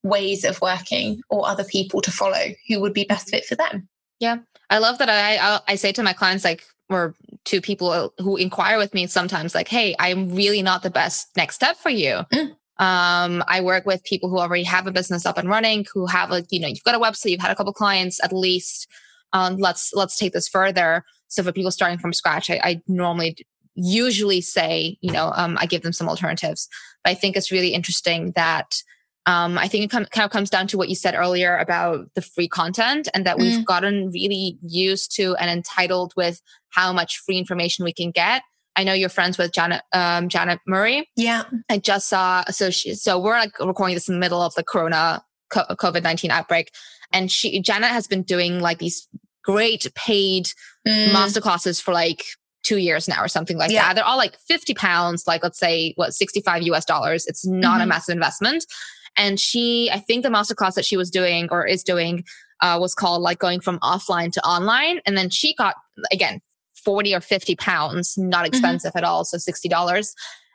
ways 0.04 0.43
of 0.43 0.62
working 0.62 1.21
or 1.30 1.47
other 1.47 1.63
people 1.63 2.01
to 2.01 2.12
follow 2.12 2.47
who 2.67 2.80
would 2.80 2.93
be 2.93 3.04
best 3.04 3.30
fit 3.30 3.45
for 3.45 3.56
them. 3.56 3.88
Yeah. 4.19 4.38
I 4.71 4.79
love 4.79 4.97
that 4.97 5.10
I, 5.10 5.38
I, 5.38 5.60
I 5.67 5.75
say 5.75 5.91
to 5.91 6.01
my 6.01 6.13
clients, 6.13 6.43
like, 6.43 6.63
or 6.89 7.13
to 7.45 7.62
people 7.62 8.13
who 8.17 8.38
inquire 8.38 8.77
with 8.77 8.93
me 8.95 9.05
sometimes, 9.05 9.53
like, 9.53 9.67
hey, 9.67 9.95
I'm 9.99 10.34
really 10.34 10.63
not 10.63 10.81
the 10.81 10.89
best 10.89 11.27
next 11.38 11.55
step 11.55 11.77
for 11.77 11.89
you. 11.91 12.21
Mm. 12.34 12.55
Um, 12.79 13.43
I 13.47 13.62
work 13.62 13.86
with 13.86 14.03
people 14.03 14.29
who 14.29 14.39
already 14.39 14.63
have 14.63 14.88
a 14.88 14.91
business 14.91 15.27
up 15.27 15.38
and 15.38 15.47
running, 15.47 15.86
who 15.93 16.07
have 16.07 16.31
a, 16.31 16.43
you 16.49 16.60
know, 16.60 16.67
you've 16.67 16.84
got 16.84 16.95
a 16.95 16.99
website, 16.99 17.29
you've 17.29 17.41
had 17.41 17.51
a 17.51 17.55
couple 17.55 17.73
clients 17.73 18.19
at 18.23 18.34
least 18.34 18.88
um, 19.34 19.57
let's 19.57 19.91
let's 19.93 20.17
take 20.17 20.34
this 20.34 20.47
further. 20.47 21.03
So 21.27 21.43
for 21.43 21.51
people 21.51 21.71
starting 21.71 21.97
from 21.97 22.13
scratch, 22.13 22.49
I, 22.49 22.60
I 22.63 22.81
normally 22.88 23.38
usually 23.75 24.41
say, 24.41 24.97
you 25.01 25.12
know, 25.12 25.31
um, 25.36 25.57
I 25.60 25.65
give 25.65 25.81
them 25.81 25.93
some 25.93 26.10
alternatives. 26.10 26.67
But 27.03 27.12
I 27.12 27.13
think 27.13 27.38
it's 27.38 27.51
really 27.51 27.69
interesting 27.69 28.34
that 28.36 28.81
um, 29.25 29.57
I 29.57 29.67
think 29.67 29.86
it 29.86 29.91
com- 29.91 30.05
kind 30.05 30.25
of 30.25 30.31
comes 30.31 30.49
down 30.49 30.67
to 30.67 30.77
what 30.77 30.89
you 30.89 30.95
said 30.95 31.13
earlier 31.13 31.57
about 31.57 32.07
the 32.15 32.21
free 32.21 32.47
content 32.47 33.07
and 33.13 33.25
that 33.25 33.38
mm. 33.38 33.41
we've 33.41 33.65
gotten 33.65 34.10
really 34.10 34.57
used 34.62 35.15
to 35.17 35.36
and 35.36 35.49
entitled 35.49 36.13
with 36.15 36.41
how 36.69 36.91
much 36.91 37.19
free 37.19 37.38
information 37.38 37.86
we 37.86 37.93
can 37.93 38.12
get. 38.12 38.41
I 38.75 38.84
know 38.84 38.93
you're 38.93 39.10
friends 39.10 39.38
with 39.38 39.51
Janet 39.51 39.81
um, 39.93 40.29
Janet 40.29 40.60
Murray. 40.65 41.07
Yeah, 41.15 41.43
I 41.69 41.77
just 41.77 42.07
saw 42.07 42.43
so 42.45 42.69
she, 42.69 42.95
so 42.95 43.19
we're 43.19 43.38
like 43.38 43.60
recording 43.60 43.95
this 43.95 44.07
in 44.07 44.15
the 44.15 44.19
middle 44.19 44.41
of 44.41 44.55
the 44.55 44.63
Corona 44.63 45.23
COVID 45.53 46.03
nineteen 46.03 46.31
outbreak, 46.31 46.71
and 47.12 47.29
she 47.29 47.62
Janet 47.62 47.89
has 47.89 48.07
been 48.07 48.23
doing 48.23 48.62
like 48.62 48.79
these 48.79 49.07
great 49.43 49.91
paid 49.93 50.47
mm. 50.88 51.10
masterclasses 51.10 51.81
for 51.81 51.93
like 51.93 52.23
two 52.63 52.77
years 52.77 53.07
now 53.07 53.21
or 53.21 53.27
something 53.27 53.57
like 53.57 53.71
yeah. 53.71 53.88
that. 53.88 53.95
They're 53.95 54.05
all 54.05 54.17
like 54.17 54.38
50 54.47 54.75
pounds, 54.75 55.25
like 55.25 55.41
let's 55.41 55.57
say 55.57 55.93
what 55.95 56.13
65 56.13 56.62
US 56.63 56.86
dollars. 56.86 57.25
It's 57.25 57.45
not 57.45 57.73
mm-hmm. 57.73 57.81
a 57.81 57.86
massive 57.88 58.13
investment. 58.13 58.65
And 59.17 59.39
she, 59.39 59.89
I 59.91 60.00
think 60.00 60.24
the 60.24 60.30
masterclass 60.30 60.76
that 60.76 60.86
she 60.86 60.97
was 60.97 61.10
doing 61.10 61.47
or 61.52 61.65
is 61.65 61.84
doing 61.84 62.24
uh, 62.62 62.78
was 62.80 62.93
called 62.93 63.21
like 63.21 63.39
going 63.39 63.60
from 63.60 63.80
offline 63.80 64.32
to 64.34 64.45
online. 64.45 65.02
And 65.06 65.17
then 65.17 65.30
she 65.30 65.54
got 65.56 65.76
again 66.12 66.41
40 66.84 67.15
or 67.15 67.21
50 67.21 67.56
pounds, 67.56 68.17
not 68.17 68.39
mm-hmm. 68.39 68.45
expensive 68.47 68.89
mm-hmm. 68.89 69.00
at 69.00 69.04
all. 69.04 69.26
So 69.26 69.38
$60. 69.38 70.13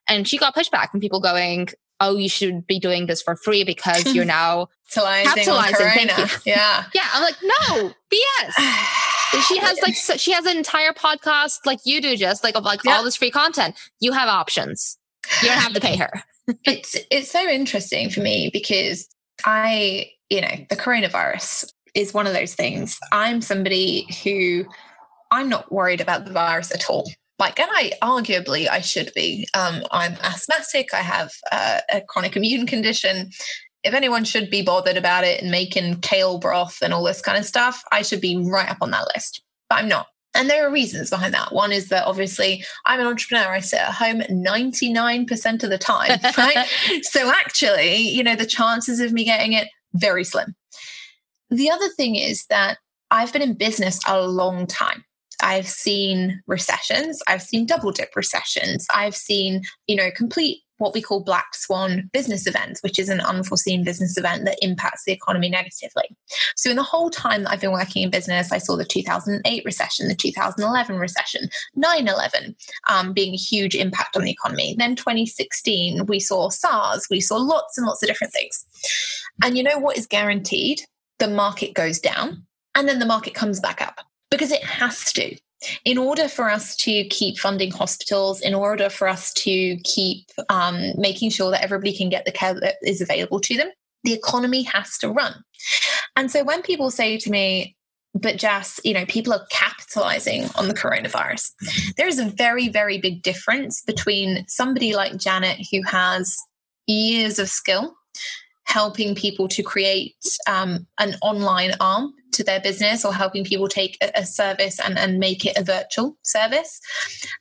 And 0.09 0.27
she 0.27 0.39
got 0.39 0.55
pushback 0.55 0.91
from 0.91 1.01
people 1.01 1.21
going, 1.21 1.69
oh, 2.01 2.17
you 2.17 2.29
should 2.29 2.67
be 2.67 2.79
doing 2.79 3.07
this 3.07 3.23
for 3.23 3.37
free 3.37 3.65
because 3.65 4.15
you're 4.15 4.25
now 4.41 4.69
capitalizing. 4.93 5.77
Thank 5.77 6.19
you. 6.19 6.53
Yeah. 6.53 6.85
Yeah. 6.95 7.09
I'm 7.13 7.23
like, 7.23 7.37
no, 7.43 7.93
BS. 8.13 9.47
she 9.47 9.59
has 9.59 9.79
like, 9.83 9.95
so, 9.95 10.17
she 10.17 10.33
has 10.33 10.47
an 10.47 10.57
entire 10.57 10.93
podcast 10.93 11.61
like 11.65 11.81
you 11.85 12.01
do, 12.01 12.17
just 12.17 12.45
like 12.45 12.57
of 12.57 12.65
like 12.65 12.85
yeah. 12.85 12.97
all 12.97 13.05
this 13.05 13.17
free 13.17 13.31
content. 13.31 13.77
You 14.01 14.13
have 14.13 14.29
options. 14.29 14.99
You 15.43 15.49
don't 15.49 15.59
have 15.59 15.75
to 15.75 15.81
pay 15.81 15.97
her. 15.97 16.11
It's, 16.65 16.97
it's 17.11 17.31
so 17.31 17.47
interesting 17.49 18.11
for 18.11 18.21
me 18.21 18.51
because 18.53 19.09
I, 19.45 20.11
you 20.31 20.41
know, 20.41 20.67
the 20.71 20.77
coronavirus 20.77 21.73
is 21.95 22.15
one 22.15 22.27
of 22.27 22.35
those 22.35 22.55
things. 22.55 22.99
I'm 23.13 23.41
somebody 23.41 24.07
who 24.23 24.65
I'm 25.31 25.49
not 25.49 25.73
worried 25.73 26.01
about 26.01 26.25
the 26.25 26.33
virus 26.33 26.73
at 26.73 26.89
all 26.89 27.07
like, 27.39 27.59
and 27.61 27.71
I 27.73 27.93
arguably 28.03 28.69
I 28.69 28.81
should 28.81 29.13
be. 29.15 29.47
Um, 29.55 29.85
I'm 29.91 30.13
asthmatic. 30.23 30.95
I 30.95 31.03
have 31.03 31.33
uh, 31.53 31.81
a 31.93 32.01
chronic 32.01 32.37
immune 32.37 32.67
condition. 32.67 33.31
If 33.85 33.95
anyone 33.95 34.25
should 34.25 34.51
be 34.51 34.63
bothered 34.63 34.97
about 34.97 35.25
it 35.25 35.43
and 35.43 35.51
making 35.51 36.01
kale 36.01 36.39
broth 36.39 36.79
and 36.83 36.95
all 36.95 37.05
this 37.05 37.21
kind 37.21 37.39
of 37.39 37.45
stuff, 37.45 37.83
I 37.93 38.03
should 38.03 38.21
be 38.21 38.39
right 38.39 38.71
up 38.71 38.79
on 38.81 38.91
that 38.93 39.07
list. 39.15 39.43
But 39.69 39.77
I'm 39.77 39.89
not. 39.89 40.07
And 40.37 40.51
there 40.51 40.67
are 40.67 40.71
reasons 40.71 41.11
behind 41.11 41.35
that. 41.35 41.53
One 41.53 41.73
is 41.73 41.89
that 41.89 42.07
obviously 42.07 42.65
I'm 42.85 43.01
an 43.01 43.07
entrepreneur. 43.07 43.53
I 43.53 43.61
sit 43.61 43.81
at 43.81 43.95
home 43.95 44.21
99% 44.21 45.65
of 45.65 45.71
the 45.71 45.79
time, 45.79 46.19
right? 46.39 46.67
so 47.03 47.31
actually, 47.31 47.97
you 47.97 48.23
know, 48.23 48.37
the 48.37 48.47
chances 48.47 49.01
of 49.01 49.13
me 49.13 49.25
getting 49.25 49.53
it 49.53 49.69
very 49.95 50.25
slim. 50.25 50.55
The 51.51 51.71
other 51.71 51.89
thing 51.91 52.17
is 52.17 52.45
that 52.47 52.79
I've 53.11 53.33
been 53.33 53.43
in 53.43 53.55
business 53.55 54.01
a 54.07 54.27
long 54.27 54.67
time. 54.67 55.05
I've 55.43 55.69
seen 55.69 56.43
recessions. 56.47 57.23
I've 57.29 57.43
seen 57.43 57.67
double 57.67 57.93
dip 57.93 58.17
recessions. 58.17 58.87
I've 58.95 59.15
seen, 59.15 59.63
you 59.87 59.97
know, 59.97 60.11
complete 60.15 60.63
what 60.79 60.95
we 60.95 61.03
call 61.03 61.23
black 61.23 61.55
swan 61.55 62.11
business 62.13 62.47
events, 62.47 62.83
which 62.83 62.99
is 62.99 63.09
an 63.09 63.21
unforeseen 63.21 63.85
business 63.85 64.17
event 64.17 64.45
that 64.45 64.59
impacts 64.63 65.05
the 65.05 65.13
economy 65.13 65.49
negatively. 65.49 66.05
So, 66.57 66.71
in 66.71 66.77
the 66.77 66.83
whole 66.83 67.11
time 67.11 67.43
that 67.43 67.51
I've 67.51 67.61
been 67.61 67.73
working 67.73 68.03
in 68.03 68.11
business, 68.11 68.53
I 68.53 68.59
saw 68.59 68.77
the 68.77 68.85
2008 68.85 69.65
recession, 69.65 70.09
the 70.09 70.15
2011 70.15 70.97
recession, 70.97 71.49
9 71.75 72.09
11 72.09 72.57
um, 72.89 73.13
being 73.13 73.35
a 73.35 73.39
huge 73.39 73.75
impact 73.75 74.17
on 74.17 74.25
the 74.25 74.31
economy. 74.31 74.75
Then 74.79 74.97
2016, 74.97 76.07
we 76.07 76.21
saw 76.21 76.49
SARS, 76.49 77.07
we 77.11 77.21
saw 77.21 77.37
lots 77.37 77.79
and 77.79 77.87
lots 77.87 78.03
of 78.03 78.09
different 78.09 78.33
things. 78.33 78.65
And 79.43 79.57
you 79.57 79.63
know 79.63 79.79
what 79.79 79.99
is 79.99 80.07
guaranteed? 80.07 80.83
The 81.19 81.29
market 81.29 81.75
goes 81.75 81.99
down 81.99 82.47
and 82.75 82.89
then 82.89 82.99
the 82.99 83.07
market 83.07 83.35
comes 83.35 83.61
back 83.61 83.81
up 83.81 84.01
because 84.31 84.53
it 84.53 84.63
has 84.63 85.13
to. 85.15 85.37
In 85.85 85.99
order 85.99 86.29
for 86.29 86.51
us 86.51 86.77
to 86.77 87.05
keep 87.05 87.39
funding 87.39 87.71
hospitals, 87.71 88.41
in 88.41 88.55
order 88.55 88.91
for 88.91 89.09
us 89.09 89.33
to 89.35 89.77
keep 89.85 90.27
um, 90.49 90.93
making 90.97 91.31
sure 91.31 91.51
that 91.51 91.63
everybody 91.63 91.97
can 91.97 92.09
get 92.09 92.25
the 92.25 92.33
care 92.33 92.55
that 92.61 92.77
is 92.83 93.01
available 93.01 93.41
to 93.41 93.57
them, 93.57 93.71
the 94.05 94.13
economy 94.13 94.63
has 94.63 94.99
to 94.99 95.11
run. 95.11 95.35
And 96.15 96.31
so 96.31 96.45
when 96.45 96.63
people 96.63 96.91
say 96.91 97.19
to 97.19 97.31
me, 97.31 97.77
but 98.15 98.37
Jess, 98.37 98.81
you 98.85 98.95
know, 98.95 99.05
people 99.07 99.33
are 99.33 99.47
capitalizing 99.51 100.49
on 100.55 100.69
the 100.69 100.75
coronavirus. 100.75 101.51
There 101.97 102.09
is 102.09 102.19
a 102.19 102.31
very, 102.31 102.69
very 102.69 102.99
big 102.99 103.23
difference 103.23 103.83
between 103.83 104.47
somebody 104.49 104.95
like 104.95 105.19
Janet, 105.19 105.67
who 105.71 105.83
has 105.83 106.37
years 106.87 107.39
of 107.39 107.49
skill 107.49 107.95
helping 108.65 109.15
people 109.15 109.49
to 109.49 109.63
create 109.63 110.17
um, 110.49 110.87
an 110.99 111.15
online 111.23 111.73
arm 111.81 112.13
to 112.33 112.45
their 112.45 112.61
business 112.61 113.05
or 113.05 113.15
helping 113.15 113.45
people 113.45 113.69
take 113.69 113.97
a, 114.03 114.11
a, 114.21 114.27
service 114.27 114.79
and, 114.79 114.99
and 114.99 115.19
make 115.19 115.45
it 115.45 115.57
a 115.57 115.65
virtual 115.65 116.17
service. 116.23 116.81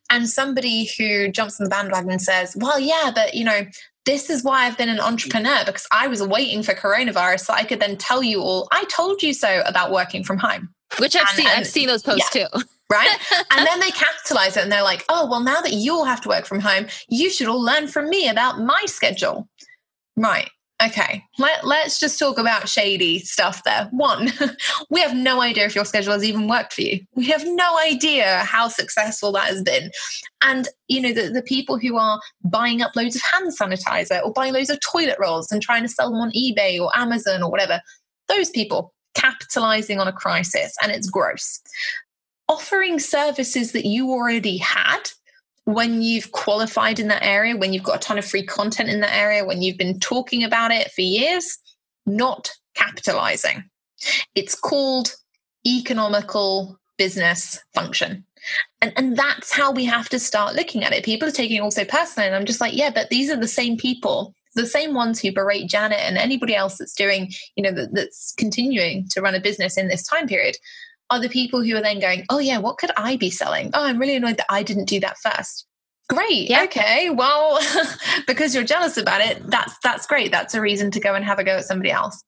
And 0.09 0.29
somebody 0.29 0.89
who 0.97 1.29
jumps 1.29 1.59
on 1.59 1.65
the 1.65 1.69
bandwagon 1.69 2.11
and 2.11 2.21
says, 2.21 2.55
well, 2.59 2.79
yeah, 2.79 3.11
but 3.13 3.33
you 3.33 3.43
know, 3.43 3.65
this 4.05 4.29
is 4.29 4.43
why 4.43 4.65
I've 4.65 4.77
been 4.77 4.89
an 4.89 4.99
entrepreneur 4.99 5.63
because 5.65 5.87
I 5.91 6.07
was 6.07 6.21
waiting 6.21 6.63
for 6.63 6.73
coronavirus 6.73 7.41
so 7.41 7.53
I 7.53 7.63
could 7.63 7.79
then 7.79 7.97
tell 7.97 8.23
you 8.23 8.41
all, 8.41 8.67
I 8.71 8.85
told 8.85 9.23
you 9.23 9.33
so 9.33 9.63
about 9.65 9.91
working 9.91 10.23
from 10.23 10.37
home. 10.37 10.69
Which 10.99 11.15
I've 11.15 11.27
and, 11.27 11.29
seen, 11.29 11.47
and, 11.47 11.59
I've 11.59 11.67
seen 11.67 11.87
those 11.87 12.03
posts 12.03 12.29
yeah. 12.35 12.47
too. 12.47 12.63
right? 12.91 13.09
and 13.51 13.65
then 13.65 13.79
they 13.79 13.89
capitalize 13.89 14.55
it 14.57 14.63
and 14.63 14.71
they're 14.71 14.83
like, 14.83 15.03
oh, 15.09 15.27
well, 15.29 15.41
now 15.41 15.59
that 15.61 15.73
you 15.73 15.93
all 15.93 16.05
have 16.05 16.21
to 16.21 16.29
work 16.29 16.45
from 16.45 16.59
home, 16.59 16.85
you 17.09 17.31
should 17.31 17.47
all 17.47 17.61
learn 17.61 17.87
from 17.87 18.09
me 18.09 18.29
about 18.29 18.59
my 18.59 18.83
schedule. 18.85 19.49
Right 20.15 20.49
okay, 20.83 21.23
let, 21.39 21.65
let's 21.65 21.99
just 21.99 22.19
talk 22.19 22.37
about 22.37 22.67
shady 22.67 23.19
stuff 23.19 23.63
there. 23.63 23.87
One, 23.91 24.31
we 24.89 24.99
have 24.99 25.15
no 25.15 25.41
idea 25.41 25.65
if 25.65 25.75
your 25.75 25.85
schedule 25.85 26.13
has 26.13 26.23
even 26.23 26.47
worked 26.47 26.73
for 26.73 26.81
you. 26.81 26.99
We 27.15 27.25
have 27.27 27.43
no 27.45 27.79
idea 27.79 28.39
how 28.39 28.67
successful 28.67 29.31
that 29.33 29.47
has 29.47 29.61
been. 29.61 29.91
And, 30.41 30.67
you 30.87 31.01
know, 31.01 31.13
the, 31.13 31.29
the 31.29 31.41
people 31.41 31.77
who 31.77 31.97
are 31.97 32.19
buying 32.43 32.81
up 32.81 32.95
loads 32.95 33.15
of 33.15 33.21
hand 33.21 33.53
sanitizer 33.57 34.23
or 34.23 34.33
buying 34.33 34.53
loads 34.53 34.69
of 34.69 34.79
toilet 34.81 35.17
rolls 35.19 35.51
and 35.51 35.61
trying 35.61 35.83
to 35.83 35.89
sell 35.89 36.11
them 36.11 36.19
on 36.19 36.31
eBay 36.31 36.79
or 36.79 36.95
Amazon 36.95 37.41
or 37.41 37.49
whatever, 37.49 37.79
those 38.27 38.49
people 38.49 38.93
capitalizing 39.13 39.99
on 39.99 40.07
a 40.07 40.13
crisis 40.13 40.75
and 40.83 40.91
it's 40.91 41.09
gross. 41.09 41.61
Offering 42.49 42.99
services 42.99 43.71
that 43.71 43.85
you 43.85 44.11
already 44.11 44.57
had 44.57 45.09
when 45.65 46.01
you've 46.01 46.31
qualified 46.31 46.99
in 46.99 47.07
that 47.07 47.23
area, 47.23 47.57
when 47.57 47.73
you've 47.73 47.83
got 47.83 47.97
a 47.97 47.99
ton 47.99 48.17
of 48.17 48.25
free 48.25 48.45
content 48.45 48.89
in 48.89 49.01
that 49.01 49.15
area, 49.15 49.43
when 49.43 49.61
you've 49.61 49.77
been 49.77 49.99
talking 49.99 50.43
about 50.43 50.71
it 50.71 50.91
for 50.91 51.01
years, 51.01 51.57
not 52.05 52.51
capitalizing. 52.75 53.63
It's 54.35 54.55
called 54.55 55.15
economical 55.65 56.79
business 56.97 57.59
function. 57.73 58.25
And, 58.81 58.93
and 58.95 59.17
that's 59.17 59.51
how 59.51 59.71
we 59.71 59.85
have 59.85 60.07
to 60.09 60.19
start 60.19 60.53
looking 60.53 60.83
at 60.83 60.93
it. 60.93 61.03
People 61.03 61.27
are 61.27 61.31
taking 61.31 61.57
it 61.57 61.61
also 61.61 61.83
personally. 61.83 62.27
And 62.27 62.35
I'm 62.35 62.45
just 62.45 62.61
like, 62.61 62.75
yeah, 62.75 62.91
but 62.91 63.09
these 63.09 63.31
are 63.31 63.35
the 63.35 63.47
same 63.47 63.75
people, 63.75 64.35
the 64.53 64.67
same 64.67 64.93
ones 64.93 65.19
who 65.19 65.33
berate 65.33 65.67
Janet 65.67 65.99
and 65.99 66.17
anybody 66.17 66.55
else 66.55 66.77
that's 66.77 66.93
doing, 66.93 67.31
you 67.55 67.63
know, 67.63 67.71
that, 67.71 67.95
that's 67.95 68.33
continuing 68.37 69.07
to 69.09 69.21
run 69.21 69.33
a 69.33 69.39
business 69.39 69.77
in 69.77 69.87
this 69.87 70.03
time 70.03 70.27
period 70.27 70.57
are 71.09 71.19
the 71.19 71.29
people 71.29 71.61
who 71.63 71.75
are 71.75 71.81
then 71.81 71.99
going, 71.99 72.25
oh, 72.29 72.39
yeah, 72.39 72.57
what 72.57 72.77
could 72.77 72.91
I 72.97 73.15
be 73.15 73.29
selling? 73.29 73.71
Oh, 73.73 73.83
I'm 73.83 73.99
really 73.99 74.15
annoyed 74.15 74.37
that 74.37 74.47
I 74.49 74.63
didn't 74.63 74.85
do 74.85 74.99
that 75.01 75.17
first. 75.17 75.65
Great. 76.09 76.49
Yeah. 76.49 76.63
Okay. 76.63 77.09
Well, 77.09 77.59
because 78.27 78.53
you're 78.53 78.63
jealous 78.63 78.97
about 78.97 79.21
it, 79.21 79.41
that's 79.49 79.73
that's 79.83 80.05
great. 80.05 80.31
That's 80.31 80.53
a 80.53 80.61
reason 80.61 80.91
to 80.91 80.99
go 80.99 81.15
and 81.15 81.25
have 81.25 81.39
a 81.39 81.43
go 81.43 81.57
at 81.57 81.65
somebody 81.65 81.89
else. 81.91 82.23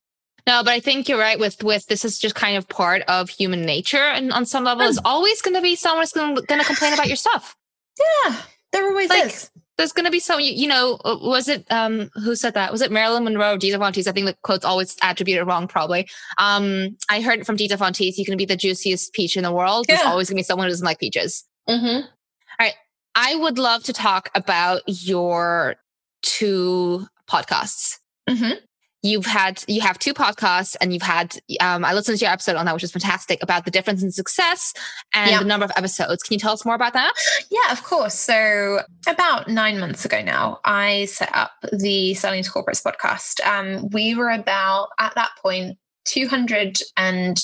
No, 0.48 0.64
but 0.64 0.72
I 0.72 0.80
think 0.80 1.08
you're 1.08 1.18
right 1.18 1.38
with 1.38 1.62
with 1.62 1.86
this 1.86 2.04
is 2.04 2.18
just 2.18 2.34
kind 2.34 2.56
of 2.56 2.68
part 2.68 3.02
of 3.02 3.28
human 3.28 3.62
nature, 3.62 3.98
and 3.98 4.32
on 4.32 4.46
some 4.46 4.64
level, 4.64 4.84
mm. 4.84 4.88
it's 4.88 4.98
always 5.04 5.42
going 5.42 5.54
to 5.54 5.62
be 5.62 5.76
someone 5.76 6.02
who's 6.02 6.12
going 6.12 6.60
to 6.60 6.64
complain 6.64 6.92
about 6.92 7.06
your 7.06 7.16
stuff. 7.16 7.54
Yeah, 8.24 8.36
there 8.70 8.86
always 8.86 9.10
like, 9.10 9.26
is. 9.26 9.50
There's 9.78 9.92
going 9.92 10.04
to 10.04 10.10
be 10.10 10.20
some, 10.20 10.40
you, 10.40 10.68
know, 10.68 10.98
uh, 11.04 11.16
was 11.20 11.48
it 11.48 11.64
um 11.70 12.10
who 12.14 12.34
said 12.34 12.54
that? 12.54 12.72
Was 12.72 12.82
it 12.82 12.90
Marilyn 12.90 13.24
Monroe, 13.24 13.54
or 13.54 13.56
Dita 13.56 13.78
Von 13.78 13.92
Teese? 13.92 14.08
I 14.08 14.12
think 14.12 14.26
the 14.26 14.36
quote's 14.42 14.64
always 14.64 14.96
attributed 15.02 15.46
wrong, 15.46 15.68
probably. 15.68 16.08
Um, 16.36 16.96
I 17.08 17.20
heard 17.20 17.40
it 17.40 17.46
from 17.46 17.56
Dita 17.56 17.76
Von 17.76 17.92
Teese. 17.92 18.18
You 18.18 18.24
can 18.24 18.36
be 18.36 18.44
the 18.44 18.56
juiciest 18.56 19.12
peach 19.12 19.36
in 19.36 19.44
the 19.44 19.52
world. 19.52 19.86
Yeah. 19.88 19.96
There's 19.96 20.08
always 20.08 20.28
going 20.28 20.36
to 20.36 20.40
be 20.40 20.44
someone 20.44 20.66
who 20.66 20.72
doesn't 20.72 20.84
like 20.84 20.98
peaches. 20.98 21.44
Mm-hmm. 21.68 22.02
All 22.02 22.04
right. 22.58 22.74
I 23.14 23.36
would 23.36 23.58
love 23.58 23.84
to 23.84 23.92
talk 23.92 24.30
about 24.34 24.82
your 24.86 25.76
two 26.22 27.06
podcasts. 27.28 27.98
Mm-hmm. 28.28 28.58
You've 29.02 29.26
had 29.26 29.62
you 29.68 29.80
have 29.80 29.98
two 29.98 30.12
podcasts, 30.12 30.76
and 30.80 30.92
you've 30.92 31.02
had 31.02 31.38
um, 31.60 31.84
I 31.84 31.94
listened 31.94 32.18
to 32.18 32.24
your 32.24 32.32
episode 32.32 32.56
on 32.56 32.66
that, 32.66 32.74
which 32.74 32.82
is 32.82 32.92
fantastic 32.92 33.42
about 33.42 33.64
the 33.64 33.70
difference 33.70 34.02
in 34.02 34.10
success 34.10 34.74
and 35.14 35.40
the 35.40 35.44
number 35.44 35.64
of 35.64 35.72
episodes. 35.76 36.22
Can 36.22 36.34
you 36.34 36.40
tell 36.40 36.52
us 36.52 36.64
more 36.64 36.74
about 36.74 36.94
that? 36.94 37.12
Yeah, 37.50 37.72
of 37.72 37.84
course. 37.84 38.14
So 38.14 38.80
about 39.06 39.48
nine 39.48 39.78
months 39.78 40.04
ago 40.04 40.20
now, 40.22 40.60
I 40.64 41.04
set 41.06 41.30
up 41.34 41.52
the 41.72 42.14
Selling 42.14 42.42
to 42.42 42.50
Corporates 42.50 42.82
podcast. 42.82 43.44
Um, 43.46 43.88
we 43.90 44.14
were 44.14 44.30
about 44.30 44.88
at 44.98 45.14
that 45.14 45.30
point 45.40 45.78
220 46.06 47.34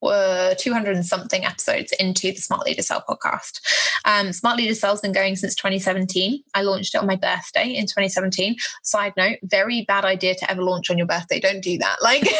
were 0.00 0.54
200 0.58 0.96
and 0.96 1.06
something 1.06 1.44
episodes 1.44 1.92
into 1.98 2.32
the 2.32 2.40
Smart 2.40 2.66
Leader 2.66 2.82
Sell 2.82 3.04
podcast. 3.08 3.60
Um, 4.04 4.32
Smart 4.32 4.56
Leader 4.56 4.74
Sell's 4.74 5.00
been 5.00 5.12
going 5.12 5.36
since 5.36 5.54
2017. 5.54 6.42
I 6.54 6.62
launched 6.62 6.94
it 6.94 6.98
on 6.98 7.06
my 7.06 7.16
birthday 7.16 7.70
in 7.70 7.84
2017. 7.84 8.56
Side 8.82 9.12
note, 9.16 9.38
very 9.42 9.84
bad 9.86 10.04
idea 10.04 10.34
to 10.36 10.50
ever 10.50 10.62
launch 10.62 10.90
on 10.90 10.98
your 10.98 11.06
birthday. 11.06 11.40
Don't 11.40 11.62
do 11.62 11.78
that. 11.78 11.96
Like, 12.02 12.22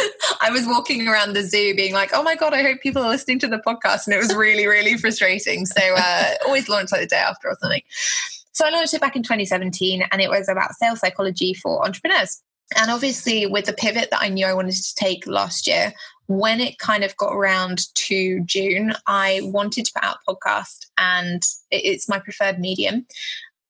I 0.40 0.50
was 0.50 0.66
walking 0.66 1.06
around 1.06 1.34
the 1.34 1.42
zoo 1.42 1.74
being 1.74 1.92
like, 1.92 2.10
oh 2.12 2.22
my 2.22 2.34
God, 2.34 2.54
I 2.54 2.62
hope 2.62 2.80
people 2.80 3.02
are 3.02 3.08
listening 3.08 3.38
to 3.40 3.48
the 3.48 3.58
podcast. 3.58 4.06
And 4.06 4.14
it 4.14 4.18
was 4.18 4.34
really, 4.34 4.66
really 4.66 4.96
frustrating. 4.96 5.66
So 5.66 5.80
uh, 5.96 6.34
always 6.46 6.68
launch 6.68 6.92
like 6.92 7.02
the 7.02 7.06
day 7.06 7.16
after 7.16 7.48
or 7.48 7.56
something. 7.60 7.82
So 8.52 8.66
I 8.66 8.70
launched 8.70 8.94
it 8.94 9.00
back 9.00 9.16
in 9.16 9.22
2017 9.22 10.04
and 10.10 10.20
it 10.20 10.28
was 10.28 10.48
about 10.48 10.74
sales 10.74 11.00
psychology 11.00 11.54
for 11.54 11.84
entrepreneurs. 11.84 12.42
And 12.76 12.90
obviously, 12.90 13.46
with 13.46 13.64
the 13.64 13.72
pivot 13.72 14.10
that 14.10 14.22
I 14.22 14.28
knew 14.28 14.46
I 14.46 14.54
wanted 14.54 14.76
to 14.76 14.94
take 14.94 15.26
last 15.26 15.66
year, 15.66 15.92
when 16.30 16.60
it 16.60 16.78
kind 16.78 17.02
of 17.02 17.16
got 17.16 17.34
around 17.34 17.92
to 17.94 18.38
June, 18.44 18.94
I 19.08 19.40
wanted 19.42 19.84
to 19.86 19.92
put 19.92 20.04
out 20.04 20.18
a 20.28 20.32
podcast 20.32 20.86
and 20.96 21.42
it's 21.72 22.08
my 22.08 22.20
preferred 22.20 22.60
medium. 22.60 23.04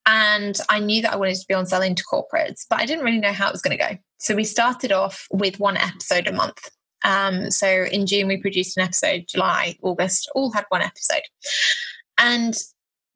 And 0.04 0.60
I 0.68 0.78
knew 0.78 1.00
that 1.00 1.14
I 1.14 1.16
wanted 1.16 1.36
to 1.36 1.46
be 1.48 1.54
on 1.54 1.64
selling 1.64 1.94
to 1.94 2.04
corporates, 2.04 2.66
but 2.68 2.78
I 2.78 2.84
didn't 2.84 3.02
really 3.06 3.18
know 3.18 3.32
how 3.32 3.48
it 3.48 3.52
was 3.52 3.62
going 3.62 3.78
to 3.78 3.82
go. 3.82 3.96
So 4.18 4.34
we 4.34 4.44
started 4.44 4.92
off 4.92 5.26
with 5.30 5.58
one 5.58 5.78
episode 5.78 6.26
a 6.26 6.34
month. 6.34 6.68
Um, 7.02 7.50
so 7.50 7.66
in 7.90 8.04
June, 8.06 8.28
we 8.28 8.36
produced 8.36 8.76
an 8.76 8.84
episode, 8.84 9.24
July, 9.26 9.78
August, 9.80 10.30
all 10.34 10.52
had 10.52 10.66
one 10.68 10.82
episode. 10.82 11.22
And 12.18 12.54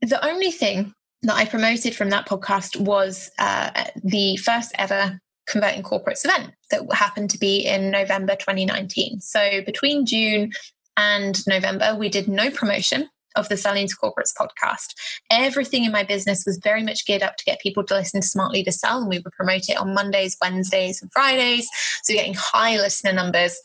the 0.00 0.24
only 0.24 0.52
thing 0.52 0.94
that 1.20 1.37
I 1.37 1.44
promoted 1.44 1.94
from 1.94 2.09
that 2.09 2.26
podcast 2.26 2.80
was 2.80 3.30
uh, 3.38 3.85
the 4.02 4.38
first 4.38 4.72
ever 4.78 5.20
Converting 5.46 5.83
Corporates 5.83 6.24
event 6.24 6.52
that 6.70 6.83
happened 6.92 7.30
to 7.30 7.38
be 7.38 7.66
in 7.66 7.90
November 7.90 8.35
2019. 8.37 9.20
So 9.20 9.61
between 9.64 10.07
June 10.07 10.52
and 10.96 11.46
November, 11.46 11.96
we 11.98 12.09
did 12.09 12.28
no 12.28 12.50
promotion 12.50 13.09
of 13.37 13.48
the 13.48 13.57
Selling 13.57 13.88
to 13.88 13.96
Corporates 13.96 14.33
podcast. 14.38 14.94
Everything 15.30 15.85
in 15.85 15.92
my 15.92 16.04
business 16.04 16.44
was 16.46 16.59
very 16.59 16.83
much 16.83 17.07
geared 17.07 17.22
up 17.22 17.37
to 17.37 17.44
get 17.44 17.61
people 17.61 17.85
to 17.85 17.94
listen 17.94 18.20
to 18.20 18.26
Smart 18.26 18.52
Leader 18.52 18.70
Sell, 18.70 19.00
and 19.00 19.09
we 19.09 19.18
would 19.18 19.33
promote 19.33 19.68
it 19.68 19.76
on 19.76 19.94
Mondays, 19.94 20.37
Wednesdays, 20.40 21.02
and 21.02 21.12
Fridays. 21.12 21.68
So 22.02 22.14
getting 22.14 22.35
high 22.35 22.76
listener 22.76 23.12
numbers. 23.12 23.59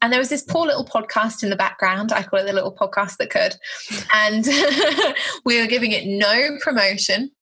And 0.00 0.12
there 0.12 0.20
was 0.20 0.28
this 0.28 0.42
poor 0.42 0.64
little 0.64 0.84
podcast 0.84 1.42
in 1.42 1.50
the 1.50 1.56
background. 1.56 2.12
I 2.12 2.22
call 2.22 2.38
it 2.38 2.46
the 2.46 2.52
little 2.52 2.74
podcast 2.74 3.16
that 3.16 3.30
could. 3.30 3.56
And 4.14 4.46
we 5.44 5.60
were 5.60 5.66
giving 5.66 5.90
it 5.90 6.06
no 6.06 6.56
promotion. 6.60 7.32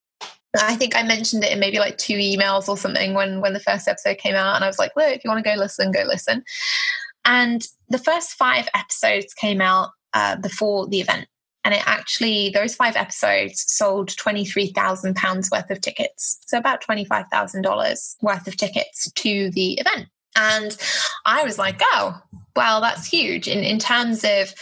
I 0.55 0.77
think 0.77 0.97
I 0.97 1.03
mentioned 1.03 1.45
it 1.45 1.53
in 1.53 1.61
maybe 1.61 1.79
like 1.79 1.99
two 1.99 2.15
emails 2.15 2.69
or 2.69 2.77
something 2.77 3.15
when 3.15 3.41
when 3.41 3.53
the 3.53 3.61
first 3.61 3.89
episode 3.89 4.19
came 4.19 4.35
out, 4.35 4.55
and 4.55 4.65
I 4.65 4.69
was 4.69 4.79
like, 4.79 4.93
"Look, 4.97 5.09
if 5.09 5.25
you 5.25 5.31
want 5.31 5.45
to 5.45 5.51
go 5.51 5.57
listen, 5.57 5.93
go 5.93 6.05
listen." 6.05 6.45
And 7.25 7.67
the 7.89 7.99
first 7.99 8.35
five 8.35 8.69
episodes 8.75 9.35
came 9.35 9.61
out 9.61 9.91
uh, 10.15 10.37
before 10.37 10.87
the 10.87 11.01
event, 11.01 11.27
and 11.65 11.75
it 11.75 11.87
actually 11.87 12.51
those 12.51 12.75
five 12.75 12.97
episodes 12.97 13.65
sold 13.67 14.17
twenty 14.17 14.45
three 14.45 14.69
thousand 14.69 15.17
pounds 15.17 15.51
worth 15.51 15.71
of 15.71 15.81
tickets, 15.81 16.39
so 16.47 16.59
about 16.59 16.81
twenty 16.81 17.05
five 17.05 17.27
thousand 17.31 17.63
dollars 17.63 18.17
worth 18.23 18.47
of 18.47 18.57
tickets 18.57 19.11
to 19.13 19.51
the 19.51 19.75
event. 19.75 20.09
And 20.37 20.77
I 21.25 21.45
was 21.45 21.59
like, 21.59 21.81
"Oh, 21.93 22.19
well, 22.55 22.81
that's 22.81 23.07
huge." 23.07 23.49
In 23.49 23.65
in 23.65 23.79
terms 23.79 24.25
of 24.25 24.55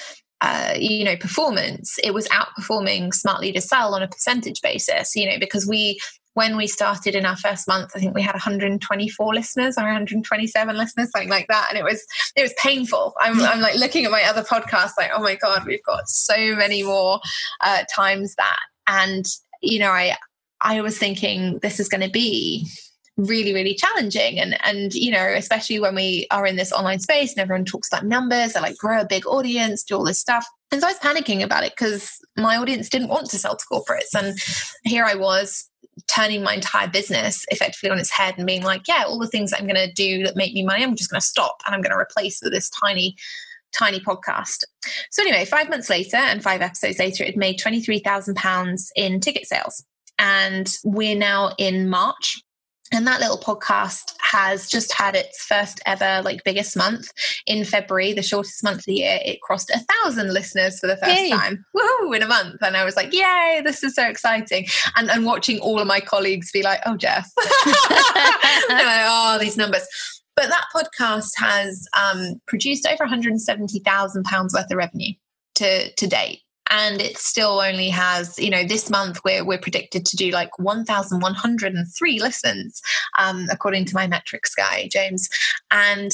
uh, 0.44 0.74
you 0.76 1.04
know 1.04 1.16
performance 1.16 1.98
it 2.04 2.12
was 2.12 2.28
outperforming 2.28 3.14
smart 3.14 3.40
leader 3.40 3.61
sell 3.61 3.94
on 3.94 4.02
a 4.02 4.09
percentage 4.09 4.61
basis 4.61 5.16
you 5.16 5.26
know 5.26 5.38
because 5.38 5.66
we 5.66 5.98
when 6.35 6.57
we 6.57 6.66
started 6.66 7.14
in 7.14 7.24
our 7.24 7.37
first 7.37 7.66
month 7.66 7.90
i 7.94 7.98
think 7.98 8.14
we 8.14 8.20
had 8.20 8.35
124 8.35 9.35
listeners 9.35 9.78
or 9.78 9.85
127 9.85 10.76
listeners 10.76 11.11
something 11.11 11.30
like 11.30 11.46
that 11.48 11.66
and 11.70 11.78
it 11.78 11.85
was 11.85 12.04
it 12.37 12.42
was 12.42 12.52
painful. 12.59 13.14
I'm, 13.20 13.40
I'm 13.40 13.61
like 13.61 13.76
looking 13.76 14.04
at 14.04 14.11
my 14.11 14.22
other 14.24 14.42
podcasts 14.42 14.92
like 14.98 15.11
oh 15.14 15.22
my 15.22 15.37
god 15.37 15.64
we've 15.64 15.83
got 15.85 16.09
so 16.09 16.54
many 16.57 16.83
more 16.83 17.20
uh, 17.62 17.85
times 17.94 18.35
that. 18.35 18.61
And 18.87 19.24
you 19.62 19.78
know 19.78 19.90
i 19.90 20.14
i 20.61 20.80
was 20.83 20.98
thinking 20.98 21.59
this 21.62 21.80
is 21.80 21.88
going 21.88 22.02
to 22.02 22.11
be 22.11 22.68
really 23.16 23.55
really 23.55 23.74
challenging 23.74 24.40
and 24.40 24.59
and 24.64 24.92
you 24.94 25.11
know 25.11 25.35
especially 25.37 25.79
when 25.79 25.94
we 25.94 26.27
are 26.33 26.46
in 26.46 26.57
this 26.57 26.72
online 26.72 26.98
space 26.98 27.33
and 27.33 27.40
everyone 27.40 27.64
talks 27.64 27.87
about 27.87 28.05
numbers 28.05 28.53
they 28.53 28.61
like 28.61 28.77
grow 28.77 29.00
a 29.00 29.07
big 29.07 29.24
audience 29.27 29.85
do 29.85 29.94
all 29.94 30.05
this 30.05 30.18
stuff 30.18 30.44
and 30.72 30.81
so 30.81 30.88
i 30.88 30.90
was 30.90 30.98
panicking 30.98 31.42
about 31.42 31.62
it 31.62 31.72
because 31.77 32.18
my 32.37 32.57
audience 32.57 32.88
didn't 32.88 33.09
want 33.09 33.31
to 33.31 33.38
sell 33.38 33.57
to 33.57 33.64
corporates 33.70 34.14
and 34.18 34.37
here 34.83 35.05
i 35.05 35.14
was 35.14 35.70
turning 36.09 36.42
my 36.42 36.55
entire 36.55 36.88
business 36.88 37.46
effectively 37.50 37.88
on 37.88 38.00
its 38.00 38.11
head 38.11 38.35
and 38.37 38.48
being 38.48 38.64
like 38.64 38.83
yeah 38.88 39.05
all 39.07 39.18
the 39.18 39.29
things 39.29 39.53
i'm 39.53 39.66
going 39.66 39.74
to 39.77 39.92
do 39.92 40.24
that 40.24 40.35
make 40.35 40.53
me 40.53 40.64
money 40.64 40.83
i'm 40.83 40.96
just 40.96 41.11
going 41.11 41.20
to 41.20 41.27
stop 41.27 41.57
and 41.66 41.74
i'm 41.74 41.83
going 41.83 41.92
to 41.92 41.98
replace 41.98 42.40
with 42.42 42.53
this 42.53 42.68
tiny 42.70 43.14
tiny 43.74 44.00
podcast. 44.00 44.62
So 45.11 45.22
anyway, 45.22 45.44
five 45.44 45.68
months 45.68 45.90
later 45.90 46.16
and 46.16 46.42
five 46.42 46.62
episodes 46.62 47.00
later, 47.00 47.24
it 47.24 47.37
made 47.37 47.59
£23,000 47.59 48.88
in 48.96 49.20
ticket 49.20 49.46
sales. 49.46 49.85
And 50.18 50.72
we're 50.85 51.18
now 51.18 51.53
in 51.59 51.88
March 51.88 52.40
and 52.92 53.07
that 53.07 53.20
little 53.20 53.38
podcast 53.38 54.14
has 54.20 54.68
just 54.68 54.92
had 54.92 55.14
its 55.14 55.44
first 55.44 55.81
ever 55.87 56.23
like 56.23 56.44
biggest 56.44 56.77
month 56.77 57.11
in 57.47 57.64
february 57.64 58.12
the 58.12 58.23
shortest 58.23 58.62
month 58.62 58.79
of 58.79 58.85
the 58.85 58.94
year. 58.94 59.18
It 59.25 59.40
crossed 59.40 59.70
a 59.70 59.81
thousand 59.81 60.33
listeners 60.33 60.79
for 60.79 60.87
the 60.87 60.97
first 60.97 61.20
yay. 61.20 61.31
time. 61.31 61.64
Woo, 61.75 62.12
in 62.12 62.23
a 62.23 62.27
month. 62.27 62.57
And 62.62 62.77
i 62.77 62.85
was 62.85 62.97
like 62.97 63.12
yay 63.12 63.62
this 63.64 63.83
is 63.83 63.94
so 63.94 64.07
exciting. 64.07 64.66
And, 64.97 65.11
and 65.11 65.25
watching 65.25 65.61
all 65.61 65.81
of 65.81 65.87
my 65.87 66.01
colleagues 66.01 66.53
be 66.53 66.62
like 66.62 66.81
oh 66.87 66.97
jeff. 66.97 67.31
Like, 68.68 69.05
oh 69.07 69.38
these 69.40 69.57
numbers. 69.57 69.87
But 70.37 70.49
that 70.49 70.64
podcast 70.75 71.31
has 71.37 71.87
um, 71.97 72.40
produced 72.49 72.87
over 72.87 73.05
170000 73.05 74.25
pounds 74.25 74.55
worth 74.55 74.70
of 74.70 74.77
revenue 74.77 75.12
to, 75.57 75.92
to 75.92 76.07
date 76.09 76.40
and 76.70 77.00
it 77.00 77.18
still 77.18 77.61
only 77.61 77.88
has 77.88 78.38
you 78.38 78.50
know 78.50 78.64
this 78.64 78.90
month 78.90 79.20
we're, 79.24 79.44
we're 79.44 79.59
predicted 79.59 80.07
to 80.07 80.16
do 80.16 80.31
like 80.31 80.59
1103 80.59 82.20
listens 82.20 82.83
um, 83.18 83.46
according 83.50 83.85
to 83.85 83.94
my 83.94 84.07
metrics 84.07 84.55
guy 84.55 84.88
james. 84.90 85.29
And 85.70 86.11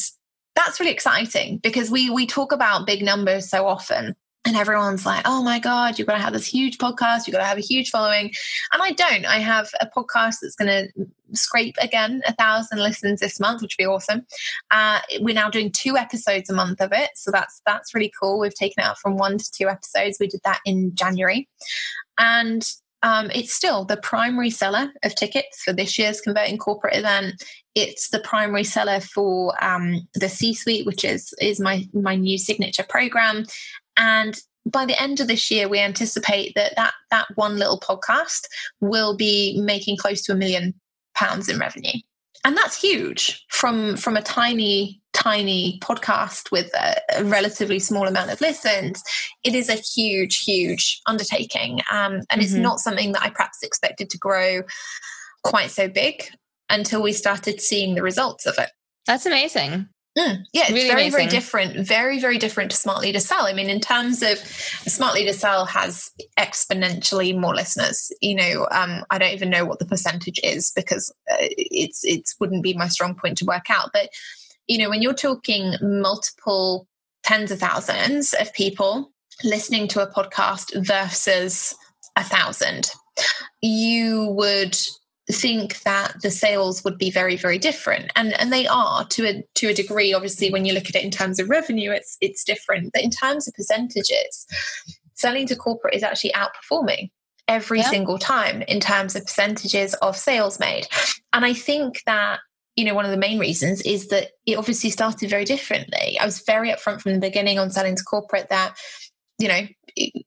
that's 0.56 0.80
really 0.80 0.92
exciting 0.92 1.58
because 1.58 1.90
we 1.90 2.10
we 2.10 2.26
talk 2.26 2.52
about 2.52 2.86
big 2.86 3.02
numbers 3.02 3.48
so 3.48 3.66
often 3.66 4.16
and 4.46 4.56
everyone's 4.56 5.04
like, 5.04 5.22
oh 5.26 5.42
my 5.42 5.58
God, 5.58 5.98
you've 5.98 6.08
got 6.08 6.14
to 6.14 6.22
have 6.22 6.32
this 6.32 6.46
huge 6.46 6.78
podcast, 6.78 7.26
you've 7.26 7.32
got 7.32 7.40
to 7.40 7.44
have 7.44 7.58
a 7.58 7.62
huge 7.62 7.90
following. 7.90 8.32
And 8.72 8.82
I 8.82 8.92
don't. 8.92 9.26
I 9.26 9.38
have 9.38 9.70
a 9.80 9.86
podcast 9.86 10.36
that's 10.40 10.56
going 10.56 10.68
to 10.68 11.06
scrape 11.32 11.76
again 11.80 12.22
a 12.26 12.34
thousand 12.34 12.78
listens 12.78 13.20
this 13.20 13.38
month, 13.38 13.60
which 13.60 13.76
would 13.78 13.84
be 13.84 13.86
awesome. 13.86 14.26
Uh, 14.70 15.00
we're 15.20 15.34
now 15.34 15.50
doing 15.50 15.70
two 15.70 15.96
episodes 15.96 16.48
a 16.48 16.54
month 16.54 16.80
of 16.80 16.92
it. 16.92 17.10
So 17.16 17.30
that's 17.30 17.60
that's 17.66 17.94
really 17.94 18.12
cool. 18.20 18.38
We've 18.40 18.54
taken 18.54 18.82
it 18.82 18.86
out 18.86 18.98
from 18.98 19.16
one 19.16 19.36
to 19.36 19.50
two 19.52 19.68
episodes. 19.68 20.16
We 20.18 20.26
did 20.26 20.40
that 20.44 20.60
in 20.64 20.94
January. 20.94 21.48
And 22.18 22.66
um, 23.02 23.30
it's 23.34 23.54
still 23.54 23.84
the 23.84 23.96
primary 23.96 24.50
seller 24.50 24.92
of 25.02 25.14
tickets 25.14 25.62
for 25.62 25.72
this 25.72 25.98
year's 25.98 26.20
converting 26.20 26.58
corporate 26.58 26.96
event. 26.96 27.42
It's 27.74 28.10
the 28.10 28.20
primary 28.20 28.64
seller 28.64 29.00
for 29.00 29.54
um, 29.64 30.06
the 30.14 30.28
C-suite, 30.28 30.84
which 30.86 31.04
is 31.04 31.32
is 31.40 31.60
my 31.60 31.88
my 31.94 32.16
new 32.16 32.36
signature 32.36 32.84
program, 32.86 33.44
and 34.00 34.34
by 34.64 34.86
the 34.86 35.00
end 35.00 35.20
of 35.20 35.28
this 35.28 35.50
year, 35.50 35.68
we 35.68 35.78
anticipate 35.78 36.54
that 36.54 36.74
that, 36.76 36.94
that 37.10 37.26
one 37.34 37.58
little 37.58 37.78
podcast 37.78 38.46
will 38.80 39.14
be 39.16 39.60
making 39.60 39.96
close 39.96 40.22
to 40.22 40.32
a 40.32 40.36
million 40.36 40.74
pounds 41.14 41.48
in 41.48 41.58
revenue. 41.58 42.00
And 42.42 42.56
that's 42.56 42.80
huge 42.80 43.44
from, 43.50 43.98
from 43.98 44.16
a 44.16 44.22
tiny, 44.22 45.02
tiny 45.12 45.78
podcast 45.82 46.50
with 46.50 46.72
a, 46.74 46.96
a, 47.18 47.24
relatively 47.24 47.78
small 47.78 48.08
amount 48.08 48.30
of 48.30 48.40
listens, 48.40 49.02
it 49.44 49.54
is 49.54 49.68
a 49.68 49.74
huge, 49.74 50.38
huge 50.44 51.02
undertaking. 51.06 51.80
Um, 51.90 52.14
and 52.14 52.22
mm-hmm. 52.30 52.40
it's 52.40 52.54
not 52.54 52.80
something 52.80 53.12
that 53.12 53.22
I 53.22 53.28
perhaps 53.28 53.58
expected 53.62 54.08
to 54.08 54.18
grow 54.18 54.62
quite 55.44 55.70
so 55.70 55.88
big 55.88 56.24
until 56.70 57.02
we 57.02 57.12
started 57.12 57.60
seeing 57.60 57.94
the 57.94 58.02
results 58.02 58.46
of 58.46 58.54
it. 58.56 58.70
That's 59.06 59.26
amazing. 59.26 59.88
Mm, 60.18 60.44
yeah, 60.52 60.62
it's 60.62 60.72
really 60.72 60.88
very, 60.88 61.02
amazing. 61.02 61.10
very 61.12 61.26
different. 61.28 61.86
Very, 61.86 62.18
very 62.18 62.36
different 62.36 62.72
to 62.72 62.76
Smart 62.76 63.00
Leader 63.00 63.20
Sell. 63.20 63.46
I 63.46 63.52
mean, 63.52 63.70
in 63.70 63.80
terms 63.80 64.22
of 64.22 64.38
Smart 64.38 65.14
Leader 65.14 65.32
Sell 65.32 65.64
has 65.66 66.10
exponentially 66.36 67.38
more 67.38 67.54
listeners. 67.54 68.10
You 68.20 68.34
know, 68.34 68.68
um, 68.72 69.04
I 69.10 69.18
don't 69.18 69.32
even 69.32 69.50
know 69.50 69.64
what 69.64 69.78
the 69.78 69.86
percentage 69.86 70.40
is 70.42 70.72
because 70.74 71.14
uh, 71.30 71.36
it's 71.38 72.04
it 72.04 72.28
wouldn't 72.40 72.64
be 72.64 72.74
my 72.74 72.88
strong 72.88 73.14
point 73.14 73.38
to 73.38 73.44
work 73.44 73.70
out. 73.70 73.90
But 73.92 74.10
you 74.66 74.78
know, 74.78 74.90
when 74.90 75.00
you're 75.00 75.14
talking 75.14 75.74
multiple 75.80 76.88
tens 77.22 77.52
of 77.52 77.60
thousands 77.60 78.34
of 78.34 78.52
people 78.52 79.12
listening 79.44 79.86
to 79.88 80.02
a 80.02 80.12
podcast 80.12 80.74
versus 80.84 81.74
a 82.16 82.24
thousand, 82.24 82.90
you 83.62 84.26
would 84.36 84.76
think 85.32 85.80
that 85.82 86.14
the 86.22 86.30
sales 86.30 86.84
would 86.84 86.98
be 86.98 87.10
very 87.10 87.36
very 87.36 87.58
different. 87.58 88.10
And 88.16 88.32
and 88.40 88.52
they 88.52 88.66
are 88.66 89.04
to 89.06 89.26
a 89.26 89.44
to 89.56 89.68
a 89.68 89.74
degree. 89.74 90.12
Obviously 90.12 90.50
when 90.50 90.64
you 90.64 90.72
look 90.72 90.88
at 90.88 90.96
it 90.96 91.04
in 91.04 91.10
terms 91.10 91.38
of 91.38 91.48
revenue 91.48 91.90
it's 91.90 92.16
it's 92.20 92.44
different. 92.44 92.92
But 92.92 93.02
in 93.02 93.10
terms 93.10 93.48
of 93.48 93.54
percentages 93.54 94.46
selling 95.14 95.46
to 95.46 95.56
corporate 95.56 95.94
is 95.94 96.02
actually 96.02 96.32
outperforming 96.32 97.10
every 97.46 97.80
yeah. 97.80 97.90
single 97.90 98.18
time 98.18 98.62
in 98.62 98.80
terms 98.80 99.16
of 99.16 99.24
percentages 99.24 99.94
of 99.94 100.16
sales 100.16 100.58
made. 100.58 100.86
And 101.32 101.44
i 101.44 101.52
think 101.52 102.02
that 102.06 102.40
you 102.76 102.84
know 102.84 102.94
one 102.94 103.04
of 103.04 103.10
the 103.10 103.16
main 103.16 103.38
reasons 103.38 103.82
is 103.82 104.08
that 104.08 104.30
it 104.46 104.56
obviously 104.56 104.90
started 104.90 105.28
very 105.28 105.44
differently. 105.44 106.18
I 106.18 106.24
was 106.24 106.40
very 106.40 106.70
upfront 106.70 107.00
from 107.00 107.12
the 107.12 107.18
beginning 107.18 107.58
on 107.58 107.70
selling 107.70 107.96
to 107.96 108.04
corporate 108.04 108.48
that 108.48 108.76
you 109.40 109.48
know 109.48 109.66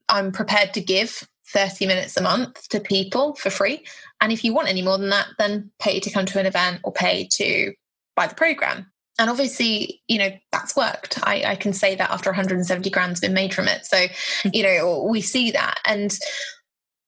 i'm 0.09 0.31
prepared 0.31 0.73
to 0.73 0.81
give 0.81 1.27
30 1.53 1.85
minutes 1.85 2.17
a 2.17 2.21
month 2.21 2.67
to 2.69 2.79
people 2.79 3.35
for 3.35 3.49
free. 3.49 3.85
And 4.19 4.31
if 4.31 4.43
you 4.43 4.53
want 4.53 4.67
any 4.67 4.81
more 4.81 4.97
than 4.97 5.09
that, 5.09 5.27
then 5.37 5.71
pay 5.79 5.99
to 5.99 6.09
come 6.09 6.25
to 6.25 6.39
an 6.39 6.45
event 6.45 6.81
or 6.83 6.91
pay 6.91 7.27
to 7.33 7.73
buy 8.15 8.27
the 8.27 8.35
program. 8.35 8.91
And 9.19 9.29
obviously, 9.29 10.01
you 10.07 10.17
know, 10.17 10.31
that's 10.51 10.75
worked. 10.75 11.19
I, 11.23 11.43
I 11.45 11.55
can 11.55 11.71
say 11.71 11.95
that 11.95 12.09
after 12.09 12.31
170 12.31 12.89
grand's 12.89 13.19
been 13.19 13.33
made 13.33 13.53
from 13.53 13.67
it. 13.67 13.85
So, 13.85 14.07
you 14.51 14.63
know, 14.63 15.07
we 15.09 15.21
see 15.21 15.51
that. 15.51 15.79
And 15.85 16.17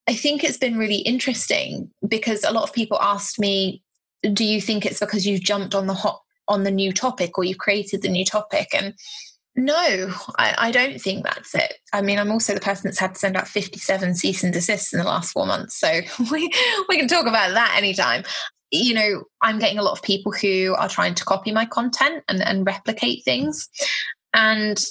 I 0.07 0.13
think 0.13 0.43
it's 0.43 0.57
been 0.57 0.77
really 0.77 0.97
interesting 0.97 1.89
because 2.07 2.43
a 2.43 2.51
lot 2.51 2.63
of 2.63 2.73
people 2.73 3.01
asked 3.01 3.39
me, 3.39 3.81
do 4.33 4.45
you 4.45 4.61
think 4.61 4.85
it's 4.85 4.99
because 4.99 5.25
you've 5.25 5.41
jumped 5.41 5.75
on 5.75 5.87
the 5.87 5.93
hot 5.93 6.21
on 6.47 6.63
the 6.63 6.71
new 6.71 6.93
topic 6.93 7.37
or 7.37 7.43
you've 7.43 7.57
created 7.57 8.01
the 8.01 8.09
new 8.09 8.25
topic? 8.25 8.67
And 8.73 8.93
no, 9.55 10.11
I, 10.37 10.55
I, 10.57 10.71
don't 10.71 10.99
think 10.99 11.23
that's 11.23 11.55
it. 11.55 11.75
I 11.93 12.01
mean, 12.01 12.19
I'm 12.19 12.31
also 12.31 12.53
the 12.53 12.59
person 12.59 12.83
that's 12.85 12.99
had 12.99 13.13
to 13.13 13.19
send 13.19 13.37
out 13.37 13.47
57 13.47 14.15
cease 14.15 14.43
and 14.43 14.51
desists 14.51 14.91
in 14.91 14.99
the 14.99 15.05
last 15.05 15.31
four 15.31 15.45
months. 15.45 15.77
So 15.79 16.01
we, 16.31 16.51
we 16.89 16.97
can 16.97 17.07
talk 17.07 17.25
about 17.25 17.53
that 17.53 17.75
anytime. 17.77 18.23
You 18.71 18.93
know, 18.93 19.23
I'm 19.41 19.59
getting 19.59 19.77
a 19.77 19.83
lot 19.83 19.93
of 19.93 20.03
people 20.03 20.33
who 20.33 20.75
are 20.77 20.89
trying 20.89 21.15
to 21.15 21.25
copy 21.25 21.53
my 21.53 21.65
content 21.65 22.23
and, 22.27 22.41
and 22.41 22.65
replicate 22.65 23.23
things. 23.23 23.69
And 24.33 24.83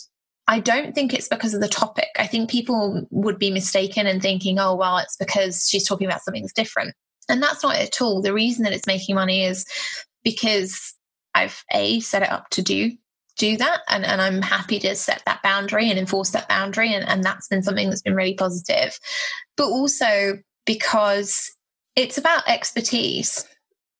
I 0.46 0.60
don't 0.60 0.94
think 0.94 1.12
it's 1.12 1.28
because 1.28 1.52
of 1.52 1.60
the 1.60 1.68
topic. 1.68 2.08
I 2.18 2.26
think 2.26 2.48
people 2.48 3.06
would 3.10 3.38
be 3.38 3.50
mistaken 3.50 4.06
in 4.06 4.20
thinking, 4.20 4.58
oh, 4.58 4.74
well, 4.74 4.96
it's 4.98 5.16
because 5.16 5.68
she's 5.68 5.86
talking 5.86 6.06
about 6.06 6.22
something 6.22 6.42
that's 6.42 6.54
different. 6.54 6.94
And 7.28 7.42
that's 7.42 7.62
not 7.62 7.76
it 7.76 7.88
at 7.88 8.02
all. 8.02 8.22
The 8.22 8.34
reason 8.34 8.64
that 8.64 8.72
it's 8.72 8.86
making 8.86 9.14
money 9.14 9.44
is 9.44 9.66
because 10.22 10.94
I've 11.34 11.62
A, 11.72 12.00
set 12.00 12.22
it 12.22 12.30
up 12.30 12.48
to 12.50 12.62
do 12.62 12.92
do 13.36 13.56
that 13.56 13.80
and, 13.88 14.04
and 14.04 14.20
i'm 14.20 14.42
happy 14.42 14.78
to 14.78 14.94
set 14.94 15.22
that 15.26 15.42
boundary 15.42 15.90
and 15.90 15.98
enforce 15.98 16.30
that 16.30 16.48
boundary 16.48 16.92
and, 16.92 17.08
and 17.08 17.24
that's 17.24 17.48
been 17.48 17.62
something 17.62 17.88
that's 17.88 18.02
been 18.02 18.14
really 18.14 18.34
positive 18.34 18.98
but 19.56 19.66
also 19.66 20.38
because 20.66 21.50
it's 21.96 22.18
about 22.18 22.48
expertise 22.48 23.46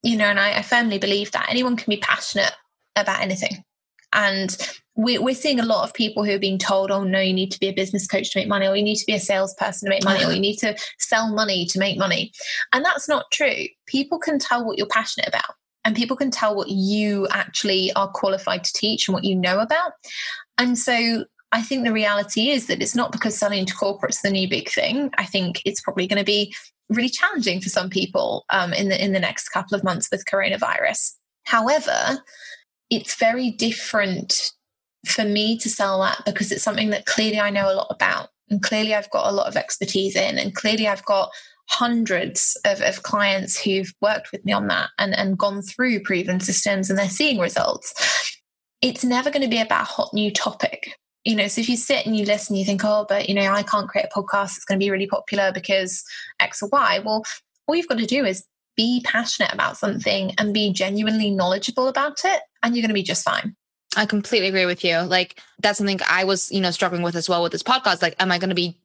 you 0.03 0.17
know 0.17 0.27
and 0.27 0.41
I, 0.41 0.59
I 0.59 0.63
firmly 0.63 0.99
believe 0.99 1.33
that 1.33 1.47
anyone 1.49 1.77
can 1.77 1.91
be 1.91 1.99
passionate 1.99 2.53
about 2.97 3.21
anything 3.21 3.65
and 4.13 4.57
we, 4.97 5.19
we're 5.19 5.35
seeing 5.35 5.59
a 5.59 5.65
lot 5.65 5.83
of 5.83 5.93
people 5.93 6.25
who 6.25 6.33
are 6.33 6.39
being 6.39 6.59
told, 6.59 6.91
oh, 6.91 7.03
no, 7.03 7.19
you 7.21 7.33
need 7.33 7.51
to 7.51 7.59
be 7.59 7.67
a 7.67 7.73
business 7.73 8.07
coach 8.07 8.31
to 8.31 8.39
make 8.39 8.49
money, 8.49 8.67
or 8.67 8.77
you 8.77 8.83
need 8.83 8.97
to 8.97 9.07
be 9.07 9.15
a 9.15 9.21
salesperson 9.21 9.87
to 9.87 9.91
make 9.91 10.05
money, 10.05 10.25
or 10.25 10.33
you 10.33 10.41
need 10.41 10.57
to 10.59 10.77
sell 10.99 11.35
money 11.35 11.67
to 11.67 11.79
make 11.81 11.99
money. 11.99 12.33
And 12.73 12.85
that's 12.85 13.09
not 13.09 13.25
true. 13.33 13.67
People 13.87 14.21
can 14.21 14.39
tell 14.39 14.65
what 14.65 14.79
you're 14.79 14.87
passionate 14.87 15.29
about 15.29 15.57
and 15.85 15.97
people 15.97 16.17
can 16.17 16.31
tell 16.31 16.55
what 16.55 16.69
you 16.69 17.29
actually 17.29 17.93
are 17.95 18.09
qualified 18.09 18.65
to 18.65 18.73
teach 18.73 19.07
and 19.07 19.15
what 19.15 19.25
you 19.25 19.35
know 19.35 19.61
about. 19.61 19.93
And 20.59 20.79
so 20.79 21.25
I 21.53 21.63
think 21.63 21.85
the 21.85 21.93
reality 21.93 22.51
is 22.51 22.67
that 22.67 22.83
it's 22.83 22.97
not 22.97 23.13
because 23.13 23.37
selling 23.39 23.67
to 23.67 23.75
corporates 23.75 24.23
the 24.23 24.31
new 24.31 24.49
big 24.49 24.69
thing. 24.71 25.11
I 25.19 25.25
think 25.25 25.63
it's 25.65 25.81
probably 25.81 26.07
going 26.07 26.19
to 26.19 26.25
be 26.25 26.55
really 26.89 27.09
challenging 27.09 27.61
for 27.61 27.69
some 27.69 27.91
people 27.91 28.45
um, 28.51 28.73
in 28.73 28.89
the 28.89 29.03
in 29.03 29.13
the 29.13 29.21
next 29.21 29.51
couple 29.51 29.77
of 29.77 29.85
months 29.85 30.09
with 30.11 30.25
coronavirus. 30.25 31.13
However, 31.45 32.19
it's 32.91 33.15
very 33.17 33.51
different 33.51 34.53
for 35.07 35.25
me 35.25 35.59
to 35.59 35.69
sell 35.69 36.01
that 36.01 36.23
because 36.25 36.51
it's 36.51 36.63
something 36.63 36.91
that 36.91 37.07
clearly 37.07 37.39
I 37.39 37.51
know 37.51 37.71
a 37.71 37.75
lot 37.75 37.89
about 37.91 38.29
and 38.51 38.63
clearly 38.63 38.95
I've 38.95 39.11
got 39.11 39.31
a 39.31 39.35
lot 39.35 39.47
of 39.47 39.57
expertise 39.57 40.17
in 40.17 40.39
and 40.39 40.55
clearly 40.55 40.89
I've 40.89 41.05
got 41.05 41.31
hundreds 41.69 42.57
of, 42.65 42.81
of 42.83 43.03
clients 43.03 43.59
who've 43.59 43.93
worked 44.01 44.33
with 44.33 44.45
me 44.45 44.53
on 44.53 44.67
that 44.69 44.91
and, 44.99 45.15
and 45.15 45.39
gone 45.39 45.63
through 45.63 46.03
proven 46.03 46.41
systems 46.41 46.91
and 46.91 46.99
they're 46.99 47.09
seeing 47.09 47.39
results. 47.39 47.95
It's 48.83 49.05
never 49.05 49.31
going 49.31 49.43
to 49.43 49.49
be 49.49 49.61
about 49.61 49.83
a 49.83 49.85
hot 49.85 50.11
new 50.13 50.31
topic. 50.31 50.95
You 51.25 51.37
know, 51.37 51.49
so 51.49 51.63
if 51.63 51.71
you 51.71 51.77
sit 51.77 52.05
and 52.05 52.15
you 52.15 52.27
listen, 52.27 52.55
you 52.55 52.67
think, 52.67 52.83
oh, 52.85 53.07
but 53.09 53.29
you 53.29 53.35
know, 53.35 53.51
I 53.51 53.63
can't 53.63 53.89
create 53.89 54.07
a 54.13 54.15
podcast 54.15 54.55
that's 54.55 54.67
going 54.67 54.79
to 54.79 54.85
be 54.85 54.91
really 54.91 55.07
popular 55.07 55.53
because 55.53 56.05
X 56.39 56.63
or 56.63 56.69
Y. 56.71 57.01
Well, 57.03 57.25
all 57.67 57.75
you've 57.75 57.89
got 57.89 57.99
to 57.99 58.07
do 58.07 58.27
is 58.27 58.45
be 58.77 59.01
passionate 59.05 59.53
about 59.53 59.79
something 59.79 60.33
and 60.37 60.53
be 60.53 60.73
genuinely 60.73 61.31
knowledgeable 61.31 61.89
about 61.89 62.25
it, 62.27 62.43
and 62.63 62.75
you're 62.75 62.83
going 62.83 62.89
to 62.89 62.95
be 62.95 63.03
just 63.03 63.25
fine. 63.25 63.57
I 63.97 64.05
completely 64.07 64.49
agree 64.49 64.67
with 64.67 64.85
you. 64.85 64.99
Like 64.99 65.41
that's 65.61 65.79
something 65.79 66.01
I 66.09 66.25
was, 66.25 66.51
you 66.53 66.61
know, 66.61 66.71
struggling 66.71 67.03
with 67.03 67.17
as 67.17 67.29
well 67.29 67.43
with 67.43 67.53
this 67.53 67.63
podcast. 67.63 68.03
Like, 68.03 68.17
am 68.19 68.33
I 68.33 68.39
going 68.39 68.51
to 68.51 68.55
be, 68.55 68.77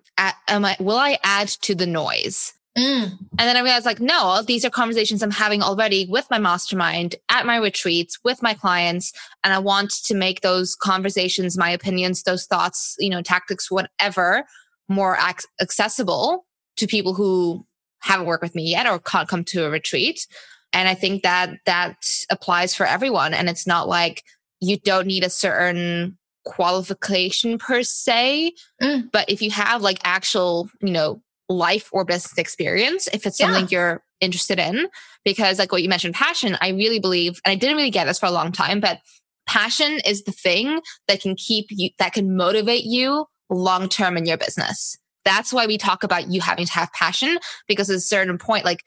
am 0.48 0.64
I, 0.64 0.78
will 0.80 0.98
I 0.98 1.18
add 1.24 1.50
to 1.64 1.76
the 1.76 1.88
noise? 1.88 2.54
Mm. 2.80 3.18
And 3.38 3.40
then 3.40 3.58
I 3.58 3.62
realized, 3.62 3.86
like, 3.86 4.00
no, 4.00 4.42
these 4.42 4.64
are 4.64 4.70
conversations 4.70 5.22
I'm 5.22 5.32
having 5.32 5.62
already 5.62 6.08
with 6.10 6.26
my 6.32 6.40
mastermind, 6.40 7.16
at 7.28 7.46
my 7.46 7.58
retreats, 7.58 8.18
with 8.24 8.42
my 8.42 8.54
clients. 8.54 9.12
And 9.44 9.54
I 9.54 9.60
want 9.60 9.92
to 10.06 10.16
make 10.16 10.42
those 10.42 10.76
conversations, 10.76 11.58
my 11.58 11.70
opinions, 11.70 12.24
those 12.24 12.46
thoughts, 12.46 12.96
you 13.00 13.10
know, 13.10 13.22
tactics, 13.22 13.70
whatever, 13.70 14.46
more 14.88 15.18
ac- 15.18 15.48
accessible 15.62 16.46
to 16.78 16.88
people 16.88 17.14
who 17.14 17.66
haven't 18.00 18.28
worked 18.28 18.44
with 18.44 18.56
me 18.56 18.64
yet 18.64 18.88
or 18.88 19.00
can't 19.00 19.28
come 19.28 19.44
to 19.44 19.66
a 19.66 19.70
retreat. 19.70 20.26
And 20.72 20.88
I 20.88 20.94
think 20.94 21.24
that 21.24 21.50
that 21.66 21.98
applies 22.30 22.74
for 22.74 22.86
everyone. 22.86 23.34
And 23.34 23.50
it's 23.50 23.68
not 23.68 23.90
like 23.90 24.24
you 24.62 24.78
don't 24.78 25.08
need 25.08 25.24
a 25.24 25.30
certain 25.30 26.18
qualification 26.46 27.58
per 27.58 27.84
se. 27.84 28.54
Mm. 28.82 29.12
But 29.12 29.30
if 29.30 29.42
you 29.42 29.52
have 29.52 29.82
like 29.82 30.00
actual, 30.04 30.70
you 30.82 30.92
know, 30.92 31.22
life 31.50 31.90
or 31.92 32.06
business 32.06 32.38
experience 32.38 33.08
if 33.12 33.26
it's 33.26 33.38
something 33.38 33.68
yeah. 33.70 33.70
you're 33.72 34.04
interested 34.22 34.60
in. 34.60 34.88
Because, 35.26 35.60
like 35.60 35.72
what 35.72 35.84
you 35.84 35.90
mentioned, 35.90 36.16
passion, 36.16 36.58
I 36.62 36.70
really 36.70 37.00
believe, 37.00 37.42
and 37.44 37.52
I 37.52 37.56
didn't 37.56 37.76
really 37.76 37.90
get 37.90 38.06
this 38.06 38.20
for 38.20 38.28
a 38.28 38.32
long 38.32 38.52
time, 38.52 38.80
but 38.80 39.00
passion 39.48 40.00
is 40.06 40.24
the 40.24 40.32
thing 40.32 40.80
that 41.08 41.22
can 41.22 41.36
keep 41.36 41.68
you, 41.70 41.90
that 41.98 42.14
can 42.14 42.36
motivate 42.36 42.84
you 42.84 43.26
long 43.50 43.90
term 43.90 44.16
in 44.16 44.26
your 44.26 44.38
business. 44.38 44.98
That's 45.26 45.52
why 45.52 45.66
we 45.66 45.78
talk 45.78 46.04
about 46.04 46.32
you 46.32 46.40
having 46.40 46.66
to 46.66 46.74
have 46.74 46.92
passion 46.94 47.38
because 47.68 47.90
at 47.90 47.98
a 47.98 48.02
certain 48.02 48.38
point, 48.38 48.64
like 48.64 48.84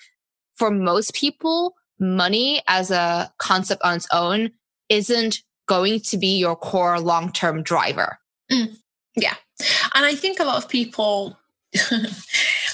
for 0.57 0.70
most 0.70 1.14
people, 1.14 1.75
money 1.98 2.62
as 2.68 2.90
a 2.90 3.33
concept 3.38 3.83
on 3.83 3.96
its 3.96 4.09
own 4.12 4.51
isn't 4.88 5.42
going 5.66 6.01
to 6.01 6.18
be 6.18 6.38
your 6.38 6.57
core 6.57 7.01
long 7.01 7.33
term 7.33 7.62
driver. 7.62 8.18
Mm. 8.51 8.77
Yeah. 9.16 9.35
And 9.94 10.05
I 10.05 10.14
think 10.14 10.40
a 10.40 10.44
lot 10.44 10.62
of 10.62 10.68
people 10.68 11.38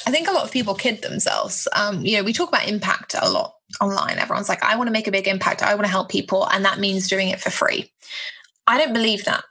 I 0.08 0.10
think 0.10 0.26
a 0.26 0.32
lot 0.32 0.44
of 0.44 0.50
people 0.50 0.74
kid 0.74 1.02
themselves. 1.02 1.68
Um, 1.76 2.02
you 2.02 2.16
know, 2.16 2.22
we 2.22 2.32
talk 2.32 2.48
about 2.48 2.66
impact 2.66 3.14
a 3.20 3.28
lot 3.28 3.56
online. 3.78 4.18
Everyone's 4.18 4.48
like, 4.48 4.64
I 4.64 4.74
want 4.74 4.88
to 4.88 4.90
make 4.90 5.06
a 5.06 5.10
big 5.10 5.28
impact. 5.28 5.62
I 5.62 5.74
want 5.74 5.84
to 5.84 5.90
help 5.90 6.08
people. 6.08 6.48
And 6.48 6.64
that 6.64 6.78
means 6.78 7.08
doing 7.08 7.28
it 7.28 7.42
for 7.42 7.50
free. 7.50 7.92
I 8.66 8.78
don't 8.78 8.94
believe 8.94 9.26
that. 9.26 9.44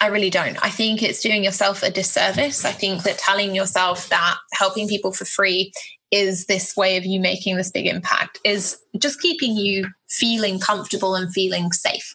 I 0.00 0.06
really 0.06 0.30
don't. 0.30 0.64
I 0.64 0.70
think 0.70 1.02
it's 1.02 1.20
doing 1.20 1.42
yourself 1.42 1.82
a 1.82 1.90
disservice. 1.90 2.64
I 2.64 2.70
think 2.70 3.02
that 3.02 3.18
telling 3.18 3.52
yourself 3.52 4.08
that 4.10 4.36
helping 4.52 4.86
people 4.86 5.10
for 5.10 5.24
free 5.24 5.72
is 6.12 6.46
this 6.46 6.76
way 6.76 6.96
of 6.96 7.04
you 7.04 7.18
making 7.18 7.56
this 7.56 7.72
big 7.72 7.88
impact 7.88 8.38
is 8.44 8.78
just 8.98 9.20
keeping 9.20 9.56
you 9.56 9.88
feeling 10.08 10.60
comfortable 10.60 11.16
and 11.16 11.32
feeling 11.32 11.72
safe 11.72 12.14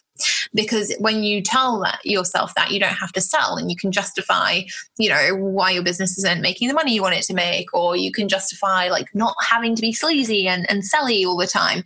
because 0.54 0.94
when 0.98 1.22
you 1.22 1.42
tell 1.42 1.80
that 1.80 2.00
yourself 2.04 2.54
that 2.54 2.70
you 2.70 2.80
don't 2.80 2.94
have 2.94 3.12
to 3.12 3.20
sell 3.20 3.56
and 3.56 3.70
you 3.70 3.76
can 3.76 3.92
justify 3.92 4.60
you 4.98 5.08
know 5.08 5.34
why 5.36 5.70
your 5.70 5.82
business 5.82 6.18
isn't 6.18 6.40
making 6.40 6.68
the 6.68 6.74
money 6.74 6.94
you 6.94 7.02
want 7.02 7.14
it 7.14 7.22
to 7.22 7.34
make 7.34 7.72
or 7.74 7.96
you 7.96 8.12
can 8.12 8.28
justify 8.28 8.88
like 8.88 9.06
not 9.14 9.34
having 9.40 9.74
to 9.74 9.82
be 9.82 9.92
sleazy 9.92 10.46
and, 10.46 10.68
and 10.70 10.82
selly 10.82 11.26
all 11.26 11.36
the 11.36 11.46
time 11.46 11.82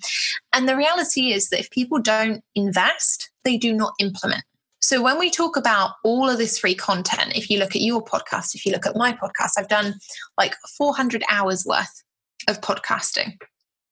and 0.53 0.69
the 0.69 0.77
reality 0.77 1.33
is 1.33 1.49
that 1.49 1.61
if 1.61 1.71
people 1.71 1.99
don't 1.99 2.43
invest 2.55 3.31
they 3.47 3.57
do 3.57 3.73
not 3.73 3.95
implement. 4.01 4.43
So 4.83 5.01
when 5.01 5.19
we 5.19 5.31
talk 5.31 5.57
about 5.57 5.93
all 6.05 6.29
of 6.29 6.37
this 6.37 6.59
free 6.59 6.75
content, 6.75 7.37
if 7.37 7.49
you 7.49 7.59
look 7.59 7.75
at 7.75 7.81
your 7.81 8.05
podcast, 8.05 8.55
if 8.55 8.67
you 8.67 8.73
look 8.73 8.87
at 8.87 8.97
my 8.97 9.13
podcast, 9.13 9.53
I've 9.57 9.69
done 9.69 9.95
like 10.37 10.55
400 10.77 11.23
hours 11.31 11.65
worth 11.65 12.03
of 12.49 12.61
podcasting. 12.61 13.39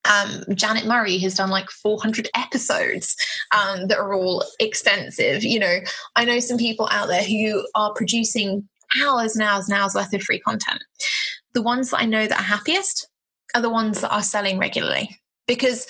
Um, 0.05 0.45
Janet 0.55 0.87
Murray 0.87 1.19
has 1.19 1.35
done 1.35 1.51
like 1.51 1.71
400 1.71 2.29
episodes 2.35 3.17
um, 3.53 3.89
that 3.89 3.99
are 3.99 4.15
all 4.15 4.45
extensive. 4.61 5.45
You 5.45 5.59
know, 5.59 5.79
I 6.17 6.25
know 6.25 6.41
some 6.41 6.59
people 6.59 6.89
out 6.91 7.09
there 7.09 7.23
who 7.23 7.67
are 7.75 7.93
producing 7.95 8.69
hours 9.03 9.35
and 9.35 9.43
hours 9.43 9.69
and 9.69 9.79
hours 9.79 9.95
worth 9.95 10.13
of 10.13 10.23
free 10.23 10.41
content. 10.41 10.85
The 11.55 11.63
ones 11.63 11.91
that 11.91 12.01
I 12.01 12.05
know 12.05 12.27
that 12.27 12.41
are 12.41 12.43
happiest 12.43 13.09
are 13.55 13.63
the 13.63 13.71
ones 13.71 14.01
that 14.01 14.13
are 14.13 14.23
selling 14.23 14.59
regularly 14.59 15.19
because 15.47 15.87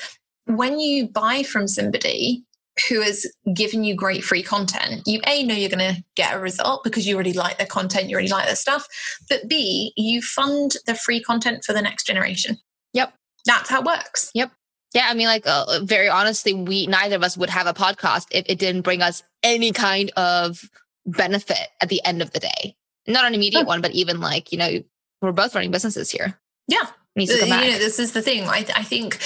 when 0.47 0.79
you 0.79 1.09
buy 1.09 1.43
from 1.43 1.67
somebody 1.67 2.45
who 2.89 3.01
has 3.01 3.27
given 3.55 3.85
you 3.85 3.95
great 3.95 4.25
free 4.25 4.43
content, 4.43 5.03
you 5.07 5.21
A, 5.27 5.43
know 5.45 5.55
you're 5.55 5.71
going 5.71 5.95
to 5.95 6.03
get 6.17 6.35
a 6.35 6.41
result 6.41 6.83
because 6.85 7.07
you 7.07 7.15
already 7.15 7.33
like 7.33 7.59
their 7.59 7.67
content, 7.67 8.09
you 8.09 8.15
already 8.15 8.29
like 8.29 8.47
their 8.47 8.57
stuff. 8.57 8.87
But 9.29 9.49
B, 9.49 9.93
you 9.97 10.21
fund 10.21 10.73
the 10.87 10.95
free 10.95 11.21
content 11.21 11.65
for 11.65 11.73
the 11.73 11.83
next 11.83 12.07
generation. 12.07 12.59
Yep. 12.93 13.15
That's 13.45 13.68
how 13.68 13.80
it 13.80 13.86
works. 13.86 14.30
Yep. 14.34 14.53
Yeah. 14.95 15.07
I 15.09 15.14
mean, 15.14 15.26
like, 15.26 15.47
uh, 15.47 15.80
very 15.82 16.09
honestly, 16.09 16.55
we, 16.55 16.86
neither 16.86 17.16
of 17.16 17.22
us 17.22 17.36
would 17.36 17.51
have 17.51 17.66
a 17.66 17.74
podcast 17.74 18.26
if 18.30 18.45
it 18.49 18.59
didn't 18.59 18.82
bring 18.82 19.03
us 19.03 19.22
any 19.42 19.72
kind 19.72 20.11
of 20.16 20.68
benefit 21.07 21.68
at 21.80 21.88
the 21.88 22.05
end 22.05 22.22
of 22.22 22.30
the 22.32 22.40
day. 22.40 22.76
Not 23.07 23.24
an 23.24 23.34
immediate 23.34 23.66
one, 23.66 23.82
but 23.82 23.90
even 23.90 24.20
like, 24.20 24.53
you 24.53 24.59
know, 24.59 24.82
we're 25.20 25.32
both 25.32 25.55
running 25.55 25.70
businesses 25.70 26.11
here. 26.11 26.38
Yeah. 26.68 26.86
Needs 27.16 27.32
to 27.32 27.40
come 27.40 27.51
back. 27.51 27.64
You 27.64 27.72
know, 27.72 27.78
this 27.78 27.99
is 27.99 28.12
the 28.12 28.22
thing. 28.22 28.45
I, 28.45 28.66
I 28.74 28.82
think 28.82 29.20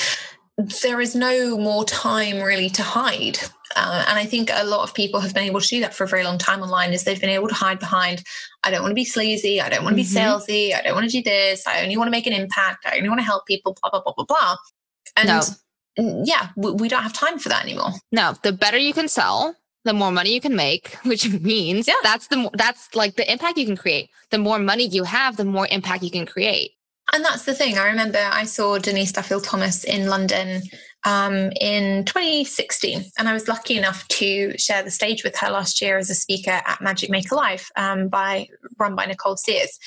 there 0.59 1.01
is 1.01 1.15
no 1.15 1.57
more 1.57 1.85
time 1.85 2.43
really 2.43 2.69
to 2.69 2.83
hide. 2.83 3.39
Uh, 3.77 4.05
and 4.09 4.19
I 4.19 4.25
think 4.25 4.51
a 4.53 4.65
lot 4.65 4.83
of 4.83 4.93
people 4.93 5.21
have 5.21 5.33
been 5.33 5.45
able 5.45 5.61
to 5.61 5.69
do 5.69 5.81
that 5.81 5.95
for 5.95 6.03
a 6.03 6.09
very 6.09 6.25
long 6.25 6.37
time 6.37 6.63
online 6.63 6.93
is 6.93 7.05
they've 7.05 7.21
been 7.21 7.31
able 7.31 7.47
to 7.47 7.55
hide 7.55 7.79
behind, 7.79 8.25
I 8.65 8.73
don't 8.73 8.83
want 8.83 8.91
to 8.91 8.97
be 8.97 9.05
sleazy. 9.05 9.61
I 9.61 9.69
don't 9.69 9.85
want 9.85 9.97
to 9.97 10.03
mm-hmm. 10.03 10.15
be 10.15 10.21
salesy. 10.21 10.75
I 10.77 10.83
don't 10.83 10.95
want 10.95 11.09
to 11.09 11.17
do 11.17 11.23
this. 11.23 11.65
I 11.67 11.83
only 11.83 11.97
want 11.97 12.09
to 12.09 12.11
make 12.11 12.27
an 12.27 12.33
impact. 12.33 12.87
I 12.87 12.97
only 12.97 13.09
want 13.09 13.21
to 13.21 13.25
help 13.25 13.47
people, 13.47 13.77
blah, 13.81 13.91
blah, 13.91 14.01
blah, 14.01 14.15
blah, 14.17 14.25
blah. 14.25 14.57
And 15.17 15.29
no. 15.97 16.25
yeah, 16.25 16.49
we, 16.57 16.73
we 16.73 16.89
don't 16.89 17.03
have 17.05 17.13
time 17.13 17.39
for 17.39 17.49
that 17.51 17.63
anymore. 17.63 17.91
No, 18.11 18.35
the 18.43 18.53
better 18.53 18.79
you 18.79 18.93
can 18.93 19.07
sell, 19.07 19.55
the 19.85 19.93
more 19.93 20.11
money 20.11 20.35
you 20.35 20.41
can 20.41 20.57
make, 20.57 20.95
which 21.05 21.29
means 21.29 21.87
yeah. 21.87 21.95
that's 22.03 22.27
the, 22.27 22.51
that's 22.55 22.93
like 22.97 23.15
the 23.15 23.31
impact 23.31 23.59
you 23.59 23.67
can 23.67 23.77
create. 23.77 24.11
The 24.31 24.39
more 24.39 24.59
money 24.59 24.89
you 24.89 25.05
have, 25.05 25.37
the 25.37 25.45
more 25.45 25.69
impact 25.71 26.03
you 26.03 26.11
can 26.11 26.27
create. 26.27 26.73
And 27.13 27.25
that's 27.25 27.45
the 27.45 27.55
thing. 27.55 27.79
I 27.79 27.87
remember 27.87 28.19
I 28.19 28.45
saw 28.45 28.79
Denise 28.79 29.13
Duffield 29.13 29.45
Thomas 29.45 29.85
in 29.85 30.09
London 30.09 30.63
um, 31.05 31.51
in 31.61 32.05
2016, 32.05 33.05
and 33.19 33.29
I 33.29 33.33
was 33.33 33.49
lucky 33.49 33.79
enough 33.79 34.07
to 34.09 34.57
share 34.59 34.83
the 34.83 34.91
stage 34.91 35.25
with 35.25 35.37
her 35.39 35.51
last 35.51 35.81
year 35.81 35.97
as 35.97 36.11
a 36.11 36.15
speaker 36.15 36.61
at 36.67 36.83
Magic 36.83 37.09
Maker 37.09 37.35
Live 37.35 37.71
um, 37.77 38.09
by 38.09 38.49
run 38.79 38.95
by 38.95 39.07
Nicole 39.07 39.37
Sears. 39.37 39.79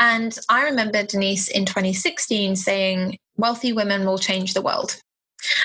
And 0.00 0.38
I 0.48 0.64
remember 0.64 1.02
Denise 1.02 1.48
in 1.48 1.66
2016 1.66 2.56
saying, 2.56 3.18
"Wealthy 3.36 3.72
women 3.72 4.06
will 4.06 4.18
change 4.18 4.54
the 4.54 4.62
world." 4.62 4.96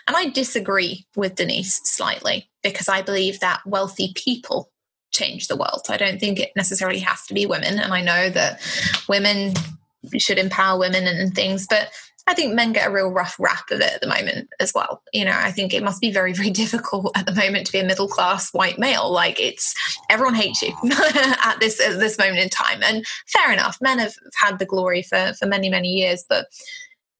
And 0.07 0.17
I 0.17 0.29
disagree 0.29 1.05
with 1.15 1.35
Denise 1.35 1.79
slightly 1.85 2.49
because 2.61 2.89
I 2.89 3.01
believe 3.01 3.39
that 3.39 3.61
wealthy 3.65 4.13
people 4.15 4.69
change 5.11 5.47
the 5.47 5.55
world. 5.55 5.85
I 5.89 5.97
don't 5.97 6.19
think 6.19 6.39
it 6.39 6.51
necessarily 6.55 6.99
has 6.99 7.25
to 7.27 7.33
be 7.33 7.45
women. 7.45 7.79
And 7.79 7.93
I 7.93 8.01
know 8.01 8.29
that 8.31 8.59
women 9.07 9.53
should 10.17 10.37
empower 10.37 10.79
women 10.79 11.07
and 11.07 11.33
things. 11.33 11.67
But 11.67 11.89
I 12.25 12.33
think 12.33 12.53
men 12.53 12.71
get 12.71 12.87
a 12.87 12.91
real 12.91 13.09
rough 13.09 13.35
rap 13.37 13.69
of 13.69 13.81
it 13.81 13.93
at 13.93 14.01
the 14.01 14.07
moment 14.07 14.47
as 14.59 14.73
well. 14.73 15.01
You 15.11 15.25
know, 15.25 15.35
I 15.35 15.51
think 15.51 15.73
it 15.73 15.83
must 15.83 15.99
be 15.99 16.11
very, 16.11 16.33
very 16.33 16.49
difficult 16.63 17.11
at 17.15 17.25
the 17.25 17.35
moment 17.35 17.65
to 17.67 17.71
be 17.71 17.79
a 17.79 17.83
middle 17.83 18.07
class 18.07 18.53
white 18.53 18.79
male. 18.79 19.11
Like 19.11 19.39
it's 19.39 19.73
everyone 20.09 20.35
hates 20.35 20.61
you 20.61 20.73
at 20.91 21.57
this 21.59 21.81
at 21.81 21.99
this 21.99 22.17
moment 22.17 22.39
in 22.39 22.49
time. 22.49 22.81
And 22.83 23.05
fair 23.27 23.51
enough, 23.51 23.77
men 23.81 23.99
have 23.99 24.13
had 24.35 24.59
the 24.59 24.65
glory 24.65 25.03
for 25.03 25.33
for 25.33 25.45
many, 25.45 25.69
many 25.69 25.89
years. 25.89 26.23
But 26.27 26.47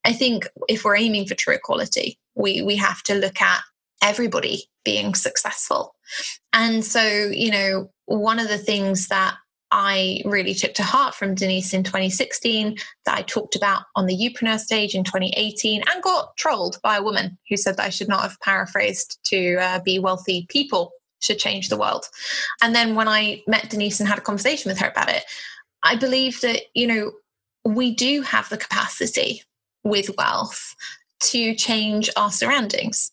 I 0.04 0.12
think 0.12 0.48
if 0.68 0.84
we're 0.84 0.96
aiming 0.96 1.26
for 1.26 1.34
true 1.34 1.54
equality, 1.54 2.18
we 2.34 2.62
we 2.62 2.76
have 2.76 3.02
to 3.04 3.14
look 3.14 3.42
at 3.42 3.60
everybody 4.02 4.64
being 4.84 5.14
successful. 5.14 5.94
And 6.52 6.84
so, 6.84 7.02
you 7.02 7.50
know, 7.50 7.90
one 8.06 8.38
of 8.38 8.48
the 8.48 8.58
things 8.58 9.08
that 9.08 9.36
I 9.76 10.22
really 10.24 10.54
took 10.54 10.72
to 10.74 10.84
heart 10.84 11.16
from 11.16 11.34
Denise 11.34 11.74
in 11.74 11.82
2016 11.82 12.78
that 13.06 13.18
I 13.18 13.22
talked 13.22 13.56
about 13.56 13.82
on 13.96 14.06
the 14.06 14.16
Youpreneur 14.16 14.60
stage 14.60 14.94
in 14.94 15.02
2018 15.02 15.82
and 15.92 16.02
got 16.02 16.36
trolled 16.36 16.78
by 16.84 16.96
a 16.96 17.02
woman 17.02 17.36
who 17.50 17.56
said 17.56 17.76
that 17.76 17.86
I 17.86 17.90
should 17.90 18.06
not 18.06 18.22
have 18.22 18.40
paraphrased 18.40 19.18
to 19.24 19.56
uh, 19.56 19.80
be 19.80 19.98
wealthy 19.98 20.46
people 20.48 20.92
should 21.18 21.40
change 21.40 21.70
the 21.70 21.76
world. 21.76 22.06
And 22.62 22.72
then 22.72 22.94
when 22.94 23.08
I 23.08 23.42
met 23.48 23.68
Denise 23.68 23.98
and 23.98 24.08
had 24.08 24.18
a 24.18 24.22
conversation 24.22 24.70
with 24.70 24.78
her 24.78 24.88
about 24.90 25.08
it, 25.08 25.24
I 25.82 25.96
believe 25.96 26.40
that, 26.42 26.60
you 26.74 26.86
know, 26.86 27.10
we 27.64 27.96
do 27.96 28.22
have 28.22 28.48
the 28.50 28.58
capacity 28.58 29.42
with 29.82 30.16
wealth 30.16 30.76
to 31.30 31.52
change 31.56 32.08
our 32.16 32.30
surroundings. 32.30 33.10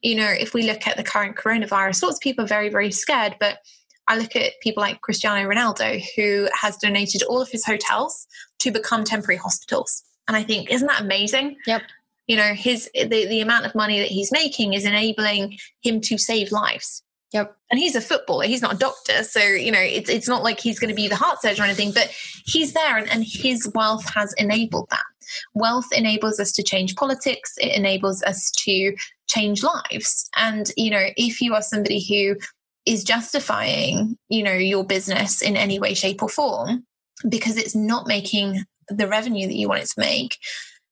You 0.00 0.16
know, 0.16 0.30
if 0.30 0.54
we 0.54 0.62
look 0.62 0.86
at 0.86 0.96
the 0.96 1.04
current 1.04 1.36
coronavirus, 1.36 2.02
lots 2.02 2.16
of 2.16 2.22
people 2.22 2.46
are 2.46 2.48
very, 2.48 2.70
very 2.70 2.92
scared, 2.92 3.36
but 3.38 3.58
I 4.08 4.18
look 4.18 4.34
at 4.34 4.52
people 4.60 4.80
like 4.80 5.00
Cristiano 5.02 5.48
Ronaldo, 5.48 6.02
who 6.16 6.48
has 6.60 6.76
donated 6.78 7.22
all 7.22 7.40
of 7.40 7.50
his 7.50 7.64
hotels 7.64 8.26
to 8.60 8.70
become 8.70 9.04
temporary 9.04 9.36
hospitals. 9.36 10.02
And 10.26 10.36
I 10.36 10.42
think, 10.42 10.70
isn't 10.70 10.86
that 10.88 11.02
amazing? 11.02 11.56
Yep. 11.66 11.82
You 12.26 12.36
know, 12.36 12.54
his 12.54 12.90
the, 12.94 13.06
the 13.06 13.40
amount 13.40 13.66
of 13.66 13.74
money 13.74 14.00
that 14.00 14.08
he's 14.08 14.32
making 14.32 14.74
is 14.74 14.84
enabling 14.84 15.58
him 15.82 16.00
to 16.02 16.18
save 16.18 16.50
lives. 16.50 17.02
Yep. 17.32 17.54
And 17.70 17.78
he's 17.78 17.94
a 17.94 18.00
footballer. 18.00 18.46
He's 18.46 18.62
not 18.62 18.74
a 18.74 18.78
doctor. 18.78 19.22
So, 19.22 19.40
you 19.40 19.70
know, 19.70 19.80
it's, 19.80 20.08
it's 20.08 20.28
not 20.28 20.42
like 20.42 20.60
he's 20.60 20.78
going 20.78 20.88
to 20.88 20.94
be 20.94 21.08
the 21.08 21.16
heart 21.16 21.42
surgeon 21.42 21.62
or 21.62 21.66
anything, 21.66 21.92
but 21.92 22.10
he's 22.46 22.72
there 22.72 22.96
and, 22.96 23.08
and 23.10 23.24
his 23.24 23.70
wealth 23.74 24.08
has 24.14 24.34
enabled 24.38 24.88
that. 24.90 25.04
Wealth 25.52 25.92
enables 25.92 26.40
us 26.40 26.52
to 26.52 26.62
change 26.62 26.96
politics. 26.96 27.54
It 27.58 27.76
enables 27.76 28.22
us 28.22 28.50
to 28.64 28.96
change 29.26 29.62
lives. 29.62 30.30
And, 30.36 30.70
you 30.76 30.90
know, 30.90 31.08
if 31.18 31.42
you 31.42 31.54
are 31.54 31.60
somebody 31.60 32.02
who 32.08 32.40
is 32.88 33.04
justifying, 33.04 34.16
you 34.28 34.42
know, 34.42 34.52
your 34.52 34.84
business 34.84 35.42
in 35.42 35.56
any 35.56 35.78
way, 35.78 35.94
shape, 35.94 36.22
or 36.22 36.28
form 36.28 36.84
because 37.28 37.56
it's 37.56 37.74
not 37.74 38.06
making 38.06 38.64
the 38.88 39.06
revenue 39.06 39.46
that 39.46 39.56
you 39.56 39.68
want 39.68 39.82
it 39.82 39.88
to 39.88 40.00
make, 40.00 40.38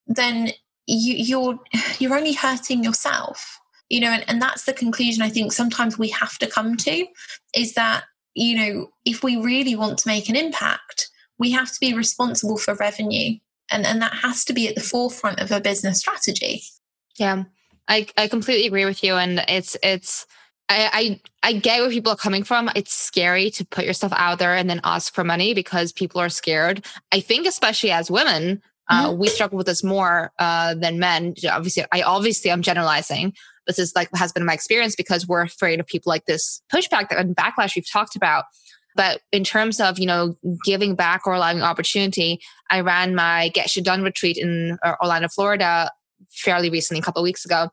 then 0.07 0.51
you, 0.86 1.14
you're 1.14 1.59
you're 1.99 2.16
only 2.16 2.34
hurting 2.34 2.84
yourself. 2.84 3.59
You 3.88 4.01
know, 4.01 4.11
and, 4.11 4.24
and 4.28 4.42
that's 4.42 4.64
the 4.64 4.72
conclusion 4.72 5.22
I 5.22 5.28
think 5.28 5.53
sometimes 5.53 5.97
we 5.97 6.09
have 6.09 6.38
to 6.38 6.49
come 6.49 6.76
to 6.78 7.07
is 7.55 7.74
that, 7.74 8.03
you 8.34 8.57
know, 8.57 8.88
if 9.05 9.22
we 9.22 9.36
really 9.36 9.76
want 9.76 9.99
to 9.99 10.09
make 10.09 10.28
an 10.28 10.34
impact, 10.34 11.09
we 11.38 11.53
have 11.53 11.72
to 11.72 11.78
be 11.80 11.94
responsible 11.94 12.57
for 12.57 12.74
revenue. 12.74 13.38
And, 13.70 13.86
and 13.86 14.03
that 14.03 14.12
has 14.12 14.44
to 14.47 14.53
be 14.53 14.68
at 14.68 14.74
the 14.74 14.80
forefront 14.80 15.40
of 15.40 15.53
a 15.53 15.61
business 15.61 16.01
strategy. 16.01 16.62
Yeah. 17.16 17.44
I, 17.86 18.09
I 18.16 18.26
completely 18.26 18.66
agree 18.66 18.84
with 18.84 19.05
you. 19.05 19.14
And 19.14 19.44
it's 19.49 19.76
it's 19.84 20.26
I, 20.68 21.20
I 21.42 21.50
I 21.50 21.52
get 21.52 21.80
where 21.80 21.90
people 21.90 22.12
are 22.12 22.16
coming 22.16 22.42
from. 22.42 22.70
It's 22.74 22.92
scary 22.92 23.50
to 23.50 23.64
put 23.64 23.84
yourself 23.84 24.12
out 24.16 24.38
there 24.38 24.54
and 24.54 24.68
then 24.68 24.80
ask 24.82 25.14
for 25.14 25.22
money 25.22 25.54
because 25.54 25.92
people 25.92 26.20
are 26.20 26.28
scared. 26.28 26.84
I 27.12 27.20
think 27.20 27.46
especially 27.46 27.92
as 27.92 28.10
women, 28.10 28.62
uh, 28.88 29.08
mm-hmm. 29.08 29.18
we 29.18 29.28
struggle 29.28 29.56
with 29.56 29.66
this 29.66 29.84
more 29.84 30.32
uh, 30.38 30.74
than 30.74 30.98
men. 30.98 31.34
Obviously, 31.48 31.84
I 31.92 32.02
obviously 32.02 32.50
I'm 32.50 32.62
generalizing. 32.62 33.32
This 33.66 33.78
is 33.78 33.94
like 33.94 34.08
has 34.14 34.32
been 34.32 34.44
my 34.44 34.54
experience 34.54 34.96
because 34.96 35.26
we're 35.26 35.42
afraid 35.42 35.80
of 35.80 35.86
people 35.86 36.10
like 36.10 36.24
this 36.26 36.62
pushback 36.72 37.06
and 37.10 37.36
backlash 37.36 37.76
we've 37.76 37.90
talked 37.90 38.16
about. 38.16 38.44
But 38.96 39.20
in 39.30 39.44
terms 39.44 39.80
of 39.80 39.98
you 39.98 40.06
know 40.06 40.36
giving 40.64 40.94
back 40.94 41.26
or 41.26 41.34
allowing 41.34 41.62
opportunity, 41.62 42.40
I 42.70 42.80
ran 42.80 43.14
my 43.14 43.50
Get 43.50 43.70
Shit 43.70 43.84
Done 43.84 44.02
retreat 44.02 44.36
in 44.36 44.78
uh, 44.84 44.94
Orlando, 45.00 45.28
Florida, 45.28 45.90
fairly 46.30 46.70
recently, 46.70 47.00
a 47.00 47.02
couple 47.02 47.22
of 47.22 47.24
weeks 47.24 47.44
ago, 47.44 47.70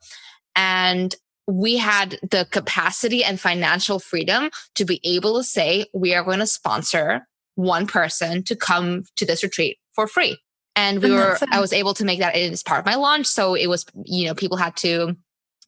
and 0.55 1.15
we 1.47 1.77
had 1.77 2.19
the 2.29 2.47
capacity 2.51 3.23
and 3.23 3.39
financial 3.39 3.99
freedom 3.99 4.49
to 4.75 4.85
be 4.85 5.01
able 5.03 5.37
to 5.37 5.43
say, 5.43 5.85
we 5.93 6.13
are 6.13 6.23
going 6.23 6.39
to 6.39 6.47
sponsor 6.47 7.27
one 7.55 7.85
person 7.85 8.43
to 8.43 8.55
come 8.55 9.03
to 9.17 9.25
this 9.25 9.43
retreat 9.43 9.77
for 9.93 10.07
free. 10.07 10.37
And 10.75 11.03
we 11.03 11.09
and 11.09 11.17
were, 11.17 11.37
I 11.51 11.59
was 11.59 11.73
able 11.73 11.93
to 11.95 12.05
make 12.05 12.19
that 12.19 12.35
as 12.35 12.63
part 12.63 12.79
of 12.79 12.85
my 12.85 12.95
launch. 12.95 13.27
So 13.27 13.53
it 13.53 13.67
was, 13.67 13.85
you 14.05 14.25
know, 14.25 14.33
people 14.33 14.57
had 14.57 14.75
to, 14.77 15.15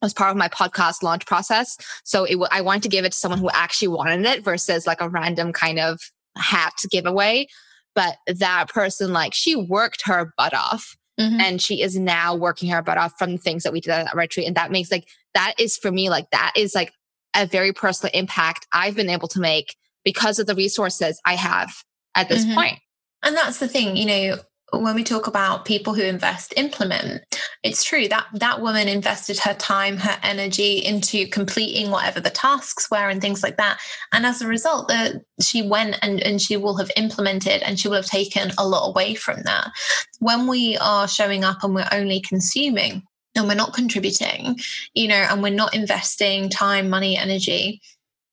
as 0.02 0.12
part 0.12 0.30
of 0.30 0.36
my 0.36 0.48
podcast 0.48 1.02
launch 1.02 1.26
process. 1.26 1.76
So 2.04 2.24
it, 2.24 2.38
I 2.50 2.60
wanted 2.60 2.82
to 2.84 2.88
give 2.88 3.04
it 3.04 3.12
to 3.12 3.18
someone 3.18 3.38
who 3.38 3.50
actually 3.50 3.88
wanted 3.88 4.24
it 4.24 4.42
versus 4.42 4.86
like 4.86 5.00
a 5.00 5.08
random 5.08 5.52
kind 5.52 5.78
of 5.78 6.00
hat 6.36 6.74
giveaway. 6.90 7.46
But 7.94 8.16
that 8.26 8.68
person, 8.68 9.12
like, 9.12 9.32
she 9.32 9.54
worked 9.56 10.06
her 10.06 10.32
butt 10.36 10.54
off. 10.54 10.96
Mm-hmm. 11.18 11.40
And 11.40 11.62
she 11.62 11.80
is 11.80 11.98
now 11.98 12.34
working 12.34 12.68
her 12.68 12.82
butt 12.82 12.98
off 12.98 13.14
from 13.18 13.32
the 13.32 13.38
things 13.38 13.62
that 13.62 13.72
we 13.72 13.80
did 13.80 13.90
at 13.90 14.04
that 14.04 14.14
retreat. 14.14 14.46
And 14.46 14.54
that 14.56 14.70
makes 14.70 14.90
like 14.90 15.08
that 15.36 15.54
is 15.58 15.76
for 15.76 15.92
me, 15.92 16.10
like 16.10 16.30
that 16.30 16.52
is 16.56 16.74
like 16.74 16.92
a 17.36 17.46
very 17.46 17.72
personal 17.72 18.10
impact 18.14 18.66
I've 18.72 18.96
been 18.96 19.10
able 19.10 19.28
to 19.28 19.40
make 19.40 19.76
because 20.04 20.38
of 20.38 20.46
the 20.46 20.54
resources 20.54 21.20
I 21.24 21.34
have 21.34 21.70
at 22.14 22.28
this 22.28 22.44
mm-hmm. 22.44 22.54
point. 22.54 22.78
And 23.22 23.36
that's 23.36 23.58
the 23.58 23.68
thing, 23.68 23.96
you 23.96 24.06
know, 24.06 24.38
when 24.72 24.94
we 24.94 25.04
talk 25.04 25.26
about 25.26 25.64
people 25.64 25.94
who 25.94 26.02
invest 26.02 26.52
implement 26.56 27.22
it's 27.62 27.84
true 27.84 28.08
that 28.08 28.26
that 28.34 28.60
woman 28.60 28.88
invested 28.88 29.38
her 29.38 29.54
time 29.54 29.96
her 29.96 30.18
energy 30.24 30.78
into 30.78 31.26
completing 31.28 31.90
whatever 31.90 32.18
the 32.18 32.30
tasks 32.30 32.90
were 32.90 33.08
and 33.08 33.20
things 33.20 33.44
like 33.44 33.56
that 33.56 33.78
and 34.12 34.26
as 34.26 34.42
a 34.42 34.46
result 34.46 34.88
the, 34.88 35.22
she 35.40 35.62
went 35.62 35.96
and, 36.02 36.20
and 36.20 36.42
she 36.42 36.56
will 36.56 36.76
have 36.76 36.90
implemented 36.96 37.62
and 37.62 37.78
she 37.78 37.86
will 37.86 37.94
have 37.94 38.06
taken 38.06 38.50
a 38.58 38.66
lot 38.66 38.88
away 38.88 39.14
from 39.14 39.40
that 39.42 39.70
when 40.18 40.48
we 40.48 40.76
are 40.78 41.06
showing 41.06 41.44
up 41.44 41.62
and 41.62 41.72
we're 41.72 41.88
only 41.92 42.20
consuming 42.20 43.04
and 43.36 43.48
we're 43.48 43.54
not 43.54 43.72
contributing 43.72 44.56
you 44.94 45.08
know 45.08 45.14
and 45.14 45.42
we're 45.42 45.50
not 45.50 45.74
investing 45.74 46.48
time 46.48 46.88
money 46.88 47.16
energy 47.16 47.80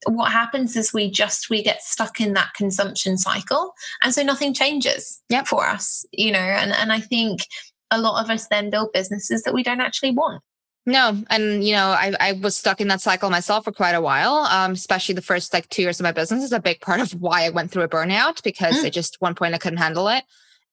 what 0.07 0.31
happens 0.31 0.75
is 0.75 0.93
we 0.93 1.09
just 1.09 1.49
we 1.49 1.63
get 1.63 1.81
stuck 1.81 2.19
in 2.19 2.33
that 2.33 2.53
consumption 2.55 3.17
cycle 3.17 3.73
and 4.01 4.13
so 4.13 4.21
nothing 4.21 4.53
changes 4.53 5.21
yep. 5.29 5.47
for 5.47 5.65
us 5.65 6.05
you 6.11 6.31
know 6.31 6.39
and 6.39 6.71
and 6.73 6.91
i 6.91 6.99
think 6.99 7.41
a 7.91 7.99
lot 7.99 8.23
of 8.23 8.29
us 8.29 8.47
then 8.47 8.69
build 8.69 8.91
businesses 8.93 9.43
that 9.43 9.53
we 9.53 9.63
don't 9.63 9.81
actually 9.81 10.11
want 10.11 10.41
no, 10.85 11.17
and 11.29 11.63
you 11.63 11.73
know, 11.73 11.87
I, 11.87 12.13
I 12.19 12.31
was 12.33 12.57
stuck 12.57 12.81
in 12.81 12.89
that 12.89 13.01
cycle 13.01 13.29
myself 13.29 13.63
for 13.63 13.71
quite 13.71 13.95
a 13.95 14.01
while. 14.01 14.45
Um, 14.51 14.73
especially 14.73 15.15
the 15.15 15.21
first 15.21 15.53
like 15.53 15.69
two 15.69 15.81
years 15.81 15.99
of 15.99 16.03
my 16.03 16.11
business 16.11 16.43
is 16.43 16.51
a 16.51 16.59
big 16.59 16.81
part 16.81 16.99
of 16.99 17.11
why 17.21 17.45
I 17.45 17.49
went 17.49 17.71
through 17.71 17.83
a 17.83 17.87
burnout 17.87 18.43
because 18.43 18.81
mm. 18.81 18.87
at 18.87 18.93
just 18.93 19.21
one 19.21 19.35
point 19.35 19.53
I 19.53 19.59
couldn't 19.59 19.77
handle 19.77 20.09
it. 20.09 20.23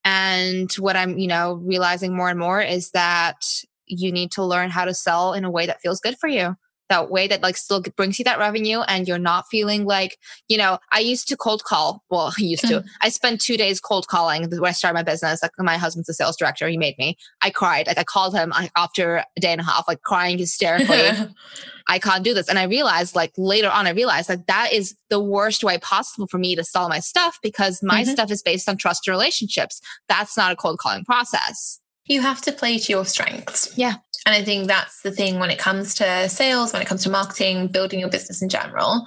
And 0.05 0.73
what 0.75 0.97
I'm, 0.97 1.19
you 1.19 1.29
know, 1.29 1.55
realizing 1.63 2.17
more 2.17 2.29
and 2.29 2.39
more 2.39 2.61
is 2.61 2.91
that 2.91 3.45
you 3.91 4.13
need 4.13 4.31
to 4.33 4.45
learn 4.45 4.71
how 4.71 4.85
to 4.85 4.95
sell 4.95 5.33
in 5.33 5.45
a 5.45 5.51
way 5.51 5.67
that 5.67 5.81
feels 5.81 6.01
good 6.01 6.17
for 6.19 6.29
you 6.29 6.57
that 6.91 7.11
way 7.11 7.27
that 7.27 7.41
like 7.41 7.57
still 7.57 7.83
brings 7.97 8.19
you 8.19 8.25
that 8.27 8.39
revenue 8.39 8.81
and 8.81 9.09
you're 9.09 9.19
not 9.19 9.47
feeling 9.51 9.87
like, 9.87 10.19
you 10.49 10.59
know, 10.59 10.79
I 10.93 10.99
used 10.99 11.29
to 11.29 11.37
cold 11.37 11.65
call. 11.65 12.05
Well, 12.11 12.33
I 12.39 12.43
used 12.43 12.67
to. 12.67 12.85
I 13.01 13.09
spent 13.09 13.41
two 13.41 13.57
days 13.57 13.81
cold 13.81 14.09
calling 14.09 14.51
when 14.51 14.69
I 14.69 14.73
started 14.73 14.95
my 14.95 15.03
business. 15.03 15.43
Like 15.43 15.53
my 15.59 15.79
husband's 15.79 16.11
a 16.11 16.15
sales 16.15 16.37
director. 16.37 16.69
He 16.69 16.77
made 16.77 16.99
me. 16.99 17.17
I 17.41 17.49
cried. 17.49 17.87
Like 17.87 17.99
I 17.99 18.05
called 18.05 18.35
him 18.35 18.53
after 18.77 19.17
a 19.17 19.41
day 19.41 19.53
and 19.53 19.61
a 19.61 19.65
half, 19.65 19.87
like 19.89 20.03
crying 20.03 20.37
hysterically. 20.37 21.11
I 21.89 21.99
can't 21.99 22.23
do 22.23 22.35
this. 22.35 22.49
And 22.49 22.59
I 22.59 22.65
realized 22.65 23.17
like 23.17 23.33
later 23.39 23.71
on, 23.71 23.87
I 23.87 23.91
realized 23.91 24.29
like 24.29 24.47
that 24.47 24.73
is 24.73 24.95
the 25.09 25.21
worst 25.21 25.65
way 25.65 25.79
possible 25.79 26.27
for 26.27 26.39
me 26.39 26.55
to 26.57 26.65
sell 26.65 26.89
my 26.89 27.01
stuff 27.01 27.39
because 27.43 27.83
my 27.83 28.03
mm-hmm. 28.03 28.11
stuff 28.11 28.31
is 28.31 28.43
based 28.43 28.69
on 28.69 28.77
trust 28.77 29.09
and 29.09 29.13
relationships. 29.13 29.81
That's 30.09 30.37
not 30.37 30.53
a 30.53 30.57
cold 30.57 30.79
calling 30.79 31.05
process. 31.05 31.80
You 32.11 32.21
have 32.23 32.43
to 32.43 32.53
play 32.53 32.77
to 32.77 32.93
your 32.93 33.05
strengths. 33.05 33.73
Yeah. 33.79 33.95
And 34.27 34.35
I 34.35 34.43
think 34.43 34.67
that's 34.67 35.01
the 35.03 35.13
thing 35.13 35.39
when 35.39 35.49
it 35.49 35.61
comes 35.61 35.95
to 35.95 36.29
sales, 36.29 36.73
when 36.73 36.83
it 36.83 36.89
comes 36.89 37.05
to 37.05 37.11
marketing, 37.11 37.69
building 37.69 38.01
your 38.01 38.11
business 38.11 38.43
in 38.43 38.49
general. 38.49 39.07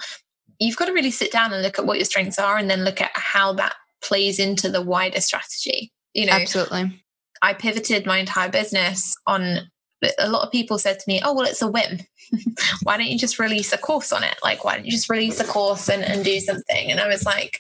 You've 0.57 0.77
got 0.77 0.85
to 0.85 0.93
really 0.93 1.11
sit 1.11 1.29
down 1.29 1.51
and 1.51 1.61
look 1.61 1.77
at 1.77 1.85
what 1.85 1.97
your 1.97 2.05
strengths 2.05 2.39
are 2.39 2.55
and 2.55 2.69
then 2.69 2.85
look 2.85 3.01
at 3.01 3.11
how 3.13 3.51
that 3.55 3.75
plays 4.01 4.39
into 4.39 4.69
the 4.69 4.81
wider 4.81 5.19
strategy. 5.19 5.91
You 6.13 6.27
know, 6.27 6.31
absolutely. 6.31 7.03
I 7.41 7.53
pivoted 7.53 8.05
my 8.05 8.19
entire 8.19 8.49
business 8.49 9.13
on 9.27 9.69
a 10.17 10.29
lot 10.29 10.45
of 10.45 10.51
people 10.51 10.79
said 10.79 10.97
to 10.99 11.05
me, 11.05 11.19
Oh, 11.25 11.33
well, 11.33 11.45
it's 11.45 11.61
a 11.61 11.67
whim. 11.67 11.99
why 12.83 12.95
don't 12.95 13.07
you 13.07 13.19
just 13.19 13.37
release 13.37 13.73
a 13.73 13.77
course 13.77 14.13
on 14.13 14.23
it? 14.23 14.35
Like, 14.41 14.63
why 14.63 14.75
don't 14.75 14.85
you 14.85 14.91
just 14.91 15.09
release 15.09 15.41
a 15.41 15.45
course 15.45 15.89
and, 15.89 16.03
and 16.03 16.23
do 16.23 16.39
something? 16.39 16.89
And 16.89 17.01
I 17.01 17.09
was 17.09 17.25
like, 17.25 17.59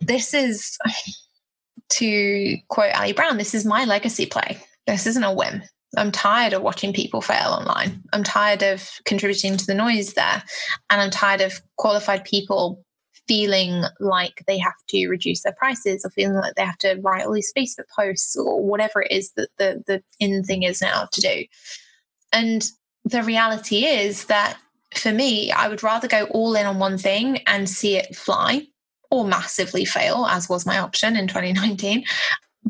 This 0.00 0.32
is, 0.32 0.78
to 1.90 2.56
quote 2.68 2.94
Ali 2.94 3.12
Brown, 3.12 3.36
this 3.36 3.54
is 3.54 3.64
my 3.64 3.84
legacy 3.84 4.26
play. 4.26 4.58
This 4.86 5.06
isn't 5.06 5.24
a 5.24 5.32
whim. 5.32 5.62
I'm 5.96 6.10
tired 6.10 6.54
of 6.54 6.62
watching 6.62 6.92
people 6.92 7.20
fail 7.20 7.50
online. 7.50 8.02
I'm 8.12 8.24
tired 8.24 8.62
of 8.62 8.88
contributing 9.04 9.56
to 9.58 9.66
the 9.66 9.74
noise 9.74 10.14
there. 10.14 10.42
And 10.88 11.00
I'm 11.00 11.10
tired 11.10 11.42
of 11.42 11.60
qualified 11.76 12.24
people 12.24 12.82
feeling 13.28 13.84
like 14.00 14.42
they 14.46 14.58
have 14.58 14.74
to 14.88 15.06
reduce 15.08 15.42
their 15.42 15.52
prices 15.52 16.04
or 16.04 16.10
feeling 16.10 16.36
like 16.36 16.54
they 16.54 16.64
have 16.64 16.78
to 16.78 16.98
write 17.02 17.26
all 17.26 17.32
these 17.32 17.52
Facebook 17.56 17.84
posts 17.94 18.36
or 18.36 18.62
whatever 18.62 19.02
it 19.02 19.12
is 19.12 19.32
that 19.36 19.48
the, 19.58 19.82
the 19.86 20.02
in 20.18 20.42
thing 20.42 20.62
is 20.62 20.80
now 20.80 21.08
to 21.12 21.20
do. 21.20 21.44
And 22.32 22.66
the 23.04 23.22
reality 23.22 23.84
is 23.84 24.26
that 24.26 24.56
for 24.94 25.12
me, 25.12 25.52
I 25.52 25.68
would 25.68 25.82
rather 25.82 26.08
go 26.08 26.24
all 26.26 26.54
in 26.54 26.66
on 26.66 26.78
one 26.78 26.98
thing 26.98 27.38
and 27.46 27.68
see 27.68 27.96
it 27.96 28.16
fly 28.16 28.66
or 29.12 29.24
massively 29.24 29.84
fail, 29.84 30.26
as 30.26 30.48
was 30.48 30.66
my 30.66 30.78
option 30.78 31.14
in 31.14 31.28
2019, 31.28 32.04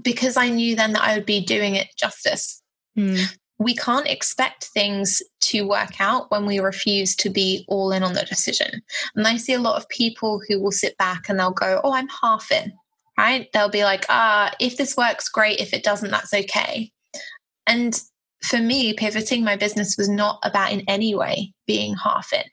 because 0.03 0.37
I 0.37 0.51
knew 0.51 0.77
then 0.77 0.93
that 0.93 1.03
I 1.03 1.15
would 1.15 1.25
be 1.25 1.41
doing 1.41 1.77
it 1.77 1.89
justice 1.97 2.63
Mm. 2.97 3.39
We 3.59 3.75
can't 3.77 4.09
expect 4.09 4.65
things 4.65 5.23
to 5.43 5.67
work 5.67 6.01
out 6.01 6.31
when 6.31 6.47
we 6.47 6.59
refuse 6.59 7.15
to 7.17 7.31
be 7.31 7.65
all 7.69 7.93
in 7.93 8.03
on 8.03 8.15
the 8.15 8.25
decision. 8.25 8.83
And 9.15 9.27
I 9.27 9.37
see 9.37 9.53
a 9.53 9.61
lot 9.61 9.77
of 9.77 9.89
people 9.89 10.41
who 10.49 10.61
will 10.61 10.73
sit 10.73 10.97
back 10.99 11.29
and 11.29 11.39
they'll 11.39 11.53
go, 11.53 11.81
Oh, 11.85 11.95
I'm 11.95 12.09
half 12.09 12.51
in, 12.51 12.73
right? 13.17 13.49
They'll 13.53 13.69
be 13.69 13.85
like, 13.85 14.05
Ah, 14.09 14.53
if 14.59 14.77
this 14.77 14.97
works, 14.97 15.29
great. 15.29 15.61
If 15.61 15.73
it 15.73 15.85
doesn't, 15.85 16.11
that's 16.11 16.35
okay. 16.35 16.91
And 17.67 18.01
for 18.43 18.59
me, 18.59 18.95
pivoting 18.95 19.45
my 19.45 19.55
business 19.55 19.97
was 19.97 20.09
not 20.09 20.41
about 20.43 20.73
in 20.73 20.83
any 20.89 21.15
way 21.15 21.53
being 21.67 21.95
half 21.95 22.33
in. 22.33 22.45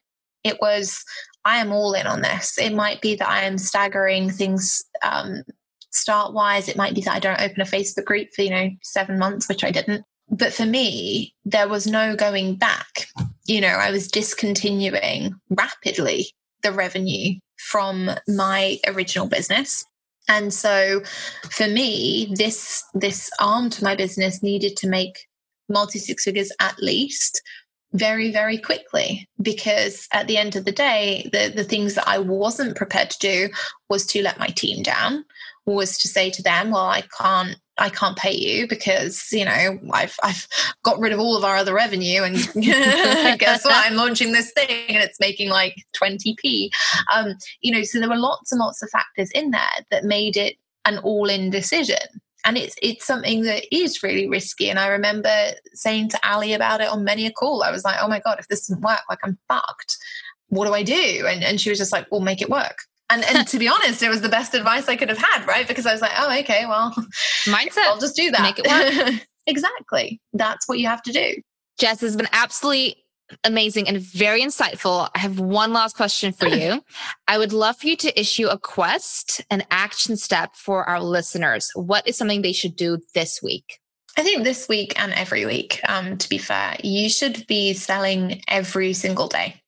It 0.44 0.58
was, 0.62 1.04
I 1.46 1.58
am 1.58 1.72
all 1.72 1.94
in 1.94 2.08
on 2.08 2.22
this. 2.22 2.58
It 2.58 2.74
might 2.74 3.02
be 3.02 3.16
that 3.16 3.30
I 3.30 3.42
am 3.44 3.58
staggering 3.58 4.30
things 4.30 4.84
um, 5.04 5.44
start 5.92 6.34
wise. 6.34 6.68
It 6.68 6.78
might 6.78 6.96
be 6.96 7.02
that 7.02 7.16
I 7.16 7.20
don't 7.20 7.42
open 7.42 7.62
a 7.62 7.66
Facebook 7.66 8.06
group 8.06 8.30
for, 8.36 8.42
you 8.42 8.50
know, 8.50 8.70
seven 8.84 9.18
months, 9.18 9.48
which 9.48 9.64
I 9.64 9.72
didn't 9.72 10.04
but 10.32 10.54
for 10.54 10.66
me, 10.66 11.34
there 11.44 11.68
was 11.68 11.88
no 11.88 12.16
going 12.16 12.56
back. 12.56 13.08
You 13.46 13.62
know, 13.62 13.68
I 13.68 13.92
was 13.92 14.08
discontinuing 14.08 15.34
rapidly 15.50 16.28
the 16.62 16.72
revenue 16.72 17.40
from 17.58 18.12
my 18.28 18.78
original 18.88 19.28
business. 19.28 19.84
And 20.28 20.54
so 20.54 21.02
for 21.50 21.68
me, 21.68 22.32
this 22.36 22.84
this 22.94 23.32
arm 23.40 23.70
to 23.72 23.84
my 23.84 23.96
business 23.96 24.44
needed 24.44 24.78
to 24.78 24.88
make 24.88 25.28
multi 25.68 26.00
six 26.00 26.24
figures 26.24 26.52
at 26.60 26.78
least 26.80 27.42
very, 27.94 28.32
very 28.32 28.58
quickly. 28.58 29.28
Because 29.42 30.08
at 30.12 30.28
the 30.28 30.38
end 30.38 30.56
of 30.56 30.66
the 30.66 30.72
day, 30.72 31.30
the, 31.32 31.52
the 31.56 31.64
things 31.64 31.96
that 31.96 32.08
I 32.08 32.20
wasn't 32.20 32.78
prepared 32.78 33.10
to 33.12 33.20
do 33.20 33.50
was 33.90 34.06
to 34.08 34.22
let 34.22 34.40
my 34.40 34.48
team 34.48 34.84
down, 34.84 35.26
was 35.66 35.98
to 36.00 36.08
say 36.08 36.30
to 36.32 36.44
them, 36.44 36.72
well, 36.72 36.88
I 36.88 37.04
can't 37.18 37.58
I 37.80 37.90
can't 37.90 38.18
pay 38.18 38.36
you 38.36 38.68
because 38.68 39.32
you 39.32 39.46
know 39.46 39.80
I've 39.92 40.18
I've 40.22 40.48
got 40.84 41.00
rid 41.00 41.14
of 41.14 41.20
all 41.20 41.38
of 41.38 41.44
our 41.44 41.56
other 41.56 41.74
revenue 41.74 42.24
and 42.24 42.36
guess 43.40 43.64
what 43.64 43.86
I'm 43.86 43.96
launching 43.96 44.34
this 44.34 44.52
thing 44.52 44.88
and 44.90 44.98
it's 44.98 45.20
making 45.20 45.50
like 45.50 45.76
20p 45.96 46.70
um 47.14 47.36
you 47.62 47.72
know 47.72 47.84
so 47.84 48.00
there 48.00 48.10
were 48.10 48.18
lots 48.18 48.52
and 48.52 48.60
lots 48.60 48.84
of 48.84 48.90
factors 48.90 49.32
in 49.32 49.52
there 49.52 49.62
that 49.92 50.04
made 50.04 50.36
it 50.36 50.56
an 50.86 50.98
all-in 51.00 51.50
decision 51.50 51.98
and 52.46 52.58
it's 52.58 52.76
it's 52.82 53.06
something 53.06 53.44
that 53.44 53.64
is 53.76 54.04
really 54.04 54.28
risky 54.28 54.70
and 54.70 54.80
I 54.80 54.88
remember 54.88 55.34
saying 55.74 56.10
to 56.10 56.30
Ali 56.30 56.54
about 56.54 56.82
it 56.82 56.90
on 56.90 57.04
many 57.04 57.26
a 57.26 57.32
call 57.32 57.64
I 57.64 57.72
was 57.72 57.84
like 57.84 57.98
oh 58.02 58.08
my 58.08 58.20
god 58.20 58.40
if 58.40 58.48
this 58.48 58.68
doesn't 58.68 58.82
work 58.82 59.02
like 59.10 59.20
I'm 59.24 59.38
fucked 59.48 59.98
what 60.48 60.66
do 60.66 60.74
I 60.74 60.84
do 60.84 61.26
and 61.28 61.44
and 61.44 61.60
she 61.60 61.70
was 61.70 61.80
just 61.80 61.92
like 61.92 62.08
well 62.12 62.22
make 62.22 62.42
it 62.42 62.50
work 62.50 62.78
and 63.10 63.24
and 63.26 63.48
to 63.48 63.60
be 63.60 63.68
honest, 63.86 64.02
it 64.04 64.10
was 64.10 64.22
the 64.22 64.30
best 64.30 64.54
advice 64.54 64.88
I 64.88 64.96
could 64.96 65.10
have 65.10 65.18
had, 65.18 65.46
right? 65.48 65.68
Because 65.68 65.86
I 65.86 65.92
was 65.92 66.02
like, 66.02 66.12
oh, 66.18 66.40
okay, 66.40 66.66
well, 66.68 66.92
mindset. 67.46 67.86
I'll 67.86 68.00
just 68.00 68.16
do 68.16 68.32
that. 68.32 68.42
Make 68.42 68.60
it 68.60 68.68
work. 68.68 69.26
exactly. 69.48 70.22
That's 70.34 70.68
what 70.68 70.80
you 70.80 70.88
have 70.88 71.02
to 71.04 71.12
do. 71.12 71.42
Jess 71.80 72.02
has 72.02 72.16
been 72.16 72.28
absolutely 72.32 73.04
amazing 73.44 73.88
and 73.88 74.00
very 74.00 74.42
insightful. 74.42 75.10
I 75.16 75.20
have 75.20 75.40
one 75.40 75.74
last 75.74 75.96
question 75.96 76.34
for 76.34 76.48
you. 76.48 76.84
I 77.28 77.38
would 77.38 77.54
love 77.54 77.78
for 77.78 77.88
you 77.88 77.96
to 77.98 78.20
issue 78.20 78.48
a 78.48 78.58
quest, 78.58 79.42
an 79.50 79.64
action 79.72 80.18
step 80.18 80.56
for 80.56 80.88
our 80.88 81.02
listeners. 81.02 81.70
What 81.76 82.08
is 82.08 82.18
something 82.18 82.42
they 82.42 82.54
should 82.54 82.76
do 82.76 83.00
this 83.14 83.42
week? 83.42 83.80
I 84.18 84.24
think 84.24 84.44
this 84.44 84.68
week 84.68 85.00
and 85.00 85.14
every 85.14 85.46
week, 85.46 85.80
um, 85.88 86.18
to 86.18 86.30
be 86.30 86.38
fair, 86.38 86.76
you 86.84 87.10
should 87.10 87.46
be 87.48 87.74
selling 87.74 88.42
every 88.48 88.94
single 88.94 89.28
day 89.28 89.62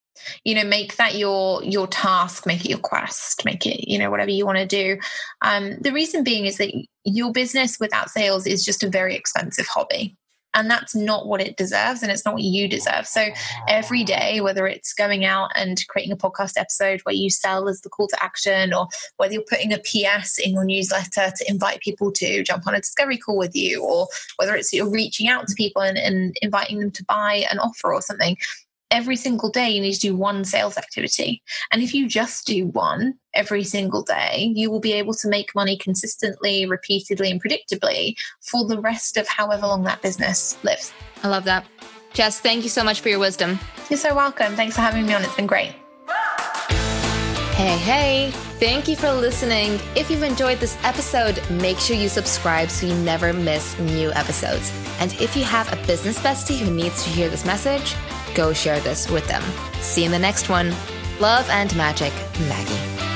you 0.44 0.56
know 0.56 0.64
make 0.64 0.98
that 0.98 1.16
your 1.16 1.64
your 1.64 1.88
task 1.88 2.46
make 2.46 2.64
it 2.66 2.70
your 2.70 2.80
quest 2.80 3.44
make 3.46 3.66
it 3.66 3.88
you 3.90 3.98
know 3.98 4.10
whatever 4.10 4.32
you 4.32 4.46
want 4.46 4.58
to 4.58 4.66
do 4.66 5.00
um, 5.42 5.78
the 5.82 5.92
reason 5.92 6.24
being 6.24 6.46
is 6.46 6.58
that 6.58 6.74
your 7.04 7.32
business 7.32 7.80
without 7.80 8.10
sales 8.10 8.46
is 8.46 8.64
just 8.64 8.84
a 8.84 8.90
very 8.90 9.16
expensive 9.16 9.68
hobby 9.68 10.16
and 10.54 10.70
that's 10.70 10.96
not 10.96 11.28
what 11.28 11.42
it 11.42 11.58
deserves 11.58 12.02
and 12.04 12.12
it's 12.12 12.26
not 12.26 12.34
what 12.34 12.44
you 12.44 12.68
deserve. 12.68 13.08
So 13.08 13.28
every 13.68 14.04
day 14.04 14.42
whether 14.42 14.68
it's 14.68 14.94
going 14.94 15.26
out 15.26 15.52
and 15.56 15.86
creating 15.88 16.12
a 16.12 16.18
podcast 16.18 16.54
episode 16.58 17.02
where 17.02 17.16
you 17.16 17.30
sell 17.30 17.68
as 17.70 17.82
the 17.82 17.90
call 17.90 18.08
to 18.08 18.24
action 18.24 18.74
or 18.74 18.88
whether 19.18 19.34
you're 19.34 19.44
putting 19.50 19.74
a 19.74 19.80
ps 19.80 20.38
in 20.38 20.54
your 20.54 20.66
newsletter 20.66 21.32
to 21.36 21.46
invite 21.48 21.80
people 21.82 22.12
to 22.12 22.44
jump 22.44 22.68
on 22.68 22.76
a 22.76 22.80
discovery 22.80 23.18
call 23.18 23.38
with 23.38 23.56
you 23.56 23.84
or 23.84 24.08
whether 24.38 24.56
it's 24.56 24.74
you're 24.74 24.90
reaching 24.90 25.28
out 25.28 25.48
to 25.48 25.56
people 25.56 25.82
and, 25.82 25.98
and 25.98 26.36
inviting 26.42 26.80
them 26.80 26.92
to 26.92 27.04
buy 27.06 27.46
an 27.52 27.60
offer 27.60 27.94
or 27.94 28.02
something 28.02 28.38
every 28.92 29.16
single 29.16 29.50
day 29.50 29.70
you 29.70 29.82
need 29.82 29.94
to 29.94 30.00
do 30.00 30.16
one 30.16 30.44
sales 30.44 30.78
activity. 30.78 31.42
And 31.72 31.82
if 31.82 31.94
you 31.94 32.08
just 32.08 32.46
do 32.46 32.68
one 32.68 33.16
every 33.34 33.64
single 33.64 34.04
day, 34.04 34.52
you 34.54 34.70
will 34.70 34.82
be 34.82 34.94
able 34.94 35.14
to 35.16 35.28
make 35.28 35.56
money 35.56 35.78
consistently, 35.78 36.66
repeatedly, 36.66 37.32
and 37.32 37.42
predictably 37.42 38.16
for 38.42 38.68
the 38.68 38.80
rest 38.80 39.18
of 39.18 39.28
however 39.28 39.66
long 39.66 39.84
that 39.86 40.02
business 40.02 40.62
lives. 40.64 40.94
I 41.24 41.30
love 41.30 41.46
that. 41.46 41.66
Jess, 42.14 42.42
thank 42.42 42.64
you 42.64 42.70
so 42.70 42.84
much 42.84 43.00
for 43.00 43.08
your 43.10 43.20
wisdom. 43.20 43.58
You're 43.90 43.98
so 43.98 44.14
welcome. 44.14 44.56
Thanks 44.56 44.76
for 44.76 44.82
having 44.82 45.06
me 45.06 45.14
on. 45.14 45.24
It's 45.24 45.36
been 45.36 45.48
great. 45.48 45.74
Hey, 47.54 47.78
hey. 47.78 48.32
Thank 48.60 48.88
you 48.88 48.96
for 48.96 49.12
listening. 49.12 49.80
If 49.96 50.12
you've 50.12 50.24
enjoyed 50.24 50.60
this 50.60 50.78
episode, 50.84 51.42
make 51.50 51.80
sure 51.80 51.96
you 51.96 52.10
subscribe 52.10 52.70
so 52.70 52.86
you 52.86 52.94
never 52.96 53.34
miss 53.34 53.78
new 53.80 54.12
episodes. 54.14 54.72
And 55.00 55.14
if 55.20 55.36
you 55.36 55.44
have 55.44 55.72
a 55.74 55.88
business 55.88 56.20
bestie 56.20 56.60
who 56.60 56.72
needs 56.72 57.04
to 57.04 57.10
hear 57.10 57.28
this 57.28 57.46
message, 57.46 57.96
go 58.36 58.54
share 58.54 58.80
this 58.82 59.10
with 59.10 59.28
them. 59.28 59.44
See 59.82 60.02
you 60.02 60.06
in 60.06 60.12
the 60.12 60.20
next 60.20 60.48
one. 60.48 60.76
Love 61.20 61.50
and 61.50 61.76
magic, 61.76 62.14
Maggie. 62.42 63.11